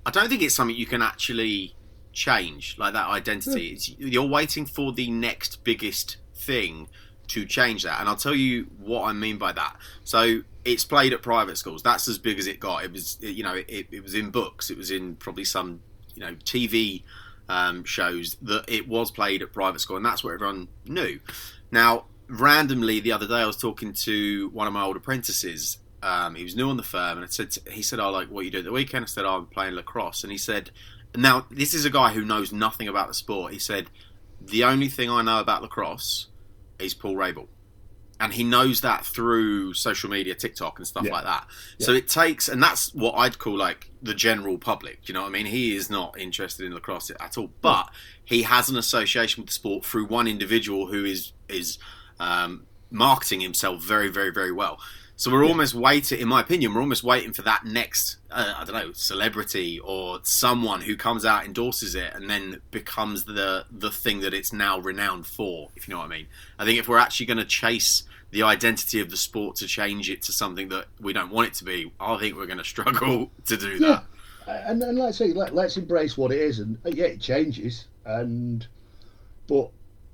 I 0.06 0.12
don't 0.12 0.30
think 0.30 0.41
it's 0.41 0.56
something 0.56 0.75
you 0.75 0.86
can 0.86 1.01
actually 1.01 1.75
change 2.13 2.75
like 2.78 2.93
that 2.93 3.08
identity. 3.08 3.69
It's, 3.69 3.89
you're 3.97 4.28
waiting 4.28 4.65
for 4.65 4.91
the 4.91 5.10
next 5.10 5.63
biggest 5.63 6.17
thing 6.34 6.88
to 7.29 7.45
change 7.45 7.83
that, 7.83 7.99
and 7.99 8.09
I'll 8.09 8.15
tell 8.15 8.35
you 8.35 8.67
what 8.79 9.03
I 9.03 9.13
mean 9.13 9.38
by 9.38 9.51
that. 9.53 9.77
So 10.03 10.41
it's 10.65 10.83
played 10.83 11.13
at 11.13 11.21
private 11.21 11.57
schools. 11.57 11.83
That's 11.83 12.07
as 12.07 12.17
big 12.17 12.39
as 12.39 12.47
it 12.47 12.59
got. 12.59 12.83
It 12.83 12.91
was, 12.91 13.17
you 13.21 13.43
know, 13.43 13.53
it, 13.67 13.88
it 13.91 14.03
was 14.03 14.15
in 14.15 14.31
books. 14.31 14.71
It 14.71 14.77
was 14.77 14.89
in 14.89 15.15
probably 15.15 15.45
some, 15.45 15.81
you 16.15 16.21
know, 16.21 16.33
TV 16.43 17.03
um, 17.47 17.83
shows 17.83 18.35
that 18.41 18.65
it 18.67 18.88
was 18.88 19.11
played 19.11 19.43
at 19.43 19.53
private 19.53 19.79
school, 19.79 19.97
and 19.97 20.05
that's 20.05 20.23
what 20.23 20.33
everyone 20.33 20.67
knew. 20.85 21.19
Now, 21.71 22.05
randomly, 22.27 22.99
the 22.99 23.11
other 23.11 23.27
day, 23.27 23.35
I 23.35 23.45
was 23.45 23.57
talking 23.57 23.93
to 23.93 24.49
one 24.49 24.65
of 24.65 24.73
my 24.73 24.83
old 24.83 24.97
apprentices. 24.97 25.77
Um, 26.01 26.35
he 26.35 26.43
was 26.43 26.55
new 26.55 26.69
on 26.69 26.77
the 26.77 26.83
firm, 26.83 27.17
and 27.17 27.25
I 27.25 27.29
said, 27.29 27.55
he 27.71 27.83
said, 27.83 27.99
"I 27.99 28.07
like 28.07 28.29
what 28.29 28.45
you 28.45 28.51
do 28.51 28.59
at 28.59 28.63
the 28.65 28.71
weekend." 28.71 29.03
I 29.03 29.07
said, 29.07 29.25
"I'm 29.25 29.45
playing 29.45 29.75
lacrosse," 29.75 30.23
and 30.23 30.31
he 30.31 30.38
said, 30.38 30.71
"Now, 31.15 31.45
this 31.51 31.73
is 31.73 31.85
a 31.85 31.89
guy 31.91 32.11
who 32.13 32.25
knows 32.25 32.51
nothing 32.51 32.88
about 32.88 33.07
the 33.07 33.13
sport." 33.13 33.53
He 33.53 33.59
said, 33.59 33.88
"The 34.41 34.63
only 34.63 34.89
thing 34.89 35.09
I 35.09 35.21
know 35.21 35.39
about 35.39 35.61
lacrosse 35.61 36.27
is 36.79 36.93
Paul 36.93 37.15
Rabil." 37.15 37.47
And 38.17 38.33
he 38.33 38.45
knows 38.45 38.79
that 38.79 39.05
through 39.05 39.73
social 39.73 40.09
media, 40.09 40.35
TikTok 40.35 40.79
and 40.79 40.88
stuff 40.88 41.03
Yeah. 41.03 41.11
like 41.11 41.25
that. 41.25 41.47
So 41.79 41.91
it 41.91 42.07
takes, 42.07 42.47
and 42.47 42.63
that's 42.63 42.93
what 42.93 43.13
I'd 43.15 43.39
call 43.39 43.57
like 43.57 43.91
the 44.01 44.13
general 44.13 44.57
public. 44.57 45.07
You 45.09 45.13
know 45.13 45.23
what 45.23 45.27
I 45.27 45.31
mean? 45.31 45.47
He 45.47 45.75
is 45.75 45.89
not 45.89 46.17
interested 46.17 46.65
in 46.65 46.73
lacrosse 46.73 47.11
at 47.19 47.38
all, 47.38 47.51
but 47.61 47.89
he 48.23 48.43
has 48.43 48.69
an 48.69 48.77
association 48.77 49.41
with 49.41 49.47
the 49.49 49.53
sport 49.53 49.83
through 49.85 50.05
one 50.05 50.27
individual 50.27 50.88
who 50.88 51.03
is 51.03 51.33
is 51.49 51.77
um, 52.19 52.65
marketing 52.89 53.41
himself 53.41 53.83
very, 53.83 54.07
very, 54.07 54.31
very 54.31 54.51
well. 54.53 54.79
So 55.17 55.32
we're 55.32 55.45
almost 55.45 55.73
waiting, 55.73 56.19
in 56.19 56.28
my 56.28 56.41
opinion, 56.41 56.73
we're 56.73 56.82
almost 56.82 57.04
waiting 57.04 57.32
for 57.32 57.41
that 57.43 57.63
next, 57.63 58.17
uh, 58.30 58.54
I 58.58 58.65
don't 58.65 58.75
know, 58.75 58.91
celebrity 58.91 59.80
or 59.80 60.19
someone 60.23 60.82
who 60.82 60.97
comes 60.97 61.23
out, 61.23 61.45
endorses 61.45 61.95
it, 61.95 62.13
and 62.13 62.30
then 62.30 62.60
becomes 62.71 63.23
the 63.23 63.65
the 63.71 63.91
thing 63.91 64.19
that 64.21 64.34
it's 64.34 64.51
now 64.51 64.78
renowned 64.80 65.25
for. 65.25 65.69
If 65.75 65.88
you 65.88 65.93
know 65.93 65.99
what 65.99 66.08
I 66.08 66.10
mean. 66.10 66.28
I 66.60 66.65
think 66.65 66.80
if 66.80 66.89
we're 66.89 66.97
actually 66.97 67.28
going 67.28 67.38
to 67.38 67.45
chase 67.45 68.04
the 68.32 68.43
identity 68.43 68.99
of 68.99 69.10
the 69.10 69.15
sport 69.15 69.56
to 69.58 69.67
change 69.67 70.10
it 70.10 70.21
to 70.23 70.34
something 70.34 70.67
that 70.69 70.88
we 70.99 71.13
don't 71.13 71.32
want 71.32 71.47
it 71.47 71.54
to 71.56 71.63
be, 71.63 71.93
I 71.97 72.17
think 72.17 72.36
we're 72.36 72.45
going 72.47 72.58
to 72.65 72.65
struggle 72.65 73.32
to 73.45 73.56
do 73.56 73.78
Yeah. 73.80 74.01
that. 74.47 74.69
And, 74.69 74.84
and 74.84 74.97
let's 74.99 75.17
say 75.17 75.32
let, 75.32 75.56
let's 75.56 75.78
embrace 75.78 76.17
what 76.17 76.32
it 76.34 76.39
is, 76.41 76.60
and 76.60 76.78
uh, 76.86 76.89
yeah, 76.89 77.06
it 77.06 77.21
changes, 77.21 77.86
and 78.06 78.67
but 79.47 79.69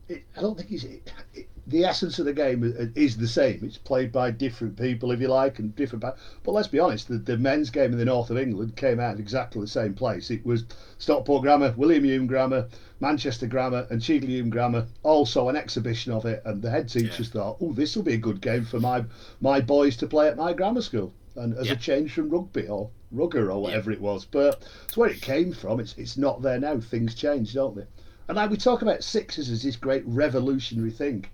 it, 0.08 0.24
I 0.38 0.42
don't 0.42 0.58
think 0.58 0.72
it's 0.72 0.84
it, 0.84 1.12
it, 1.34 1.48
the 1.68 1.86
essence 1.86 2.18
of 2.20 2.26
the 2.26 2.34
game 2.34 2.92
is, 2.96 3.18
the 3.18 3.28
same. 3.28 3.60
It's 3.64 3.78
played 3.78 4.12
by 4.12 4.32
different 4.32 4.78
people, 4.78 5.12
if 5.12 5.22
you 5.22 5.28
like, 5.28 5.60
and 5.60 5.76
different. 5.76 6.02
But 6.02 6.52
let's 6.52 6.68
be 6.68 6.80
honest, 6.80 7.08
the, 7.08 7.18
the 7.18 7.38
men's 7.38 7.70
game 7.70 7.92
in 7.92 8.00
the 8.00 8.06
north 8.06 8.30
of 8.32 8.38
England 8.38 8.76
came 8.76 9.00
out 9.00 9.20
exactly 9.20 9.62
the 9.62 9.68
same 9.68 9.94
place. 9.94 10.32
It 10.32 10.46
was 10.46 10.66
Stockport 10.98 11.44
Grammar, 11.44 11.74
William 11.78 12.04
Hulme 12.04 12.28
Grammar, 12.28 12.68
Manchester 13.00 13.46
Grammar, 13.48 13.86
and 13.90 14.02
Cheadle 14.02 14.30
Hulme 14.30 14.50
Grammar. 14.50 14.88
Also 15.04 15.50
an 15.50 15.56
exhibition 15.56 16.12
of 16.12 16.26
it, 16.26 16.42
and 16.46 16.62
the 16.62 16.70
head 16.70 16.90
teachers 16.90 17.30
thought, 17.30 17.58
"Oh, 17.62 17.74
this 17.74 17.96
will 17.96 18.04
be 18.04 18.14
a 18.14 18.18
good 18.18 18.42
game 18.42 18.66
for 18.66 18.80
my 18.80 19.06
my 19.40 19.62
boys 19.62 19.96
to 19.98 20.08
play 20.08 20.28
at 20.28 20.38
my 20.38 20.54
grammar 20.54 20.82
school." 20.82 21.14
And 21.36 21.56
as 21.58 21.68
Yeah. 21.68 21.74
a 21.74 21.78
change 21.78 22.12
from 22.14 22.30
rugby 22.30 22.68
or 22.68 22.90
rugger 23.12 23.52
or 23.52 23.62
whatever 23.62 23.92
it 23.92 24.02
was, 24.02 24.26
but 24.26 24.64
it's 24.86 24.98
where 24.98 25.10
it 25.10 25.22
came 25.22 25.54
from. 25.54 25.80
It's 25.80 25.96
it's 25.98 26.18
not 26.18 26.42
there 26.42 26.60
now. 26.60 26.80
Things 26.80 27.14
change, 27.16 27.54
don't 27.54 27.76
they? 27.76 27.86
And 28.28 28.36
like 28.38 28.50
we 28.50 28.58
talk 28.58 28.82
about 28.82 29.04
sixes 29.04 29.50
as 29.50 29.64
this 29.64 29.76
great 29.76 30.04
revolutionary 30.06 30.92
thing. 30.92 31.26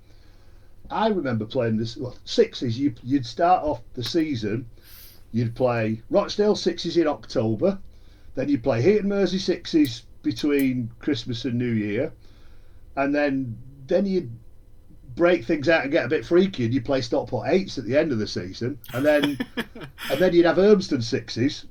I 0.90 1.08
remember 1.08 1.46
playing 1.46 1.78
this 1.78 1.98
well, 1.98 2.16
sixes. 2.26 2.80
You 2.80 2.94
you'd 3.04 3.26
start 3.26 3.64
off 3.64 3.82
the 3.94 4.04
season, 4.04 4.70
you'd 5.32 5.56
play 5.56 6.02
Rochdale 6.10 6.56
sixes 6.56 6.98
in 6.98 7.08
October, 7.08 7.80
then 8.36 8.50
you'd 8.50 8.64
play 8.64 8.82
Heaton 8.82 9.10
Mersey 9.10 9.40
sixes 9.40 10.04
between 10.22 10.92
Christmas 11.00 11.46
and 11.46 11.56
New 11.56 11.72
Year, 11.72 12.14
and 12.96 13.14
then 13.14 13.58
then 13.88 14.06
you'd 14.06 14.32
break 15.16 15.46
things 15.46 15.68
out 15.68 15.84
and 15.84 15.92
get 15.92 16.06
a 16.06 16.10
bit 16.10 16.26
freaky, 16.26 16.66
and 16.66 16.74
you 16.74 16.82
play 16.82 17.02
Stockport 17.02 17.48
eights 17.50 17.78
at 17.78 17.86
the 17.86 17.98
end 17.98 18.12
of 18.12 18.20
the 18.20 18.28
season, 18.28 18.78
and 18.94 19.06
then 19.06 19.38
and 20.10 20.20
then 20.20 20.34
you'd 20.34 20.46
have 20.46 20.58
Urmston 20.58 21.04
sixes 21.04 21.66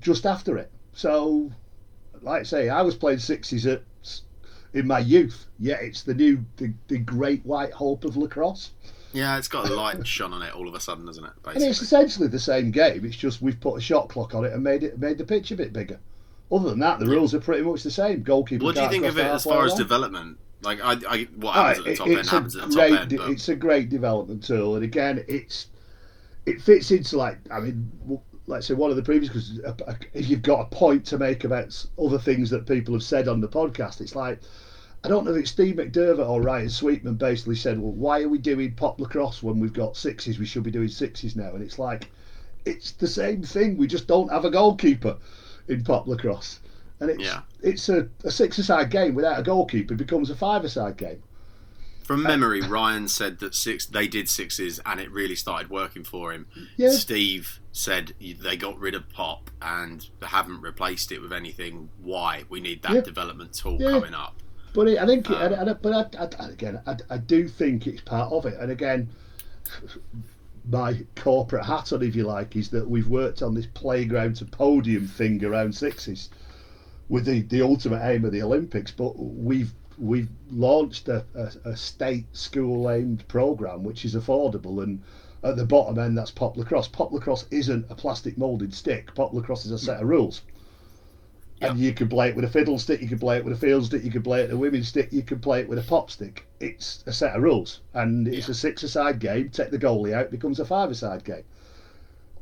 just 0.00 0.26
after 0.26 0.56
it. 0.58 0.70
So, 0.94 1.50
like 2.20 2.40
I 2.40 2.44
say, 2.44 2.68
I 2.68 2.82
was 2.82 2.94
playing 2.94 3.18
sixes 3.18 3.66
at 3.66 3.82
in 4.74 4.86
my 4.86 4.98
youth. 4.98 5.46
Yeah, 5.58 5.76
it's 5.76 6.02
the 6.02 6.14
new 6.14 6.44
the, 6.56 6.72
the 6.88 6.98
great 6.98 7.44
white 7.44 7.72
hope 7.72 8.04
of 8.04 8.16
lacrosse, 8.16 8.70
Yeah, 9.12 9.36
it's 9.38 9.48
got 9.48 9.68
a 9.68 9.74
light 9.74 10.06
shone 10.06 10.32
on 10.32 10.42
it 10.42 10.54
all 10.54 10.68
of 10.68 10.74
a 10.74 10.80
sudden, 10.80 11.06
doesn't 11.06 11.24
it? 11.24 11.32
Basically. 11.42 11.62
and 11.64 11.70
it's 11.70 11.82
essentially 11.82 12.28
the 12.28 12.38
same 12.38 12.70
game. 12.70 13.04
It's 13.04 13.16
just 13.16 13.42
we've 13.42 13.60
put 13.60 13.76
a 13.76 13.80
shot 13.80 14.08
clock 14.08 14.34
on 14.34 14.44
it 14.44 14.52
and 14.52 14.62
made 14.62 14.82
it 14.82 14.98
made 14.98 15.18
the 15.18 15.24
pitch 15.24 15.50
a 15.50 15.56
bit 15.56 15.72
bigger. 15.72 15.98
Other 16.50 16.70
than 16.70 16.80
that, 16.80 16.98
the 16.98 17.06
rules 17.06 17.34
are 17.34 17.40
pretty 17.40 17.62
much 17.62 17.82
the 17.82 17.90
same. 17.90 18.22
Goalkeeper. 18.22 18.64
What 18.64 18.74
do 18.74 18.82
you 18.82 18.88
think 18.90 19.04
of 19.06 19.16
it 19.18 19.24
as 19.24 19.44
far 19.44 19.64
as 19.64 19.74
development? 19.74 20.38
Like, 20.60 20.80
I, 20.80 20.92
I 21.08 21.28
what 21.36 21.56
Oh, 21.56 21.62
happens 21.62 21.78
at 21.78 21.84
the 21.86 21.96
top 21.96 22.06
end 22.08 22.28
happens 22.28 22.56
at 22.56 22.68
the 22.68 22.74
top 22.74 23.00
end. 23.00 23.16
But 23.16 23.30
It's 23.30 23.48
a 23.48 23.56
great 23.56 23.88
development 23.88 24.44
tool, 24.44 24.76
and 24.76 24.84
again, 24.84 25.24
it's 25.28 25.66
it 26.46 26.60
fits 26.60 26.90
into 26.90 27.16
like 27.16 27.38
I 27.50 27.60
mean, 27.60 27.90
w- 28.46 28.54
let's 28.54 28.66
say 28.66 28.74
one 28.74 28.90
of 28.90 28.96
the 28.96 29.02
previous 29.02 29.28
because 29.32 29.60
if 30.14 30.28
you've 30.28 30.42
got 30.42 30.60
a 30.60 30.64
point 30.74 31.04
to 31.06 31.18
make 31.18 31.44
about 31.44 31.84
other 31.98 32.18
things 32.18 32.50
that 32.50 32.66
people 32.66 32.94
have 32.94 33.02
said 33.02 33.28
on 33.28 33.40
the 33.40 33.48
podcast, 33.48 34.00
it's 34.00 34.14
like 34.16 34.40
I 35.04 35.08
don't 35.08 35.24
know 35.24 35.32
if 35.32 35.38
it's 35.38 35.50
Steve 35.50 35.76
McDermott 35.76 36.28
or 36.28 36.40
Ryan 36.42 36.68
Sweetman 36.68 37.14
basically 37.14 37.56
said, 37.56 37.78
well, 37.78 37.90
why 37.90 38.22
are 38.22 38.28
we 38.28 38.38
doing 38.38 38.72
pop 38.74 39.00
lacrosse 39.00 39.42
when 39.42 39.58
we've 39.58 39.72
got 39.72 39.96
sixes? 39.96 40.38
We 40.38 40.46
should 40.46 40.62
be 40.62 40.70
doing 40.70 40.86
sixes 40.88 41.34
now, 41.34 41.54
and 41.54 41.62
it's 41.62 41.78
like 41.78 42.08
it's 42.64 42.92
the 42.92 43.08
same 43.08 43.42
thing. 43.42 43.76
We 43.76 43.88
just 43.88 44.06
don't 44.06 44.30
have 44.30 44.44
a 44.44 44.50
goalkeeper 44.50 45.16
in 45.68 45.82
pop 45.82 46.06
lacrosse, 46.06 46.60
and 47.00 47.10
it's 47.10 47.24
Yeah. 47.24 47.40
it's 47.62 47.88
a, 47.88 48.08
a 48.24 48.30
six-a-side 48.30 48.90
game 48.90 49.14
without 49.14 49.40
a 49.40 49.42
goalkeeper. 49.42 49.94
It 49.94 49.98
becomes 49.98 50.30
a 50.30 50.36
five-a-side 50.36 50.96
game. 50.96 51.22
From 52.04 52.22
memory, 52.22 52.60
Ryan 52.60 53.08
said 53.08 53.38
that 53.40 53.54
six 53.54 53.86
they 53.86 54.08
did 54.08 54.28
sixes 54.28 54.80
and 54.84 55.00
it 55.00 55.10
really 55.10 55.36
started 55.36 55.70
working 55.70 56.04
for 56.04 56.32
him. 56.32 56.46
Yeah. 56.76 56.90
Steve 56.90 57.60
said 57.72 58.12
they 58.20 58.56
got 58.56 58.78
rid 58.78 58.94
of 58.94 59.08
pop 59.08 59.50
and 59.62 60.08
haven't 60.22 60.60
replaced 60.60 61.12
it 61.12 61.20
with 61.20 61.32
anything. 61.32 61.88
Why? 62.02 62.44
We 62.48 62.60
need 62.60 62.82
that 62.82 62.92
Yeah. 62.92 63.00
development 63.02 63.54
tool 63.54 63.78
Yeah. 63.80 63.90
coming 63.92 64.14
up. 64.14 64.34
But 64.74 64.88
it, 64.88 64.98
I 64.98 65.06
think, 65.06 65.30
Um, 65.30 65.78
but 65.82 66.16
I, 66.18 66.28
I, 66.42 66.48
again, 66.48 66.80
I, 66.86 66.96
I 67.10 67.18
do 67.18 67.46
think 67.46 67.86
it's 67.86 68.00
part 68.00 68.32
of 68.32 68.46
it. 68.46 68.54
And 68.58 68.70
again, 68.72 69.08
my 70.70 70.96
corporate 71.16 71.64
hat 71.64 71.92
on, 71.92 72.02
if 72.02 72.14
you 72.16 72.24
like, 72.24 72.56
is 72.56 72.68
that 72.70 72.88
we've 72.88 73.08
worked 73.08 73.42
on 73.42 73.54
this 73.54 73.66
playground 73.74 74.36
to 74.36 74.44
podium 74.44 75.06
thing 75.06 75.44
around 75.44 75.74
sixes, 75.74 76.30
with 77.08 77.24
the, 77.26 77.42
the 77.42 77.60
ultimate 77.62 78.00
aim 78.04 78.24
of 78.24 78.32
the 78.32 78.42
Olympics. 78.42 78.90
But 78.90 79.18
we've 79.18 79.72
we've 80.02 80.28
launched 80.50 81.08
a, 81.08 81.24
a, 81.34 81.70
a 81.70 81.76
state 81.76 82.26
school 82.36 82.90
aimed 82.90 83.26
program 83.28 83.84
which 83.84 84.04
is 84.04 84.14
affordable 84.14 84.82
and. 84.82 85.02
At 85.44 85.56
the 85.56 85.66
bottom 85.66 85.98
end, 85.98 86.16
that's 86.16 86.30
pop 86.30 86.56
lacrosse. 86.56 86.86
Pop 86.86 87.10
lacrosse 87.10 87.46
isn't 87.50 87.86
a 87.90 87.96
plastic 87.96 88.38
molded 88.38 88.72
stick. 88.72 89.12
Pop 89.16 89.32
lacrosse 89.34 89.66
is 89.66 89.72
a 89.72 89.78
set 89.78 90.00
of 90.00 90.06
rules. 90.06 90.42
And 91.60 91.80
you 91.80 91.92
can 91.92 92.08
play 92.08 92.28
it 92.28 92.36
with 92.36 92.44
a 92.44 92.48
fiddle 92.48 92.78
stick, 92.78 93.02
you 93.02 93.08
can 93.08 93.18
play 93.18 93.38
it 93.38 93.44
with 93.44 93.52
a 93.54 93.56
field 93.56 93.86
stick, 93.86 94.04
you 94.04 94.12
can 94.12 94.22
play 94.22 94.42
it 94.42 94.44
with 94.44 94.52
a 94.52 94.56
women's 94.56 94.86
stick, 94.86 95.12
you 95.12 95.24
can 95.24 95.40
play 95.40 95.58
it 95.58 95.68
with 95.68 95.80
a 95.80 95.82
pop 95.82 96.12
stick. 96.12 96.46
It's 96.60 97.02
a 97.08 97.12
set 97.12 97.34
of 97.34 97.42
rules, 97.42 97.80
and 97.92 98.28
it's 98.28 98.48
a 98.48 98.54
six-a-side 98.54 99.18
game. 99.18 99.48
Take 99.48 99.72
the 99.72 99.80
goalie 99.80 100.12
out, 100.12 100.26
it 100.26 100.30
becomes 100.30 100.60
a 100.60 100.64
five-a-side 100.64 101.24
game. 101.24 101.42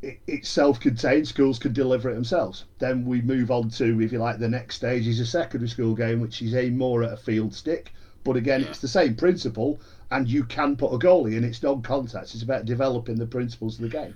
It, 0.03 0.19
it's 0.27 0.49
self-contained. 0.49 1.29
Schools 1.29 1.59
can 1.59 1.73
deliver 1.73 2.11
it 2.11 2.15
themselves. 2.15 2.65
Then 2.79 3.05
we 3.05 3.21
move 3.21 3.51
on 3.51 3.69
to, 3.71 4.01
if 4.01 4.13
you 4.13 4.19
like, 4.19 4.39
the 4.39 4.49
next 4.49 4.77
stage 4.77 5.07
is 5.07 5.21
a 5.21 5.27
secondary 5.27 5.69
school 5.69 5.95
game, 5.95 6.21
which 6.21 6.41
is 6.43 6.55
aimed 6.55 6.79
more 6.79 7.03
at 7.05 7.13
a 7.13 7.17
field 7.17 7.53
stick. 7.55 7.93
But 8.25 8.37
again, 8.37 8.61
Yeah. 8.63 8.69
it's 8.69 8.81
the 8.81 8.89
same 8.89 9.15
principle, 9.17 9.81
and 10.11 10.29
you 10.29 10.45
can 10.45 10.77
put 10.77 10.93
a 10.93 10.99
goalie 10.99 11.37
in. 11.37 11.45
It's 11.45 11.63
non-contact. 11.63 12.35
It's 12.35 12.43
about 12.43 12.65
developing 12.65 13.17
the 13.17 13.27
principles 13.27 13.77
of 13.77 13.83
the 13.83 13.89
game. 13.89 14.15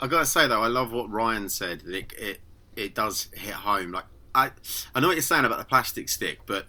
I 0.00 0.08
gotta 0.08 0.26
say 0.26 0.48
though, 0.48 0.62
I 0.62 0.66
love 0.66 0.92
what 0.92 1.08
Ryan 1.10 1.48
said. 1.48 1.82
It 1.86 2.12
it, 2.18 2.40
it 2.74 2.94
does 2.94 3.28
hit 3.34 3.54
home. 3.54 3.92
Like 3.92 4.06
I 4.34 4.50
I 4.94 4.98
know 5.00 5.06
what 5.06 5.14
you're 5.14 5.22
saying 5.22 5.44
about 5.44 5.58
the 5.60 5.64
plastic 5.64 6.08
stick, 6.08 6.40
but 6.46 6.66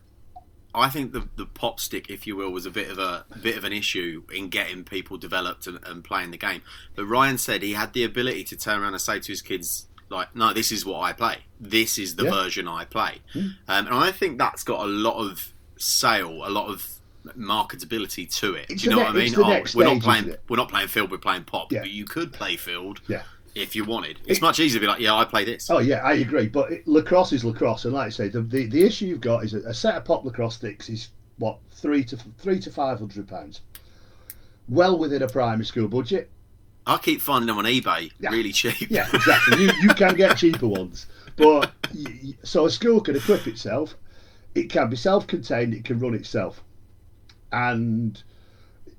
I 0.75 0.89
think 0.89 1.11
the 1.13 1.27
the 1.35 1.45
pop 1.45 1.79
stick, 1.79 2.09
if 2.09 2.25
you 2.25 2.35
will, 2.35 2.49
was 2.51 2.65
a 2.65 2.71
bit 2.71 2.89
of 2.89 2.97
a 2.99 3.25
bit 3.41 3.57
of 3.57 3.63
an 3.63 3.73
issue 3.73 4.23
in 4.33 4.49
getting 4.49 4.83
people 4.83 5.17
developed 5.17 5.67
and, 5.67 5.79
and 5.85 6.03
playing 6.03 6.31
the 6.31 6.37
game. 6.37 6.61
But 6.95 7.05
Ryan 7.05 7.37
said 7.37 7.61
he 7.61 7.73
had 7.73 7.93
the 7.93 8.03
ability 8.03 8.43
to 8.45 8.55
turn 8.57 8.81
around 8.81 8.93
and 8.93 9.01
say 9.01 9.19
to 9.19 9.27
his 9.31 9.41
kids. 9.41 9.87
Like 10.09 10.35
no, 10.35 10.53
this 10.53 10.71
is 10.71 10.85
what 10.85 10.99
I 10.99 11.13
play. 11.13 11.37
This 11.59 11.97
is 11.97 12.15
the 12.17 12.25
Yeah. 12.25 12.31
version 12.31 12.67
I 12.67 12.85
play, 12.85 13.21
um, 13.35 13.55
and 13.67 13.89
I 13.89 14.11
think 14.11 14.37
that's 14.37 14.63
got 14.63 14.81
a 14.81 14.87
lot 14.87 15.17
of 15.17 15.53
sale, 15.77 16.45
a 16.45 16.49
lot 16.49 16.69
of 16.69 16.87
marketability 17.37 18.31
to 18.39 18.53
it. 18.55 18.65
It's 18.69 18.83
Do 18.83 18.89
you 18.89 18.95
know 18.95 19.01
what 19.03 19.09
I 19.09 19.13
mean? 19.13 19.33
Oh, 19.37 19.63
we're 19.75 19.85
not 19.85 20.01
playing. 20.01 20.35
We're 20.49 20.57
not 20.57 20.69
playing 20.69 20.87
field. 20.87 21.11
We're 21.11 21.17
playing 21.17 21.45
pop. 21.45 21.71
Yeah. 21.71 21.79
But 21.79 21.91
you 21.91 22.05
could 22.05 22.33
play 22.33 22.55
field 22.57 23.01
Yeah. 23.07 23.23
If 23.55 23.75
you 23.75 23.83
wanted. 23.85 24.19
It's 24.25 24.41
much 24.41 24.59
easier 24.59 24.79
to 24.79 24.85
be 24.85 24.87
like, 24.87 24.99
yeah, 24.99 25.13
I 25.15 25.25
play 25.25 25.45
this. 25.45 25.69
Oh 25.69 25.79
yeah, 25.79 25.97
I 26.03 26.13
agree. 26.13 26.47
But 26.47 26.71
it, 26.71 26.87
lacrosse 26.87 27.33
is 27.33 27.43
lacrosse, 27.45 27.85
and 27.85 27.93
like 27.93 28.07
I 28.07 28.09
say, 28.09 28.27
the, 28.29 28.41
the, 28.41 28.65
the 28.67 28.83
issue 28.83 29.05
you've 29.05 29.21
got 29.21 29.43
is 29.43 29.53
a, 29.53 29.59
a 29.59 29.73
set 29.73 29.95
of 29.95 30.05
pop 30.05 30.25
lacrosse 30.25 30.55
sticks 30.55 30.89
is 30.89 31.09
what 31.37 31.59
three 31.71 32.03
to 32.05 32.17
three 32.37 32.59
to 32.59 32.71
five 32.71 32.99
hundred 32.99 33.27
pounds, 33.27 33.61
well 34.67 34.97
within 34.97 35.21
a 35.21 35.27
primary 35.27 35.65
school 35.65 35.87
budget. 35.87 36.29
I 36.85 36.97
keep 36.97 37.21
finding 37.21 37.47
them 37.47 37.57
on 37.57 37.63
eBay, 37.65 38.11
Yeah. 38.19 38.29
really 38.31 38.51
cheap. 38.51 38.89
Yeah, 38.89 39.07
exactly. 39.13 39.63
you 39.63 39.71
you 39.81 39.89
can 39.89 40.15
get 40.15 40.37
cheaper 40.37 40.67
ones, 40.67 41.05
but 41.37 41.71
so 42.43 42.65
a 42.65 42.69
school 42.69 42.99
can 43.01 43.15
equip 43.15 43.47
itself. 43.47 43.95
It 44.55 44.69
can 44.69 44.89
be 44.89 44.95
self-contained. 44.95 45.73
It 45.73 45.85
can 45.85 45.97
run 45.99 46.13
itself, 46.13 46.61
and 47.51 48.21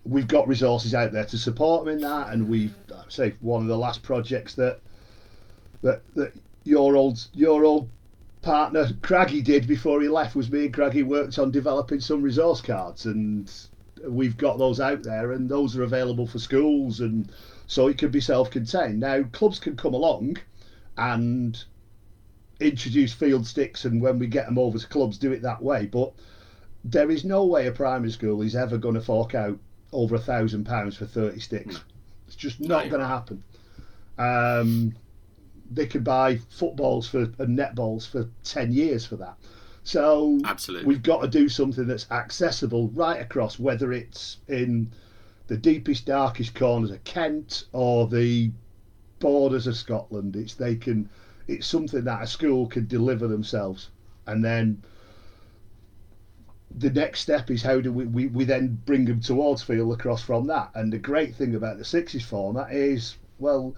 we've 0.05 0.29
got 0.29 0.47
resources 0.47 0.95
out 0.95 1.13
there 1.13 1.25
to 1.25 1.39
support 1.39 1.85
them 1.85 1.95
in 1.95 2.01
that. 2.03 2.33
And 2.33 2.49
we've 2.49 2.75
say 3.09 3.35
one 3.41 3.63
of 3.63 3.69
the 3.69 3.77
last 3.77 4.03
projects 4.03 4.55
that 4.55 4.81
that 5.83 6.03
that 6.15 6.33
your 6.65 6.97
old 6.97 7.27
your 7.33 7.65
old 7.65 7.89
partner 8.43 8.89
Craggy 9.03 9.43
did 9.43 9.67
before 9.67 10.03
he 10.03 10.09
left 10.09 10.35
was 10.35 10.51
me 10.51 10.67
and 10.67 10.75
Craggy 10.75 11.03
worked 11.03 11.39
on 11.39 11.51
developing 11.51 12.01
some 12.01 12.23
resource 12.23 12.61
cards 12.61 13.07
and 13.07 13.51
we've 14.07 14.37
got 14.37 14.59
those 14.59 14.81
out 14.81 15.03
there 15.03 15.33
and 15.33 15.49
those 15.49 15.77
are 15.77 15.83
available 15.83 16.27
for 16.27 16.39
schools 16.39 17.01
and 17.01 17.33
so 17.67 17.87
it 17.87 17.97
can 17.97 18.11
be 18.11 18.21
self-contained 18.21 19.01
now 19.01 19.23
clubs 19.33 19.59
can 19.59 19.77
come 19.77 19.95
along 19.95 20.37
and 20.99 21.65
introduce 22.61 23.15
field 23.15 23.47
sticks 23.47 23.87
and 23.87 24.03
when 24.03 24.19
we 24.19 24.27
get 24.27 24.45
them 24.45 24.59
over 24.59 24.79
to 24.79 24.87
clubs 24.89 25.17
do 25.17 25.33
it 25.33 25.41
that 25.41 25.63
way 25.63 25.87
but 25.87 26.13
there 26.85 27.11
is 27.11 27.25
no 27.25 27.47
way 27.47 27.67
a 27.67 27.73
primary 27.73 28.11
school 28.11 28.43
is 28.43 28.55
ever 28.55 28.77
going 28.77 28.95
to 28.95 29.01
fork 29.01 29.35
out 29.35 29.59
over 29.95 30.17
a 30.17 30.21
thousand 30.21 30.65
pounds 30.65 30.97
for 30.97 31.07
30 31.07 31.41
sticks. 31.41 31.81
It's 32.27 32.37
just 32.37 32.61
not 32.61 32.89
going 32.91 33.01
to 33.01 33.07
happen. 33.07 33.43
Um, 34.19 34.95
they 35.71 35.87
could 35.87 36.05
buy 36.05 36.39
footballs 36.51 37.09
for 37.09 37.23
and 37.39 37.59
netballs 37.59 38.09
for 38.09 38.29
10 38.45 38.73
years 38.73 39.07
for 39.07 39.17
that. 39.17 39.37
So 39.85 40.39
Absolutely. 40.45 40.87
we've 40.87 41.03
got 41.03 41.23
to 41.23 41.29
do 41.29 41.49
something 41.49 41.87
that's 41.87 42.11
accessible 42.11 42.89
right 42.89 43.21
across 43.21 43.59
whether 43.59 43.93
it's 43.93 44.39
in 44.49 44.91
the 45.47 45.57
deepest 45.57 46.07
darkest 46.07 46.55
corners 46.55 46.91
of 46.91 47.05
Kent 47.05 47.65
or 47.73 48.09
the 48.09 48.51
borders 49.19 49.67
of 49.67 49.77
Scotland. 49.77 50.37
It's 50.37 50.55
they 50.55 50.75
can 50.77 51.09
it's 51.47 51.67
something 51.67 52.05
that 52.05 52.23
a 52.23 52.27
school 52.27 52.67
can 52.67 52.87
deliver 52.87 53.29
themselves 53.29 53.91
and 54.27 54.43
then 54.43 54.83
the 56.77 56.91
next 56.91 57.21
step 57.21 57.51
is 57.51 57.63
how 57.63 57.81
do 57.81 57.93
we, 57.93 58.05
we, 58.07 58.27
we 58.27 58.45
then 58.45 58.79
bring 58.85 59.05
them 59.05 59.21
towards 59.21 59.63
field 59.63 59.89
lacrosse 59.89 60.23
from 60.23 60.47
that. 60.49 60.71
And 60.75 60.93
the 60.93 60.99
great 60.99 61.35
thing 61.35 61.55
about 61.55 61.79
the 61.79 61.85
sixes 61.85 62.25
format 62.25 62.73
is 62.73 63.17
well 63.39 63.75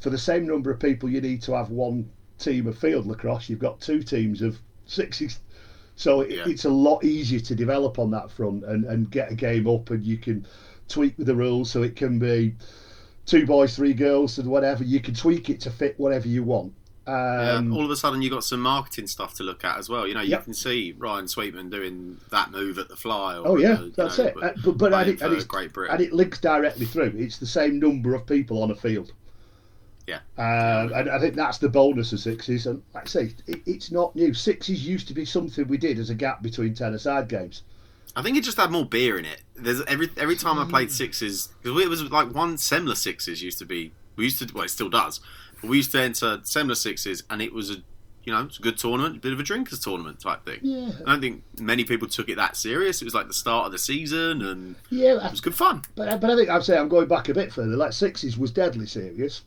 for 0.00 0.10
the 0.10 0.18
same 0.18 0.46
number 0.46 0.70
of 0.70 0.78
people 0.80 1.08
you 1.08 1.20
need 1.20 1.42
to 1.42 1.54
have 1.54 1.70
one 1.70 2.08
team 2.38 2.66
of 2.66 2.76
field 2.76 3.06
lacrosse. 3.06 3.48
You've 3.48 3.58
got 3.60 3.80
two 3.80 4.02
teams 4.02 4.42
of 4.42 4.58
sixes. 4.86 5.38
So 5.94 6.20
it, 6.20 6.30
Yeah. 6.30 6.44
it's 6.46 6.64
a 6.64 6.70
lot 6.70 7.04
easier 7.04 7.40
to 7.40 7.54
develop 7.54 7.98
on 7.98 8.10
that 8.10 8.30
front 8.30 8.64
and, 8.64 8.84
and 8.84 9.10
get 9.10 9.30
a 9.30 9.34
game 9.34 9.68
up 9.68 9.90
and 9.90 10.02
you 10.02 10.16
can 10.16 10.44
tweak 10.88 11.14
the 11.18 11.34
rules 11.34 11.70
so 11.70 11.82
it 11.82 11.94
can 11.94 12.18
be 12.18 12.54
two 13.26 13.46
boys 13.46 13.76
three 13.76 13.94
girls 13.94 14.38
and 14.38 14.48
whatever. 14.48 14.82
You 14.82 15.00
can 15.00 15.14
tweak 15.14 15.50
it 15.50 15.60
to 15.60 15.70
fit 15.70 15.94
whatever 15.98 16.26
you 16.26 16.42
want 16.42 16.72
Yeah, 17.10 17.52
um, 17.54 17.72
all 17.72 17.84
of 17.84 17.90
a 17.90 17.96
sudden, 17.96 18.22
you 18.22 18.30
got 18.30 18.44
some 18.44 18.60
marketing 18.60 19.06
stuff 19.06 19.34
to 19.34 19.42
look 19.42 19.64
at 19.64 19.78
as 19.78 19.88
well. 19.88 20.06
You 20.06 20.14
know, 20.14 20.20
you 20.20 20.30
Yep. 20.30 20.44
can 20.44 20.54
see 20.54 20.94
Ryan 20.98 21.26
Sweetman 21.28 21.70
doing 21.70 22.18
that 22.30 22.50
move 22.50 22.78
at 22.78 22.88
the 22.88 22.96
fly. 22.96 23.36
Or, 23.36 23.48
Oh 23.48 23.56
yeah, 23.56 23.80
you 23.80 23.92
that's 23.96 24.18
know, 24.18 24.24
it. 24.26 24.34
Uh, 24.42 24.52
but 24.64 24.78
but 24.78 24.92
and 24.94 25.10
it, 25.10 25.20
and 25.22 25.32
it's, 25.34 25.44
Great 25.44 25.72
Britain. 25.72 25.94
and 25.96 26.04
it 26.04 26.12
links 26.12 26.38
directly 26.40 26.86
through. 26.86 27.14
It's 27.16 27.38
the 27.38 27.46
same 27.46 27.78
number 27.80 28.14
of 28.14 28.26
people 28.26 28.62
on 28.62 28.70
a 28.70 28.76
field. 28.76 29.12
Yeah. 30.06 30.20
Um, 30.38 30.92
and 30.92 31.08
I 31.10 31.20
think 31.20 31.34
that's 31.36 31.58
the 31.58 31.68
bonus 31.68 32.12
of 32.12 32.20
sixes. 32.20 32.66
And 32.66 32.82
like 32.94 33.04
I 33.04 33.08
say, 33.08 33.34
it, 33.46 33.60
it's 33.66 33.92
not 33.92 34.14
new. 34.16 34.34
Sixes 34.34 34.86
used 34.86 35.06
to 35.08 35.14
be 35.14 35.24
something 35.24 35.68
we 35.68 35.78
did 35.78 35.98
as 35.98 36.10
a 36.10 36.14
gap 36.14 36.42
between 36.42 36.74
ten 36.74 36.94
aside 36.94 37.28
games. 37.28 37.62
I 38.16 38.22
think 38.22 38.36
it 38.36 38.42
just 38.42 38.56
had 38.56 38.72
more 38.72 38.84
beer 38.84 39.18
in 39.18 39.24
it. 39.24 39.42
There's 39.54 39.82
every 39.82 40.10
every 40.16 40.34
time 40.36 40.58
I 40.58 40.64
played 40.68 40.90
sixes 40.90 41.50
because 41.62 41.80
it 41.80 41.88
was 41.88 42.02
like 42.10 42.34
one 42.34 42.56
SEMLA 42.56 42.96
sixes 42.96 43.40
used 43.42 43.58
to 43.58 43.64
be. 43.64 43.92
We 44.16 44.24
used 44.24 44.40
to 44.46 44.52
well, 44.52 44.64
it 44.64 44.70
still 44.70 44.88
does. 44.90 45.20
We 45.62 45.78
used 45.78 45.92
to 45.92 46.00
enter 46.00 46.38
SEMLA 46.38 46.76
sixes, 46.76 47.22
and 47.30 47.40
it 47.42 47.52
was 47.52 47.70
a 47.70 47.76
you 48.24 48.32
know 48.32 48.44
it's 48.44 48.58
a 48.58 48.62
good 48.62 48.76
tournament, 48.78 49.16
a 49.16 49.20
bit 49.20 49.32
of 49.32 49.40
a 49.40 49.42
drinkers 49.42 49.80
tournament 49.80 50.20
type 50.20 50.44
thing. 50.44 50.58
Yeah. 50.62 50.90
I 51.06 51.12
don't 51.12 51.20
think 51.20 51.42
many 51.60 51.84
people 51.84 52.06
took 52.08 52.28
it 52.28 52.36
that 52.36 52.56
serious. 52.56 53.00
It 53.00 53.04
was 53.06 53.14
like 53.14 53.28
the 53.28 53.34
start 53.34 53.66
of 53.66 53.72
the 53.72 53.78
season, 53.78 54.42
and 54.42 54.76
Yeah, 54.90 55.24
it 55.24 55.30
was 55.30 55.40
good 55.40 55.54
fun. 55.54 55.82
but 55.96 56.20
but 56.20 56.30
I 56.30 56.36
think 56.36 56.48
I'd 56.50 56.62
say 56.64 56.76
I'm 56.78 56.88
going 56.88 57.08
back 57.08 57.28
a 57.28 57.34
bit 57.34 57.52
further. 57.52 57.76
Like 57.76 57.92
sixes 57.92 58.36
was 58.38 58.50
deadly 58.50 58.86
serious. 58.86 59.42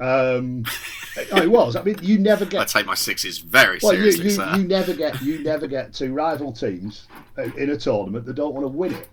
Um, 0.00 0.64
oh, 1.32 1.42
it 1.42 1.50
was. 1.50 1.74
I 1.74 1.82
mean, 1.82 1.96
you 2.02 2.18
never 2.18 2.44
get. 2.44 2.60
I 2.60 2.64
take 2.64 2.86
my 2.86 2.94
sixes 2.94 3.38
very 3.38 3.80
Well, 3.82 3.92
seriously, 3.92 4.24
you, 4.26 4.30
sir. 4.30 4.52
you 4.56 4.64
never 4.64 4.94
get 4.94 5.20
you 5.22 5.40
never 5.42 5.66
get 5.66 5.92
two 5.92 6.12
rival 6.12 6.52
teams 6.52 7.08
uh, 7.36 7.42
in 7.56 7.70
a 7.70 7.76
tournament 7.76 8.24
that 8.26 8.34
don't 8.34 8.54
want 8.54 8.64
to 8.64 8.68
win 8.68 8.94
it. 8.94 9.08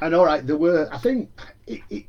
And 0.00 0.14
all 0.14 0.24
right, 0.24 0.46
there 0.46 0.56
were 0.56 0.88
I 0.90 0.98
think 0.98 1.28
it, 1.66 1.80
it, 1.90 2.04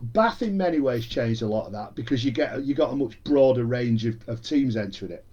Bath 0.00 0.42
in 0.42 0.56
many 0.56 0.80
ways 0.80 1.06
changed 1.06 1.42
a 1.42 1.46
lot 1.46 1.66
of 1.66 1.72
that 1.72 1.94
because 1.94 2.24
you 2.24 2.30
get 2.30 2.64
you 2.64 2.74
got 2.74 2.92
a 2.92 2.96
much 2.96 3.22
broader 3.24 3.64
range 3.64 4.04
of, 4.06 4.16
of 4.28 4.42
teams 4.42 4.76
entering 4.76 5.12
it. 5.12 5.24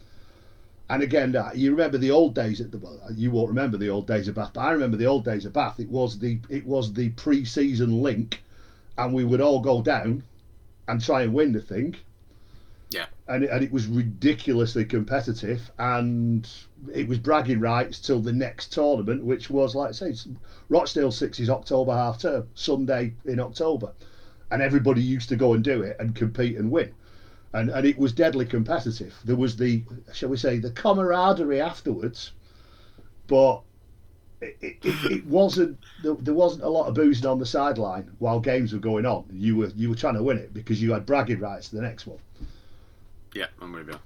And 0.89 1.01
again, 1.01 1.35
uh, 1.35 1.51
you 1.55 1.71
remember 1.71 1.97
the 1.97 2.11
old 2.11 2.35
days 2.35 2.61
at 2.61 2.71
the 2.71 2.77
well, 2.77 2.99
you 3.13 3.31
won't 3.31 3.49
remember 3.49 3.77
the 3.77 3.89
old 3.89 4.07
days 4.07 4.27
of 4.27 4.35
Bath, 4.35 4.51
but 4.53 4.61
I 4.61 4.71
remember 4.71 4.97
the 4.97 5.07
old 5.07 5.25
days 5.25 5.45
of 5.45 5.53
Bath. 5.53 5.79
It 5.79 5.89
was 5.89 6.19
the 6.19 6.39
it 6.49 6.65
was 6.65 6.93
the 6.93 7.09
pre-season 7.09 8.01
link, 8.01 8.43
and 8.97 9.13
we 9.13 9.23
would 9.23 9.41
all 9.41 9.61
go 9.61 9.81
down 9.81 10.23
and 10.87 11.03
try 11.03 11.23
and 11.23 11.33
win 11.33 11.53
the 11.53 11.61
thing 11.61 11.95
yeah, 12.91 13.05
and 13.27 13.43
it, 13.43 13.49
and 13.49 13.63
it 13.63 13.71
was 13.71 13.87
ridiculously 13.87 14.85
competitive, 14.85 15.71
and 15.79 16.47
it 16.93 17.07
was 17.07 17.17
bragging 17.17 17.59
rights 17.59 17.99
till 17.99 18.21
the 18.21 18.31
next 18.31 18.71
tournament, 18.71 19.23
which 19.23 19.49
was 19.49 19.75
like 19.75 19.89
I 19.89 19.91
say, 19.91 20.15
Rochdale 20.69 21.11
Six 21.11 21.39
is 21.39 21.49
October 21.49 21.93
half 21.93 22.19
term, 22.19 22.47
Sunday 22.53 23.13
in 23.25 23.39
October, 23.39 23.91
and 24.55 24.63
everybody 24.63 25.01
used 25.01 25.27
to 25.29 25.35
go 25.35 25.51
and 25.53 25.63
do 25.63 25.81
it 25.83 25.97
and 25.99 26.15
compete 26.15 26.57
and 26.57 26.71
win. 26.71 26.93
and 27.53 27.69
and 27.69 27.85
it 27.85 27.97
was 27.97 28.13
deadly 28.13 28.45
competitive. 28.45 29.13
There 29.25 29.35
was 29.35 29.57
the 29.57 29.83
shall 30.13 30.29
we 30.29 30.37
say 30.37 30.59
the 30.59 30.71
camaraderie 30.71 31.59
afterwards, 31.61 32.31
but 33.27 33.61
it, 34.41 34.57
it, 34.61 35.11
it 35.11 35.25
wasn't 35.25 35.77
there, 36.03 36.15
there 36.15 36.33
wasn't 36.33 36.63
a 36.63 36.69
lot 36.69 36.87
of 36.87 36.93
boozing 36.93 37.25
on 37.29 37.37
the 37.39 37.45
sideline 37.45 38.09
while 38.19 38.39
games 38.39 38.71
were 38.71 38.79
going 38.79 39.05
on. 39.05 39.25
You 39.31 39.57
were 39.57 39.71
you 39.75 39.89
were 39.89 39.95
trying 39.95 40.15
to 40.15 40.23
win 40.23 40.37
it 40.37 40.53
because 40.53 40.81
you 40.81 40.93
had 40.93 41.05
bragging 41.05 41.39
rights 41.41 41.69
to 41.69 41.75
the 41.75 41.81
next 41.81 42.07
one. 42.07 42.19
Yeah, 43.33 43.47
I'm 43.61 43.73
with 43.73 43.87
you. 43.89 43.99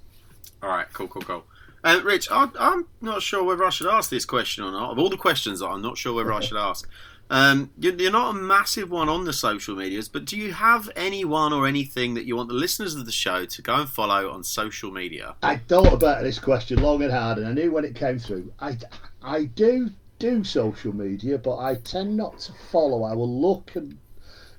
All 0.63 0.69
right, 0.69 0.87
cool, 0.93 1.07
cool, 1.07 1.21
cool. 1.21 1.43
Uh, 1.83 2.01
Rich, 2.03 2.27
I, 2.31 2.49
I'm 2.59 2.87
not 2.99 3.21
sure 3.21 3.43
whether 3.43 3.63
I 3.63 3.69
should 3.69 3.87
ask 3.87 4.09
this 4.09 4.25
question 4.25 4.63
or 4.65 4.71
not. 4.71 4.91
Of 4.91 4.99
all 4.99 5.09
the 5.09 5.15
questions, 5.17 5.61
I'm 5.61 5.81
not 5.81 5.97
sure 5.97 6.13
whether 6.13 6.33
I 6.33 6.39
should 6.47 6.57
ask. 6.57 6.89
Um, 7.31 7.69
you're, 7.77 8.11
not 8.11 8.31
a 8.35 8.39
massive 8.39 8.89
one 8.89 9.07
on 9.07 9.25
the 9.25 9.33
social 9.33 9.75
medias, 9.75 10.09
but 10.09 10.25
do 10.25 10.35
you 10.35 10.53
have 10.53 10.89
anyone 10.95 11.53
or 11.53 11.67
anything 11.67 12.15
that 12.15 12.25
you 12.25 12.35
want 12.35 12.49
the 12.49 12.55
listeners 12.55 12.95
of 12.95 13.05
the 13.05 13.11
show 13.11 13.45
to 13.45 13.61
go 13.61 13.75
and 13.75 13.89
follow 13.89 14.31
on 14.31 14.43
social 14.43 14.91
media? 14.91 15.35
I 15.43 15.57
thought 15.57 15.93
about 15.93 16.23
this 16.23 16.39
question 16.39 16.81
long 16.81 17.03
and 17.03 17.11
hard, 17.11 17.37
and 17.37 17.47
I 17.47 17.53
knew 17.53 17.71
when 17.71 17.85
it 17.85 17.93
came 17.93 18.17
through. 18.17 18.51
I, 18.59 18.77
I 19.21 19.43
do 19.45 19.91
do 20.17 20.43
social 20.43 20.93
media, 20.93 21.37
but 21.37 21.57
I 21.59 21.75
tend 21.75 22.17
not 22.17 22.39
to 22.39 22.53
follow. 22.71 23.03
I 23.03 23.13
will 23.13 23.41
look 23.41 23.75
and 23.75 23.97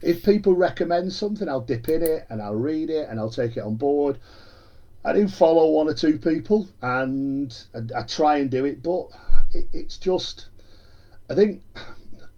if 0.02 0.24
people 0.24 0.54
recommend 0.54 1.12
something, 1.12 1.48
I'll 1.48 1.60
dip 1.60 1.88
in 1.88 2.02
it 2.02 2.26
and 2.30 2.40
I'll 2.40 2.54
read 2.54 2.90
it 2.90 3.08
and 3.08 3.20
I'll 3.20 3.30
take 3.30 3.56
it 3.56 3.62
on 3.62 3.76
board. 3.76 4.18
I 5.04 5.12
do 5.12 5.28
follow 5.28 5.70
one 5.70 5.88
or 5.88 5.94
two 5.94 6.18
people, 6.18 6.68
and 6.82 7.56
I, 7.74 8.00
I 8.00 8.02
try 8.02 8.36
and 8.38 8.50
do 8.50 8.64
it, 8.66 8.82
but 8.82 9.08
it, 9.52 9.66
it's 9.72 9.96
just. 9.96 10.46
I 11.30 11.34
think 11.34 11.62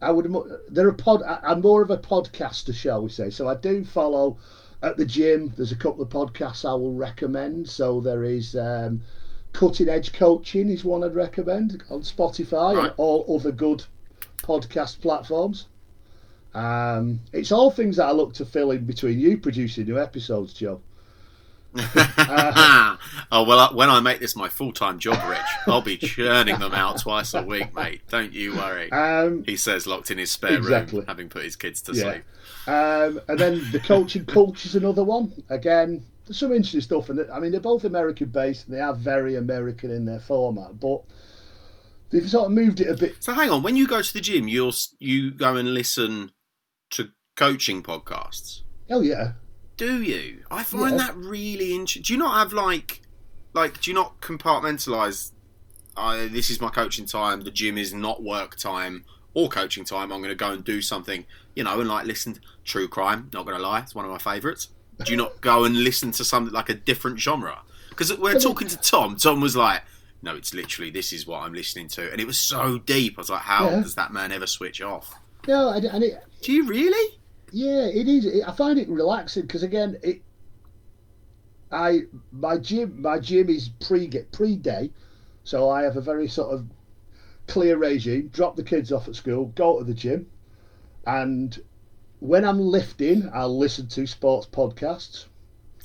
I 0.02 0.10
would. 0.10 0.30
They're 0.68 0.88
a 0.88 0.94
pod. 0.94 1.22
I'm 1.22 1.60
more 1.60 1.82
of 1.82 1.90
a 1.90 1.96
podcaster, 1.98 2.74
shall 2.74 3.02
we 3.02 3.08
say? 3.10 3.30
So 3.30 3.48
I 3.48 3.54
do 3.54 3.84
follow 3.84 4.36
at 4.82 4.96
the 4.96 5.04
gym. 5.06 5.52
There's 5.56 5.72
a 5.72 5.76
couple 5.76 6.02
of 6.02 6.08
podcasts 6.08 6.68
I 6.68 6.74
will 6.74 6.94
recommend. 6.94 7.68
So 7.68 8.00
there 8.00 8.24
is 8.24 8.56
um, 8.56 9.00
Cutting 9.52 9.88
Edge 9.88 10.12
Coaching 10.12 10.68
is 10.70 10.84
one 10.84 11.04
I'd 11.04 11.14
recommend 11.14 11.82
on 11.90 12.00
Spotify 12.02 12.74
Right. 12.76 12.84
and 12.86 12.94
all 12.96 13.24
other 13.38 13.52
good 13.52 13.84
podcast 14.42 15.00
platforms. 15.00 15.66
Um, 16.54 17.20
it's 17.32 17.52
all 17.52 17.70
things 17.70 17.96
that 17.96 18.06
I 18.06 18.12
look 18.12 18.34
to 18.34 18.44
fill 18.44 18.72
in 18.72 18.84
between 18.84 19.18
you 19.18 19.38
producing 19.38 19.86
new 19.86 19.98
episodes, 19.98 20.52
Joe. 20.52 20.80
oh 21.76 23.44
well, 23.46 23.74
when 23.74 23.88
I 23.90 24.00
make 24.00 24.20
this 24.20 24.36
my 24.36 24.48
full-time 24.48 24.98
job, 24.98 25.18
Rich, 25.28 25.40
I'll 25.66 25.80
be 25.80 25.96
churning 25.96 26.58
them 26.58 26.74
out 26.74 27.00
twice 27.00 27.34
a 27.34 27.42
week, 27.42 27.74
mate. 27.74 28.02
Don't 28.08 28.32
you 28.32 28.54
worry. 28.54 28.90
Um, 28.92 29.44
He 29.44 29.56
says, 29.56 29.86
locked 29.86 30.10
in 30.10 30.18
his 30.18 30.30
spare 30.30 30.56
Exactly. 30.58 30.98
room, 31.00 31.06
having 31.08 31.28
put 31.28 31.44
his 31.44 31.56
kids 31.56 31.80
to 31.82 31.92
Yeah. 31.94 32.02
sleep. 32.12 32.24
Um, 32.66 33.20
and 33.28 33.38
then 33.40 33.70
the 33.72 33.80
coaching 33.80 34.24
culture 34.24 34.66
is 34.68 34.76
another 34.76 35.02
one. 35.02 35.32
Again, 35.48 36.04
there's 36.26 36.38
some 36.38 36.52
interesting 36.52 36.80
stuff, 36.80 37.08
and 37.10 37.20
I 37.32 37.40
mean 37.40 37.50
they're 37.52 37.60
both 37.60 37.84
American 37.84 38.28
based 38.28 38.66
and 38.68 38.76
they 38.76 38.80
are 38.80 38.94
very 38.94 39.34
American 39.36 39.90
in 39.90 40.04
their 40.04 40.20
format, 40.20 40.78
but 40.78 41.02
they've 42.10 42.28
sort 42.28 42.46
of 42.46 42.52
moved 42.52 42.80
it 42.80 42.88
a 42.88 42.94
bit. 42.94 43.16
So 43.20 43.32
hang 43.32 43.50
on, 43.50 43.62
when 43.62 43.76
you 43.76 43.86
go 43.88 44.02
to 44.02 44.12
the 44.12 44.20
gym, 44.20 44.46
you'll 44.46 44.74
you 45.00 45.30
go 45.32 45.56
and 45.56 45.74
listen 45.74 46.30
to 46.90 47.08
coaching 47.34 47.82
podcasts. 47.82 48.60
Oh 48.90 49.00
yeah, 49.00 49.32
Do 49.82 50.00
you? 50.02 50.44
I 50.48 50.62
find 50.62 50.92
Yeah. 50.92 51.06
that 51.06 51.16
really 51.16 51.72
interesting. 51.74 52.02
Do 52.02 52.12
you 52.12 52.18
not 52.18 52.34
have 52.38 52.52
like, 52.52 53.02
like, 53.52 53.80
do 53.80 53.90
you 53.90 53.94
not 53.96 54.20
compartmentalize? 54.20 55.32
I 55.96 56.28
this 56.28 56.50
is 56.50 56.60
my 56.60 56.68
coaching 56.68 57.04
time. 57.04 57.40
The 57.42 57.50
gym 57.50 57.76
is 57.76 57.92
not 57.92 58.22
work 58.22 58.54
time 58.56 59.04
or 59.34 59.48
coaching 59.48 59.84
time. 59.84 60.12
I'm 60.12 60.20
going 60.20 60.30
to 60.30 60.34
go 60.36 60.52
and 60.52 60.64
do 60.64 60.80
something, 60.82 61.24
you 61.56 61.64
know, 61.64 61.80
and 61.80 61.88
like 61.88 62.06
listen 62.06 62.34
to 62.34 62.40
true 62.64 62.86
crime. 62.86 63.28
Not 63.32 63.44
going 63.44 63.56
to 63.56 63.62
lie, 63.62 63.80
it's 63.80 63.94
one 63.94 64.04
of 64.04 64.10
my 64.12 64.18
favourites. 64.18 64.68
Do 65.04 65.10
you 65.10 65.16
not 65.16 65.40
go 65.40 65.64
and 65.64 65.82
listen 65.82 66.12
to 66.12 66.24
something 66.24 66.54
like 66.54 66.68
a 66.68 66.74
different 66.74 67.18
genre? 67.18 67.58
Because 67.88 68.16
we're 68.16 68.38
talking 68.38 68.68
to 68.68 68.76
Tom. 68.76 69.16
Tom 69.16 69.40
was 69.40 69.56
like. 69.56 69.82
No, 70.24 70.36
it's 70.36 70.54
literally 70.54 70.92
this 70.92 71.12
is 71.12 71.26
what 71.26 71.42
I'm 71.42 71.52
listening 71.52 71.88
to, 71.88 72.08
and 72.12 72.20
it 72.20 72.28
was 72.28 72.38
so 72.38 72.78
deep. 72.78 73.18
I 73.18 73.20
was 73.22 73.28
like, 73.30 73.40
"How 73.42 73.68
Yeah. 73.68 73.80
does 73.80 73.96
that 73.96 74.12
man 74.12 74.30
ever 74.30 74.46
switch 74.46 74.80
off?" 74.80 75.12
no, 75.48 75.70
and 75.70 75.84
it, 76.04 76.22
Do 76.42 76.52
you 76.52 76.64
really? 76.64 77.18
Yeah, 77.52 77.84
it 77.84 78.08
is. 78.08 78.42
I 78.42 78.52
find 78.52 78.78
it 78.78 78.88
relaxing 78.88 79.42
because 79.42 79.62
again, 79.62 79.98
it. 80.02 80.22
I 81.70 82.02
my 82.32 82.56
gym 82.56 83.00
my 83.00 83.18
gym 83.18 83.48
is 83.50 83.68
pre 83.68 84.08
pre 84.08 84.56
day, 84.56 84.90
so 85.44 85.68
I 85.68 85.82
have 85.82 85.96
a 85.96 86.00
very 86.00 86.28
sort 86.28 86.54
of 86.54 86.66
clear 87.46 87.76
regime. 87.76 88.28
Drop 88.32 88.56
the 88.56 88.62
kids 88.62 88.90
off 88.90 89.06
at 89.06 89.16
school, 89.16 89.52
go 89.54 89.78
to 89.78 89.84
the 89.84 89.92
gym, 89.92 90.26
and 91.06 91.60
when 92.20 92.44
I'm 92.44 92.58
lifting, 92.58 93.28
I'll 93.34 93.56
listen 93.56 93.86
to 93.88 94.06
sports 94.06 94.46
podcasts. 94.50 95.26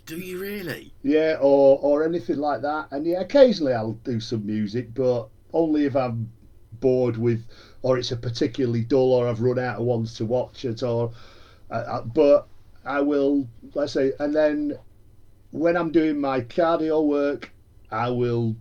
Do 0.06 0.18
you 0.18 0.40
really? 0.40 0.94
Yeah, 1.04 1.38
or 1.42 1.80
or 1.82 2.06
anything 2.06 2.38
like 2.38 2.62
that. 2.62 2.88
And 2.92 3.06
yeah, 3.06 3.20
occasionally 3.20 3.74
I'll 3.74 4.00
do 4.06 4.22
some 4.22 4.46
music, 4.46 4.94
but 4.94 5.28
only 5.52 5.84
if 5.84 5.98
I'm 5.98 6.32
bored 6.80 7.18
with, 7.18 7.46
or 7.82 7.98
it's 7.98 8.14
a 8.14 8.18
particularly 8.18 8.84
dull, 8.86 9.12
or 9.12 9.28
I've 9.28 9.42
run 9.42 9.60
out 9.60 9.80
of 9.80 9.86
ones 9.86 10.14
to 10.16 10.26
watch 10.26 10.64
it, 10.64 10.82
or. 10.82 11.12
Uh, 11.70 11.74
uh, 11.74 12.02
but 12.04 12.48
I 12.86 13.02
will, 13.02 13.48
let's 13.74 13.94
say, 13.94 14.14
and 14.20 14.36
then 14.36 14.78
when 15.52 15.76
I'm 15.76 15.92
doing 15.92 16.20
my 16.20 16.42
cardio 16.42 17.06
work, 17.06 17.52
I 17.92 18.10
will 18.10 18.56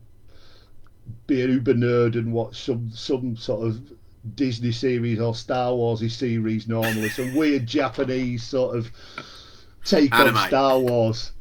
be 1.27 1.43
an 1.43 1.51
uber 1.53 1.75
nerd 1.75 2.15
and 2.15 2.33
watch 2.33 2.63
some 2.65 2.91
some 2.91 3.37
sort 3.37 3.67
of 3.69 3.81
Disney 4.35 4.73
series 4.73 5.21
or 5.21 5.35
Star 5.35 5.71
Warsy 5.71 6.11
series 6.11 6.67
normally, 6.67 7.09
some 7.11 7.35
weird 7.35 7.67
Japanese 7.67 8.43
sort 8.43 8.77
of 8.77 8.91
take 9.85 10.13
Anime. 10.13 10.37
on 10.37 10.49
Star 10.49 10.79
Wars, 10.81 11.33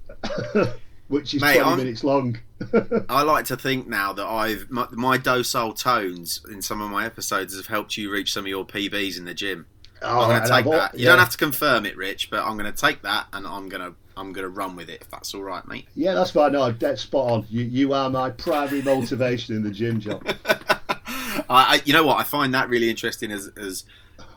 which 1.07 1.34
is 1.34 1.41
Mate, 1.41 1.55
20 1.55 1.59
I'm- 1.70 1.78
minutes 1.78 2.03
long. 2.03 2.38
I 3.09 3.24
like 3.24 3.45
to 3.45 3.57
think 3.57 3.88
now 3.88 4.13
that 4.13 4.26
I've 4.26 4.70
my, 4.70 4.88
my 4.91 5.18
docile 5.18 5.74
tones 5.74 6.41
in 6.49 6.61
some 6.61 6.80
of 6.80 6.89
my 6.89 7.05
episodes 7.05 7.55
have 7.57 7.68
helped 7.68 7.97
you 7.97 8.09
reach 8.11 8.32
some 8.32 8.45
of 8.45 8.47
your 8.47 8.66
PBs 8.66 9.18
in 9.18 9.26
the 9.26 9.34
gym. 9.34 9.66
Oh, 10.02 10.22
I'm 10.22 10.30
going 10.30 10.41
to 10.41 10.50
take 10.50 10.66
that. 10.66 10.93
You 10.93 11.06
yeah. 11.06 11.10
don't 11.12 11.20
have 11.20 11.30
to 11.30 11.38
confirm 11.38 11.86
it, 11.86 11.96
Rich, 11.98 12.30
but 12.30 12.43
I'm 12.43 12.58
going 12.58 12.72
to 12.72 12.78
take 12.78 13.02
that 13.04 13.28
and 13.34 13.48
I'm 13.48 13.70
going 13.70 13.82
to 13.82 13.96
I'm 14.18 14.32
going 14.34 14.43
to 14.43 14.50
run 14.50 14.76
with 14.76 14.89
it 14.89 15.02
if 15.02 15.10
that's 15.10 15.34
all 15.34 15.43
right, 15.43 15.66
mate. 15.68 15.88
Yeah, 15.96 16.14
that's 16.14 16.32
fine. 16.32 16.54
No, 16.54 16.72
that's 16.72 17.02
spot 17.02 17.32
on. 17.32 17.46
You 17.50 17.64
you 17.64 17.93
are 17.93 18.10
my 18.10 18.30
primary 18.30 18.82
motivation 18.82 19.56
in 19.56 19.64
the 19.64 19.72
gym, 19.72 20.00
John. 20.00 20.22
I, 20.48 21.43
I, 21.50 21.82
you 21.86 21.93
know 21.93 22.06
what? 22.06 22.18
I 22.18 22.24
find 22.24 22.54
that 22.54 22.70
really 22.70 22.89
interesting 22.89 23.32
as 23.32 23.48
as 23.58 23.84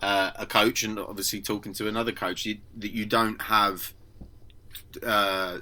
uh, 0.02 0.32
a 0.36 0.46
coach, 0.46 0.82
and 0.82 0.98
obviously 0.98 1.40
talking 1.40 1.72
to 1.74 1.88
another 1.88 2.12
coach, 2.12 2.44
you, 2.44 2.58
that 2.78 2.92
you 2.92 3.06
don't 3.06 3.40
have. 3.42 3.94
Uh, 5.02 5.58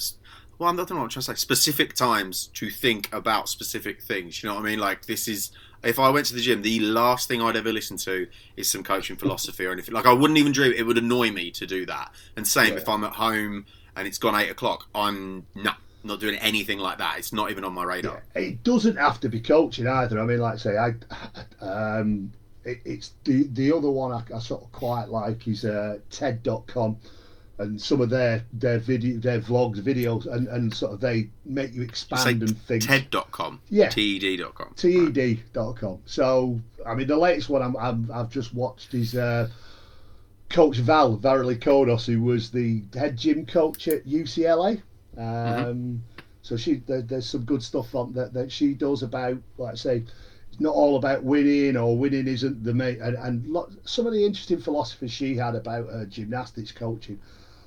well, 0.59 0.71
I'm 0.71 0.77
not 0.77 0.89
know 0.89 0.97
what 0.97 1.03
I'm 1.03 1.09
trying 1.09 1.23
to 1.23 1.23
say. 1.23 1.35
Specific 1.35 1.95
times 1.95 2.47
to 2.55 2.71
think 2.71 3.13
about 3.13 3.49
specific 3.49 4.03
things. 4.03 4.43
You 4.43 4.49
know 4.49 4.55
what 4.55 4.63
I 4.63 4.71
mean? 4.71 4.79
Like 4.79 5.07
this 5.07 5.29
is. 5.29 5.51
If 5.87 5.99
I 5.99 6.11
went 6.11 6.27
to 6.27 6.35
the 6.35 6.41
gym, 6.41 6.63
the 6.63 6.81
last 6.81 7.29
thing 7.29 7.41
I'd 7.41 7.57
ever 7.57 7.73
listen 7.73 7.97
to 7.99 8.27
is 8.57 8.69
some 8.69 8.83
coaching 8.83 9.17
philosophy 9.17 9.65
or 9.65 9.73
anything. 9.73 9.95
Like 9.95 10.07
I 10.07 10.13
wouldn't 10.13 10.39
even 10.39 10.53
dream. 10.53 10.73
It 10.77 10.83
would 10.85 10.99
annoy 10.99 11.31
me 11.31 11.51
to 11.53 11.67
do 11.67 11.87
that. 11.87 12.13
And 12.37 12.47
same 12.47 12.73
Yeah. 12.73 12.81
if 12.81 12.89
I'm 12.89 13.05
at 13.05 13.13
home 13.13 13.67
and 13.97 14.07
it's 14.07 14.19
gone 14.19 14.35
eight 14.35 14.51
o'clock. 14.51 14.89
I'm 14.95 15.47
no, 15.55 15.73
not 16.05 16.21
doing 16.21 16.37
anything 16.37 16.79
like 16.79 16.99
that. 16.99 17.19
It's 17.19 17.33
not 17.33 17.51
even 17.51 17.65
on 17.65 17.73
my 17.73 17.85
radar. 17.85 18.25
It 18.35 18.63
doesn't 18.63 18.97
have 18.97 19.21
to 19.21 19.29
be 19.29 19.41
coaching 19.41 19.87
either. 19.87 20.21
I 20.21 20.25
mean, 20.25 20.39
like 20.39 20.55
I 20.55 20.59
say, 20.59 20.77
I 20.77 20.95
um, 21.65 22.33
it, 22.65 22.81
it's 22.85 23.13
the 23.25 23.45
the 23.53 23.73
other 23.73 23.91
one 23.91 24.13
I, 24.13 24.23
I 24.35 24.39
sort 24.41 24.63
of 24.65 24.73
quite 24.73 25.07
like 25.09 25.47
is 25.47 25.65
uh, 25.65 25.99
TED.com, 26.11 26.97
and 27.59 27.81
some 27.81 28.01
of 28.01 28.11
their 28.11 28.45
their 28.53 28.79
video 28.79 29.19
their 29.19 29.41
vlogs 29.41 29.81
videos 29.81 30.27
and, 30.27 30.47
and 30.49 30.75
sort 30.75 30.93
of 30.93 31.01
they 31.01 31.29
make 31.45 31.73
you 31.73 31.83
expand 31.83 32.43
and 32.43 32.59
think. 32.63 32.85
TED.com. 32.85 33.61
Yeah. 33.69 33.89
TED.com. 33.89 34.75
TED.com. 34.77 35.99
So, 36.05 36.61
I 36.85 36.95
mean, 36.95 37.07
the 37.07 37.17
latest 37.17 37.49
one 37.49 37.63
I'm, 37.63 37.77
I'm, 37.77 38.11
I've 38.13 38.31
just 38.31 38.55
watched 38.55 38.93
is 38.95 39.15
uh, 39.15 39.49
Coach 40.51 40.77
Val 40.77 41.17
Valorie 41.17 41.59
Kondos, 41.59 42.07
who 42.07 42.23
was 42.23 42.51
the 42.51 42.83
head 42.95 43.17
gym 43.17 43.47
coach 43.47 43.89
at 43.89 44.07
UCLA. 44.07 44.83
Um, 45.17 46.03
So 46.43 46.57
she 46.57 46.75
there, 46.87 47.03
there's 47.03 47.27
some 47.29 47.45
good 47.45 47.63
stuff 47.63 47.95
on 47.95 48.13
that 48.13 48.33
that 48.35 48.53
she 48.53 48.75
does 48.75 49.03
about, 49.03 49.39
like 49.59 49.73
I 49.73 49.77
say, 49.77 50.05
it's 50.53 50.61
not 50.61 50.75
all 50.75 50.97
about 50.97 51.25
winning 51.25 51.77
or 51.77 51.99
winning 51.99 52.29
isn't 52.29 52.63
the 52.63 52.73
main, 52.73 53.01
and, 53.03 53.17
and 53.17 53.47
lot, 53.49 53.73
some 53.85 54.07
of 54.07 54.13
the 54.13 54.25
interesting 54.25 54.61
philosophies 54.61 55.11
she 55.11 55.37
had 55.37 55.57
about 55.57 55.89
uh, 55.91 56.05
gymnastics 56.05 56.71
coaching. 56.71 57.19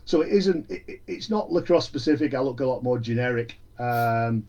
So 0.10 0.22
it 0.22 0.30
isn't, 0.30 0.72
it, 0.72 0.82
it- 0.88 1.02
it's 1.06 1.30
not 1.30 1.52
lacrosse 1.52 1.86
specific. 1.86 2.34
I 2.34 2.40
look 2.40 2.62
a 2.62 2.66
lot 2.66 2.82
more 2.82 2.98
generic. 2.98 3.60
Um, 3.78 4.44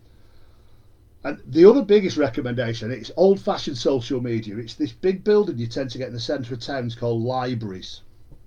and 1.23 1.39
the 1.47 1.67
other 1.69 1.83
biggest 1.83 2.17
recommendation, 2.17 2.91
it's 2.91 3.11
old 3.19 3.39
fashioned 3.39 3.77
social 3.77 4.23
media. 4.23 4.57
It's 4.57 4.73
this 4.77 4.93
big 4.93 5.23
building 5.23 5.59
you 5.59 5.67
tend 5.67 5.91
to 5.91 5.99
get 5.99 6.09
in 6.09 6.15
the 6.15 6.21
centre 6.21 6.55
of 6.55 6.61
towns 6.61 6.95
called 6.95 7.21
libraries. 7.23 8.01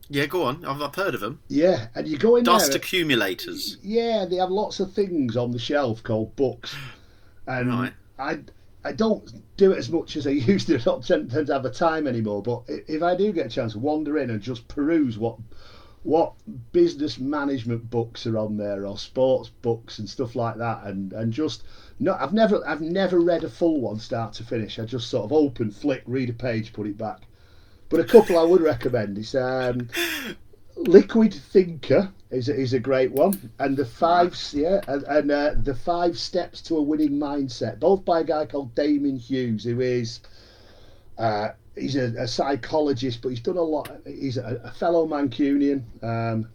Yeah, 0.09 0.25
go 0.25 0.41
on. 0.41 0.65
I've, 0.65 0.81
I've 0.81 0.95
heard 0.95 1.13
of 1.13 1.21
them. 1.21 1.39
Yeah, 1.49 1.85
and 1.93 2.07
you 2.07 2.17
go 2.17 2.35
in 2.35 2.45
Dust 2.45 2.71
there. 2.71 2.77
accumulators. 2.79 3.77
Yeah, 3.83 4.25
they 4.27 4.37
have 4.37 4.49
lots 4.49 4.79
of 4.79 4.91
things 4.91 5.37
on 5.37 5.51
the 5.51 5.59
shelf 5.59 6.01
called 6.01 6.35
books, 6.35 6.75
and 7.45 7.69
Right. 7.69 7.93
I 8.17 8.39
I 8.83 8.91
don't 8.91 9.31
do 9.55 9.71
it 9.71 9.77
as 9.77 9.89
much 9.91 10.15
as 10.17 10.25
I 10.25 10.31
used 10.51 10.65
to. 10.67 10.75
I 10.75 10.79
don't 10.79 11.05
tend, 11.05 11.29
tend 11.29 11.45
to 11.47 11.53
have 11.53 11.63
the 11.63 11.69
time 11.69 12.07
anymore. 12.07 12.41
But 12.41 12.63
if 12.67 13.03
I 13.03 13.15
do 13.15 13.31
get 13.31 13.45
a 13.45 13.49
chance, 13.49 13.75
wander 13.75 14.17
in 14.17 14.31
and 14.31 14.41
just 14.41 14.67
peruse 14.67 15.19
what 15.19 15.37
what 16.03 16.33
business 16.73 17.17
management 17.17 17.89
books 17.89 18.27
are 18.27 18.37
on 18.37 18.57
there 18.57 18.85
or 18.85 18.97
sports 18.97 19.49
books 19.61 19.99
and 19.99 20.09
stuff 20.09 20.35
like 20.35 20.57
that. 20.57 20.83
And 20.83 21.13
and 21.13 21.31
just 21.31 21.63
no 21.99 22.13
I've 22.19 22.33
never 22.33 22.65
I've 22.67 22.81
never 22.81 23.19
read 23.19 23.43
a 23.43 23.49
full 23.49 23.81
one 23.81 23.99
start 23.99 24.33
to 24.33 24.43
finish. 24.43 24.79
I 24.79 24.85
just 24.85 25.09
sort 25.09 25.25
of 25.25 25.33
open 25.33 25.71
flick 25.71 26.03
read 26.05 26.29
a 26.29 26.33
page 26.33 26.73
put 26.73 26.87
it 26.87 26.97
back. 26.97 27.21
But 27.89 28.01
a 28.01 28.05
couple 28.05 28.37
I 28.37 28.43
would 28.43 28.61
recommend 28.61 29.17
is 29.17 29.35
um, 29.35 29.87
Liquid 30.75 31.33
Thinker 31.33 32.11
is 32.31 32.49
a, 32.49 32.55
is 32.55 32.73
a 32.73 32.79
great 32.79 33.11
one. 33.11 33.51
And 33.59 33.77
the 33.77 33.85
five 33.85 34.37
yeah 34.51 34.81
and, 34.87 35.03
and 35.03 35.31
uh, 35.31 35.51
the 35.61 35.75
five 35.75 36.19
steps 36.19 36.61
to 36.63 36.77
a 36.77 36.81
winning 36.81 37.17
mindset 37.17 37.79
both 37.79 38.03
by 38.03 38.21
a 38.21 38.23
guy 38.25 38.45
called 38.45 38.75
Damian 38.75 39.17
Hughes 39.17 39.63
who 39.63 39.79
is 39.79 40.19
uh, 41.17 41.49
he's 41.75 41.95
a, 41.95 42.13
a, 42.17 42.27
psychologist, 42.27 43.21
but 43.21 43.29
he's 43.29 43.39
done 43.39 43.57
a 43.57 43.61
lot. 43.61 43.89
He's 44.05 44.37
a, 44.37 44.61
a 44.63 44.71
fellow 44.71 45.07
Mancunian. 45.07 45.83
Um, 46.03 46.49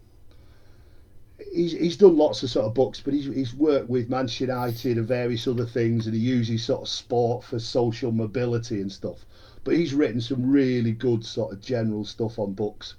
he's, 1.53 1.73
he's 1.73 1.97
done 1.97 2.17
lots 2.17 2.43
of 2.43 2.51
sort 2.51 2.67
of 2.67 2.75
books, 2.75 3.01
but 3.01 3.15
he's, 3.15 3.27
he's 3.27 3.55
worked 3.55 3.89
with 3.89 4.09
Manchester 4.09 4.45
United 4.45 4.99
and 4.99 5.07
various 5.07 5.47
other 5.47 5.67
things, 5.67 6.07
and 6.07 6.15
he 6.15 6.21
uses 6.21 6.65
sort 6.65 6.83
of 6.83 6.89
sport 6.89 7.45
for 7.45 7.59
social 7.59 8.13
mobility 8.13 8.81
and 8.81 8.91
stuff. 8.91 9.25
But 9.65 9.75
he's 9.77 9.95
written 9.95 10.21
some 10.21 10.49
really 10.49 10.93
good 10.93 11.25
sort 11.25 11.53
of 11.53 11.61
general 11.61 12.05
stuff 12.05 12.39
on 12.39 12.53
books. 12.53 12.95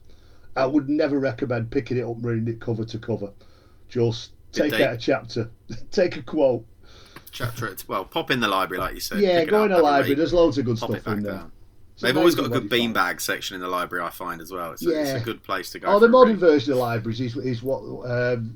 I 0.56 0.66
would 0.66 0.90
never 0.90 1.20
recommend 1.20 1.72
picking 1.72 1.98
it 1.98 2.04
up 2.04 2.16
and 2.16 2.26
reading 2.26 2.48
it 2.48 2.60
cover 2.60 2.84
to 2.84 2.98
cover. 2.98 3.32
Just 3.88 4.32
take 4.52 4.74
out 4.74 4.94
a 4.94 4.98
chapter, 4.98 5.50
take 5.92 6.18
a 6.18 6.22
quote. 6.22 6.66
Chapter, 7.32 7.76
well, 7.88 8.06
pop 8.06 8.32
in 8.32 8.40
the 8.40 8.48
library, 8.48 8.82
like 8.82 8.96
you 8.96 9.00
said. 9.00 9.20
Yeah, 9.20 9.46
go 9.46 9.64
in 9.64 9.72
the 9.72 9.78
library. 9.78 10.16
There's 10.16 10.34
loads 10.34 10.58
of 10.58 10.66
good 10.66 10.78
stuff 10.78 11.08
in 11.08 11.24
there. 11.24 11.34
Down. 11.34 11.52
They've 12.02 12.18
always 12.18 12.36
got 12.36 12.46
a 12.46 12.50
good 12.50 12.70
beanbag 12.70 13.20
section 13.20 13.56
in 13.56 13.62
the 13.62 13.68
library, 13.68 14.06
I 14.06 14.10
find 14.10 14.42
as 14.42 14.52
well. 14.52 14.72
It's 14.72 14.86
a, 14.86 14.90
yeah. 14.90 15.00
it's 15.00 15.22
a 15.22 15.26
good 15.26 15.44
place 15.44 15.70
to 15.72 15.80
go. 15.80 15.88
Oh, 15.88 16.00
the 16.00 16.08
modern 16.08 16.38
version 16.38 16.74
of 16.74 16.80
libraries 16.80 17.20
is, 17.20 17.36
is 17.38 17.62
what 17.62 17.80
um, 18.10 18.54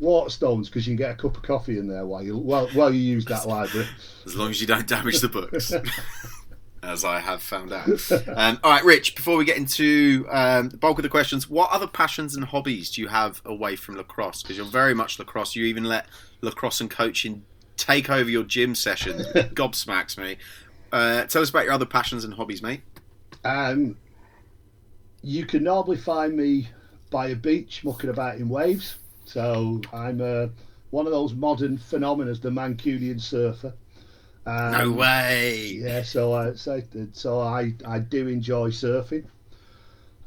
Waterstones 0.00 0.66
because 0.66 0.86
you 0.86 0.92
can 0.92 0.96
get 0.96 1.10
a 1.10 1.14
cup 1.14 1.36
of 1.36 1.42
coffee 1.42 1.78
in 1.78 1.88
there 1.88 2.06
while 2.06 2.22
you 2.22 2.36
while, 2.36 2.68
while 2.68 2.92
you 2.92 3.00
use 3.00 3.24
that 3.26 3.46
library. 3.46 3.88
As 4.24 4.36
long 4.36 4.50
as 4.50 4.60
you 4.60 4.66
don't 4.66 4.86
damage 4.86 5.20
the 5.20 5.28
books. 5.28 5.72
as 6.86 7.04
I 7.04 7.18
have 7.18 7.42
found 7.42 7.72
out. 7.72 7.88
Um, 8.28 8.60
all 8.62 8.70
right, 8.70 8.84
Rich, 8.84 9.16
before 9.16 9.36
we 9.36 9.44
get 9.44 9.56
into 9.56 10.26
um, 10.30 10.68
the 10.68 10.76
bulk 10.76 10.98
of 10.98 11.02
the 11.02 11.08
questions, 11.08 11.50
what 11.50 11.70
other 11.70 11.86
passions 11.86 12.36
and 12.36 12.44
hobbies 12.44 12.90
do 12.90 13.00
you 13.00 13.08
have 13.08 13.42
away 13.44 13.76
from 13.76 13.96
lacrosse? 13.96 14.42
Because 14.42 14.56
you're 14.56 14.66
very 14.66 14.94
much 14.94 15.18
lacrosse. 15.18 15.56
You 15.56 15.64
even 15.64 15.84
let 15.84 16.06
lacrosse 16.40 16.80
and 16.80 16.90
coaching 16.90 17.44
take 17.76 18.08
over 18.08 18.30
your 18.30 18.44
gym 18.44 18.74
sessions. 18.74 19.26
Gobsmacks 19.34 20.16
me. 20.16 20.36
Uh, 20.92 21.24
tell 21.24 21.42
us 21.42 21.50
about 21.50 21.64
your 21.64 21.72
other 21.72 21.86
passions 21.86 22.24
and 22.24 22.34
hobbies, 22.34 22.62
mate. 22.62 22.82
Um, 23.44 23.96
you 25.22 25.46
can 25.46 25.64
normally 25.64 25.96
find 25.96 26.36
me 26.36 26.68
by 27.10 27.28
a 27.28 27.36
beach 27.36 27.84
mucking 27.84 28.10
about 28.10 28.36
in 28.36 28.48
waves. 28.48 28.96
So 29.24 29.80
I'm 29.92 30.20
uh, 30.20 30.48
one 30.90 31.06
of 31.06 31.12
those 31.12 31.34
modern 31.34 31.78
phenomena, 31.78 32.34
the 32.34 32.50
Mancunian 32.50 33.20
surfer. 33.20 33.74
Um, 34.46 34.72
no 34.72 34.92
way. 34.92 35.78
Yeah, 35.80 36.02
so 36.02 36.32
I 36.32 36.54
so, 36.54 36.80
so 37.12 37.40
I 37.40 37.74
I 37.84 37.98
do 37.98 38.28
enjoy 38.28 38.70
surfing. 38.70 39.24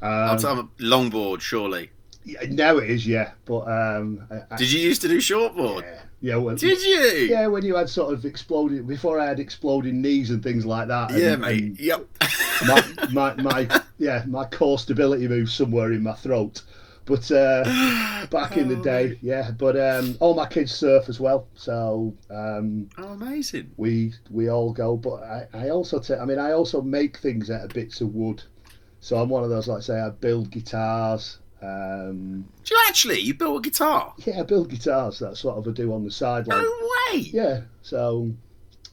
Um, 0.02 0.38
I'm 0.44 0.58
a 0.58 0.68
longboard, 0.82 1.40
surely. 1.40 1.90
Yeah, 2.24 2.40
now 2.50 2.76
it 2.78 2.90
is, 2.90 3.06
yeah. 3.06 3.32
But 3.46 3.60
um, 3.68 4.26
I, 4.50 4.56
did 4.56 4.70
you 4.70 4.80
used 4.80 5.00
to 5.02 5.08
do 5.08 5.18
shortboard? 5.18 5.82
Yeah, 5.82 6.02
yeah. 6.20 6.36
Well, 6.36 6.56
did 6.56 6.82
you? 6.82 7.28
Yeah, 7.30 7.46
when 7.46 7.64
you 7.64 7.76
had 7.76 7.88
sort 7.88 8.12
of 8.12 8.24
exploded 8.24 8.86
before 8.86 9.18
I 9.18 9.26
had 9.26 9.40
exploding 9.40 10.00
knees 10.02 10.30
and 10.30 10.42
things 10.42 10.66
like 10.66 10.88
that. 10.88 11.12
Yeah, 11.12 11.36
mate. 11.36 11.62
And 11.62 11.80
yep. 11.80 12.06
my, 12.66 12.84
my, 13.12 13.34
my 13.36 13.82
yeah 13.98 14.24
my 14.26 14.44
core 14.44 14.78
stability 14.78 15.28
moves 15.28 15.54
somewhere 15.54 15.92
in 15.92 16.02
my 16.02 16.14
throat. 16.14 16.62
But 17.06 17.30
uh, 17.32 17.64
back 18.30 18.56
in 18.56 18.68
the 18.68 18.78
oh, 18.78 18.82
day, 18.82 19.18
yeah. 19.22 19.50
But 19.50 19.76
um, 19.78 20.16
all 20.20 20.34
my 20.34 20.46
kids 20.46 20.72
surf 20.72 21.08
as 21.08 21.18
well, 21.18 21.48
so 21.54 22.14
um, 22.30 22.88
oh, 22.98 23.08
amazing. 23.08 23.72
We 23.76 24.12
we 24.30 24.48
all 24.48 24.72
go, 24.72 24.96
but 24.96 25.22
I, 25.22 25.48
I 25.52 25.68
also 25.70 25.98
t- 25.98 26.14
I 26.14 26.24
mean 26.24 26.38
I 26.38 26.52
also 26.52 26.82
make 26.82 27.16
things 27.18 27.50
out 27.50 27.64
of 27.64 27.70
bits 27.70 28.00
of 28.00 28.14
wood. 28.14 28.42
So 29.00 29.16
I'm 29.16 29.28
one 29.30 29.42
of 29.42 29.50
those 29.50 29.66
like 29.66 29.82
say 29.82 29.98
I 29.98 30.10
build 30.10 30.50
guitars. 30.50 31.38
Um, 31.62 32.48
do 32.64 32.74
you 32.74 32.80
actually? 32.88 33.20
You 33.20 33.34
built 33.34 33.58
a 33.58 33.68
guitar? 33.68 34.14
Yeah, 34.18 34.40
I 34.40 34.42
build 34.44 34.70
guitars. 34.70 35.18
That's 35.18 35.44
what 35.44 35.66
I 35.66 35.70
do 35.72 35.92
on 35.92 36.04
the 36.04 36.10
side. 36.10 36.46
No 36.46 36.56
way. 37.12 37.18
Yeah. 37.18 37.62
So, 37.82 38.30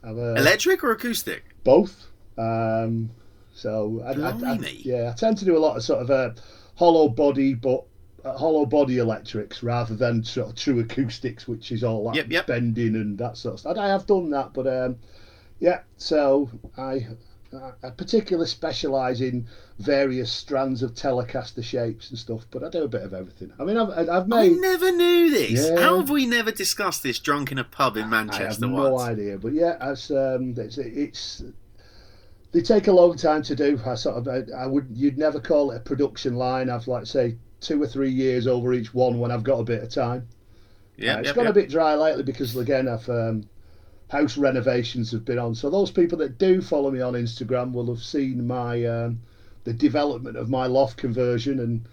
I've, 0.04 0.18
uh, 0.18 0.34
electric 0.34 0.84
or 0.84 0.92
acoustic? 0.92 1.44
Both. 1.64 2.08
Um, 2.38 3.10
so, 3.54 4.04
I, 4.06 4.12
I, 4.12 4.54
I, 4.54 4.58
yeah, 4.80 5.12
I 5.12 5.18
tend 5.18 5.38
to 5.40 5.46
do 5.46 5.58
a 5.58 5.60
lot 5.60 5.78
of 5.78 5.84
sort 5.84 6.02
of 6.02 6.10
a 6.10 6.14
uh, 6.14 6.34
hollow 6.76 7.10
body, 7.10 7.54
but 7.54 7.86
uh, 8.24 8.38
hollow 8.38 8.66
body 8.66 8.98
electrics 8.98 9.64
rather 9.64 9.96
than 9.96 10.24
sort 10.24 10.50
of 10.50 10.56
true 10.56 10.80
acoustics, 10.80 11.48
which 11.48 11.72
is 11.72 11.84
all 11.84 12.06
that 12.06 12.16
yep, 12.16 12.28
yep. 12.30 12.48
bending 12.48 12.96
and 12.96 13.18
that 13.18 13.38
sort 13.38 13.54
of 13.54 13.60
stuff. 13.62 13.78
I 13.78 13.88
have 13.88 14.06
done 14.06 14.30
that, 14.32 14.54
but 14.54 14.68
um, 14.68 14.98
yeah. 15.60 15.82
So 15.98 16.50
I 16.78 17.08
I 17.84 17.90
particularly 17.90 18.48
specialise 18.48 19.22
in 19.22 19.48
various 19.80 20.32
strands 20.32 20.84
of 20.84 20.94
Telecaster 20.94 21.64
shapes 21.64 22.10
and 22.10 22.18
stuff, 22.18 22.46
but 22.52 22.64
I 22.64 22.70
do 22.70 22.84
a 22.84 22.88
bit 22.88 23.04
of 23.04 23.14
everything. 23.14 23.52
I 23.60 23.64
mean, 23.64 23.78
I've, 23.78 24.10
I've 24.10 24.28
made. 24.28 24.54
I 24.54 24.56
never 24.56 24.92
knew 24.92 25.30
this. 25.30 25.70
Yeah. 25.70 25.80
How 25.80 26.00
have 26.00 26.10
we 26.10 26.26
never 26.26 26.52
discussed 26.52 27.04
this 27.04 27.20
drunk 27.20 27.52
in 27.52 27.58
a 27.58 27.64
pub 27.64 27.98
in 27.98 28.10
Manchester? 28.10 28.44
I 28.44 28.48
have 28.48 28.60
no 28.60 29.00
idea, 29.00 29.38
but 29.38 29.54
yeah, 29.54 29.78
as 29.80 30.12
um, 30.12 30.54
it's, 30.58 30.78
it's, 30.78 31.44
they 32.52 32.62
take 32.62 32.88
a 32.88 32.92
long 32.92 33.18
time 33.18 33.44
to 33.44 33.56
do. 33.56 33.80
I 33.86 33.96
sort 33.96 34.18
of, 34.18 34.28
I, 34.28 34.44
I, 34.56 34.66
would, 34.68 34.88
you'd 34.92 35.18
never 35.18 35.40
call 35.40 35.72
it 35.72 35.78
a 35.78 35.82
production 35.82 36.36
line. 36.36 36.70
I've 36.70 36.88
like 36.88 37.06
say 37.06 37.36
two 37.60 37.82
or 37.82 37.88
three 37.88 38.12
years 38.12 38.48
over 38.48 38.74
each 38.74 38.94
one 38.94 39.20
when 39.20 39.32
I've 39.32 39.44
got 39.44 39.60
a 39.60 39.64
bit 39.64 39.84
of 39.84 39.90
time. 39.90 40.28
Yeah, 40.96 41.16
uh, 41.16 41.20
it's 41.20 41.28
yep, 41.28 41.36
got 41.36 41.44
yep. 41.44 41.52
a 41.52 41.54
bit 41.54 41.70
dry 41.70 41.96
lately 41.96 42.24
because 42.24 42.56
again 42.56 42.88
I've. 42.88 43.10
Um, 43.10 43.50
house 44.10 44.38
renovations 44.38 45.12
have 45.12 45.26
been 45.26 45.40
on. 45.40 45.56
So 45.56 45.70
those 45.70 45.92
people 45.92 46.18
that 46.20 46.38
do 46.38 46.62
follow 46.62 46.92
me 46.92 47.02
on 47.02 47.14
Instagram 47.14 47.74
will 47.74 47.88
have 47.88 48.04
seen 48.04 48.48
my 48.48 48.86
um, 48.86 49.20
the 49.64 49.74
development 49.74 50.38
of 50.38 50.50
my 50.50 50.66
loft 50.66 50.98
conversion 50.98 51.60
and 51.60 51.86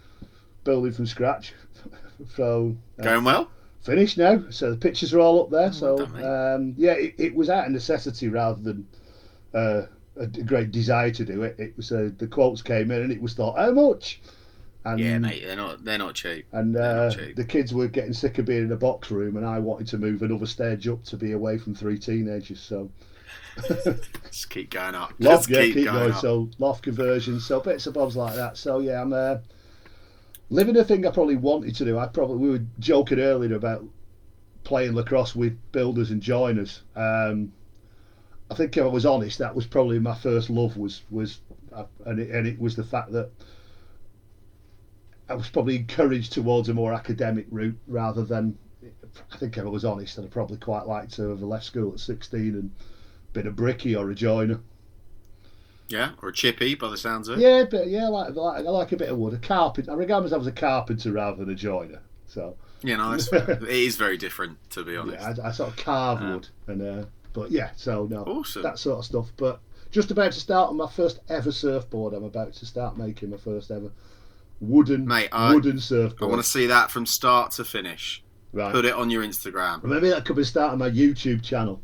building 0.63 0.93
from 0.93 1.05
scratch. 1.05 1.53
so 2.35 2.75
uh, 2.99 3.03
going 3.03 3.23
well. 3.23 3.51
Finished 3.81 4.17
now, 4.17 4.43
so 4.49 4.71
the 4.71 4.77
pictures 4.77 5.13
are 5.13 5.19
all 5.19 5.43
up 5.43 5.51
there. 5.51 5.67
Oh, 5.67 5.71
so 5.71 5.97
um, 6.55 6.73
yeah, 6.75 6.93
it, 6.93 7.13
it, 7.19 7.35
was 7.35 7.51
out 7.51 7.67
of 7.67 7.71
necessity 7.71 8.29
rather 8.29 8.59
than 8.59 8.87
uh, 9.53 9.83
a 10.17 10.25
great 10.25 10.71
desire 10.71 11.11
to 11.11 11.23
do 11.23 11.43
it. 11.43 11.59
It 11.59 11.77
was 11.77 11.91
uh, 11.91 12.09
the 12.17 12.25
quotes 12.25 12.63
came 12.63 12.89
in 12.89 13.03
and 13.03 13.11
it 13.11 13.21
was 13.21 13.35
thought 13.35 13.59
how 13.59 13.71
much. 13.71 14.21
And, 14.85 14.99
yeah, 14.99 15.17
mate, 15.17 15.43
they're 15.43 15.55
not 15.55 15.83
they're 15.83 15.97
not 15.97 16.13
cheap. 16.13 16.45
And 16.51 16.77
uh, 16.77 17.07
not 17.07 17.17
cheap. 17.17 17.35
the 17.35 17.43
kids 17.43 17.73
were 17.73 17.87
getting 17.87 18.13
sick 18.13 18.37
of 18.37 18.45
being 18.45 18.65
in 18.65 18.71
a 18.71 18.77
box 18.77 19.09
room, 19.09 19.35
and 19.35 19.45
I 19.45 19.57
wanted 19.57 19.87
to 19.87 19.97
move 19.97 20.21
another 20.21 20.45
stage 20.45 20.87
up 20.87 21.03
to 21.05 21.17
be 21.17 21.31
away 21.31 21.57
from 21.57 21.73
three 21.73 21.97
teenagers. 21.97 22.59
So 22.59 22.91
just 24.27 24.51
keep 24.51 24.69
going 24.69 24.93
up. 24.93 25.13
Loft, 25.17 25.49
yeah, 25.49 25.61
keep, 25.61 25.73
keep 25.73 25.85
going. 25.85 26.09
going. 26.09 26.13
So 26.13 26.49
loft 26.59 26.83
conversions, 26.83 27.45
so 27.45 27.59
bits 27.59 27.87
and 27.87 27.95
bobs 27.95 28.15
like 28.15 28.35
that. 28.35 28.57
So 28.57 28.77
yeah, 28.77 29.01
I'm 29.01 29.11
uh, 29.11 29.37
living 30.51 30.77
a 30.77 30.83
thing 30.83 31.05
I 31.07 31.11
probably 31.11 31.35
wanted 31.35 31.73
to 31.75 31.85
do. 31.85 31.97
I 31.97 32.05
probably 32.05 32.37
we 32.37 32.49
were 32.51 32.65
joking 32.77 33.19
earlier 33.19 33.55
about 33.55 33.83
playing 34.63 34.93
lacrosse 34.93 35.35
with 35.35 35.57
builders 35.71 36.11
and 36.11 36.21
joiners. 36.21 36.81
Um, 36.95 37.53
I 38.51 38.53
think 38.53 38.77
if 38.77 38.83
I 38.83 38.87
was 38.87 39.07
honest, 39.07 39.39
that 39.39 39.55
was 39.55 39.65
probably 39.65 39.97
my 39.97 40.15
first 40.15 40.51
love. 40.51 40.77
Was 40.77 41.01
was 41.09 41.39
uh, 41.73 41.85
and 42.05 42.19
it, 42.19 42.29
and 42.29 42.45
it 42.45 42.59
was 42.59 42.75
the 42.75 42.83
fact 42.83 43.11
that 43.13 43.31
I 45.27 45.33
was 45.33 45.49
probably 45.49 45.77
encouraged 45.77 46.33
towards 46.33 46.69
a 46.69 46.73
more 46.73 46.93
academic 46.93 47.47
route 47.49 47.77
rather 47.87 48.23
than. 48.23 48.57
I 49.31 49.37
think 49.37 49.57
if 49.57 49.63
I 49.63 49.69
was 49.69 49.85
honest, 49.85 50.19
I'd 50.19 50.29
probably 50.29 50.57
quite 50.57 50.87
like 50.87 51.09
to 51.11 51.29
have 51.29 51.41
left 51.41 51.65
school 51.65 51.93
at 51.93 51.99
16 51.99 52.39
and 52.39 52.71
been 53.33 53.47
a 53.47 53.51
bricky 53.51 53.95
or 53.95 54.11
a 54.11 54.15
joiner. 54.15 54.59
Yeah, 55.87 56.11
or 56.21 56.29
a 56.29 56.33
chippy 56.33 56.75
by 56.75 56.89
the 56.89 56.97
sounds 56.97 57.27
of 57.27 57.37
it. 57.37 57.41
Yeah, 57.41 57.63
but 57.69 57.87
yeah, 57.87 58.05
I 58.05 58.09
like, 58.09 58.35
like 58.35 58.65
I 58.65 58.69
like 58.69 58.91
a 58.91 58.97
bit 58.97 59.09
of 59.09 59.17
wood. 59.17 59.33
A 59.33 59.37
carpenter. 59.37 59.91
I 59.91 59.95
regard 59.95 60.23
myself 60.23 60.41
as 60.41 60.47
a 60.47 60.51
carpenter 60.51 61.11
rather 61.11 61.37
than 61.37 61.53
a 61.53 61.55
joiner. 61.55 62.01
So. 62.27 62.57
Yeah, 62.83 62.97
no, 62.97 63.13
it 63.31 63.63
is 63.63 63.95
very 63.95 64.17
different 64.17 64.57
to 64.71 64.83
be 64.83 64.97
honest. 64.97 65.21
Yeah, 65.21 65.43
I, 65.43 65.49
I 65.49 65.51
sort 65.51 65.69
of 65.69 65.77
carve 65.77 66.21
um, 66.21 66.33
wood, 66.33 66.47
and 66.67 66.81
uh, 66.81 67.05
but 67.33 67.51
yeah, 67.51 67.71
so 67.75 68.07
no, 68.09 68.23
awesome. 68.23 68.63
that 68.63 68.79
sort 68.79 68.99
of 68.99 69.05
stuff. 69.05 69.31
But 69.37 69.59
just 69.91 70.11
about 70.11 70.33
to 70.33 70.39
start 70.39 70.69
on 70.69 70.77
my 70.77 70.89
first 70.89 71.19
ever 71.29 71.51
surfboard. 71.51 72.13
I'm 72.13 72.23
about 72.23 72.53
to 72.53 72.65
start 72.65 72.97
making 72.97 73.29
my 73.29 73.37
first 73.37 73.71
ever 73.71 73.91
wooden 74.59 75.07
Mate, 75.07 75.29
I, 75.31 75.53
wooden 75.53 75.79
surfboard. 75.79 76.21
I 76.21 76.25
want 76.25 76.43
to 76.43 76.49
see 76.49 76.67
that 76.67 76.91
from 76.91 77.05
start 77.05 77.51
to 77.51 77.65
finish. 77.65 78.23
Right. 78.53 78.71
Put 78.71 78.85
it 78.85 78.93
on 78.93 79.09
your 79.09 79.23
Instagram. 79.23 79.83
maybe 79.83 80.09
that 80.09 80.25
could 80.25 80.37
be 80.37 80.43
starting 80.45 80.79
my 80.79 80.89
YouTube 80.89 81.43
channel. 81.43 81.81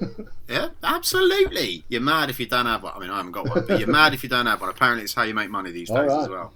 yeah, 0.48 0.68
absolutely. 0.82 1.84
You're 1.88 2.02
mad 2.02 2.28
if 2.28 2.38
you 2.38 2.46
don't 2.46 2.66
have 2.66 2.82
one. 2.82 2.92
I 2.94 2.98
mean, 2.98 3.10
I 3.10 3.16
haven't 3.16 3.32
got 3.32 3.48
one, 3.48 3.64
but 3.66 3.78
you're 3.78 3.88
mad 3.88 4.12
if 4.12 4.22
you 4.22 4.28
don't 4.28 4.44
have 4.44 4.60
one. 4.60 4.68
Apparently, 4.68 5.04
it's 5.04 5.14
how 5.14 5.22
you 5.22 5.32
make 5.32 5.48
money 5.48 5.70
these 5.70 5.88
days 5.88 5.96
right. 5.96 6.22
as 6.22 6.28
well. 6.28 6.52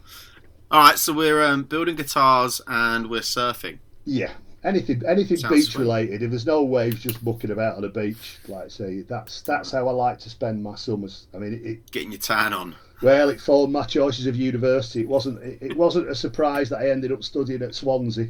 All 0.71 0.83
right, 0.83 0.99
so 0.99 1.13
we're 1.13 1.43
um, 1.43 1.63
building 1.63 1.97
guitars 1.97 2.61
and 2.67 3.09
we're 3.09 3.21
surfing. 3.21 3.79
Yeah, 4.05 4.33
anything 4.65 5.03
anything 5.07 5.37
Sounds 5.37 5.55
beach 5.55 5.73
sweet. 5.73 5.83
related. 5.83 6.23
If 6.23 6.31
there's 6.31 6.47
no 6.47 6.65
waves, 6.65 7.03
just 7.03 7.23
mucking 7.23 7.51
about 7.51 7.77
on 7.77 7.85
a 7.85 7.89
beach, 7.89 8.39
like 8.49 8.65
I 8.65 8.69
say, 8.69 9.01
that's 9.03 9.43
that's 9.43 9.71
how 9.71 9.89
I 9.89 9.93
like 9.93 10.19
to 10.21 10.31
spend 10.31 10.63
my 10.63 10.75
summers. 10.75 11.29
I 11.33 11.39
mean, 11.39 11.61
it, 11.65 11.91
getting 11.91 12.13
your 12.13 12.21
tan 12.21 12.53
on. 12.53 12.75
Well, 13.03 13.29
it 13.29 13.41
formed 13.41 13.73
my 13.73 13.85
choices 13.85 14.27
of 14.27 14.37
university. 14.37 15.01
It 15.01 15.09
wasn't. 15.09 15.43
It, 15.43 15.59
it 15.61 15.77
wasn't 15.77 16.09
a 16.09 16.15
surprise 16.15 16.71
that 16.71 16.79
I 16.79 16.91
ended 16.91 17.13
up 17.13 17.23
studying 17.23 17.63
at 17.63 17.75
Swansea. 17.75 18.29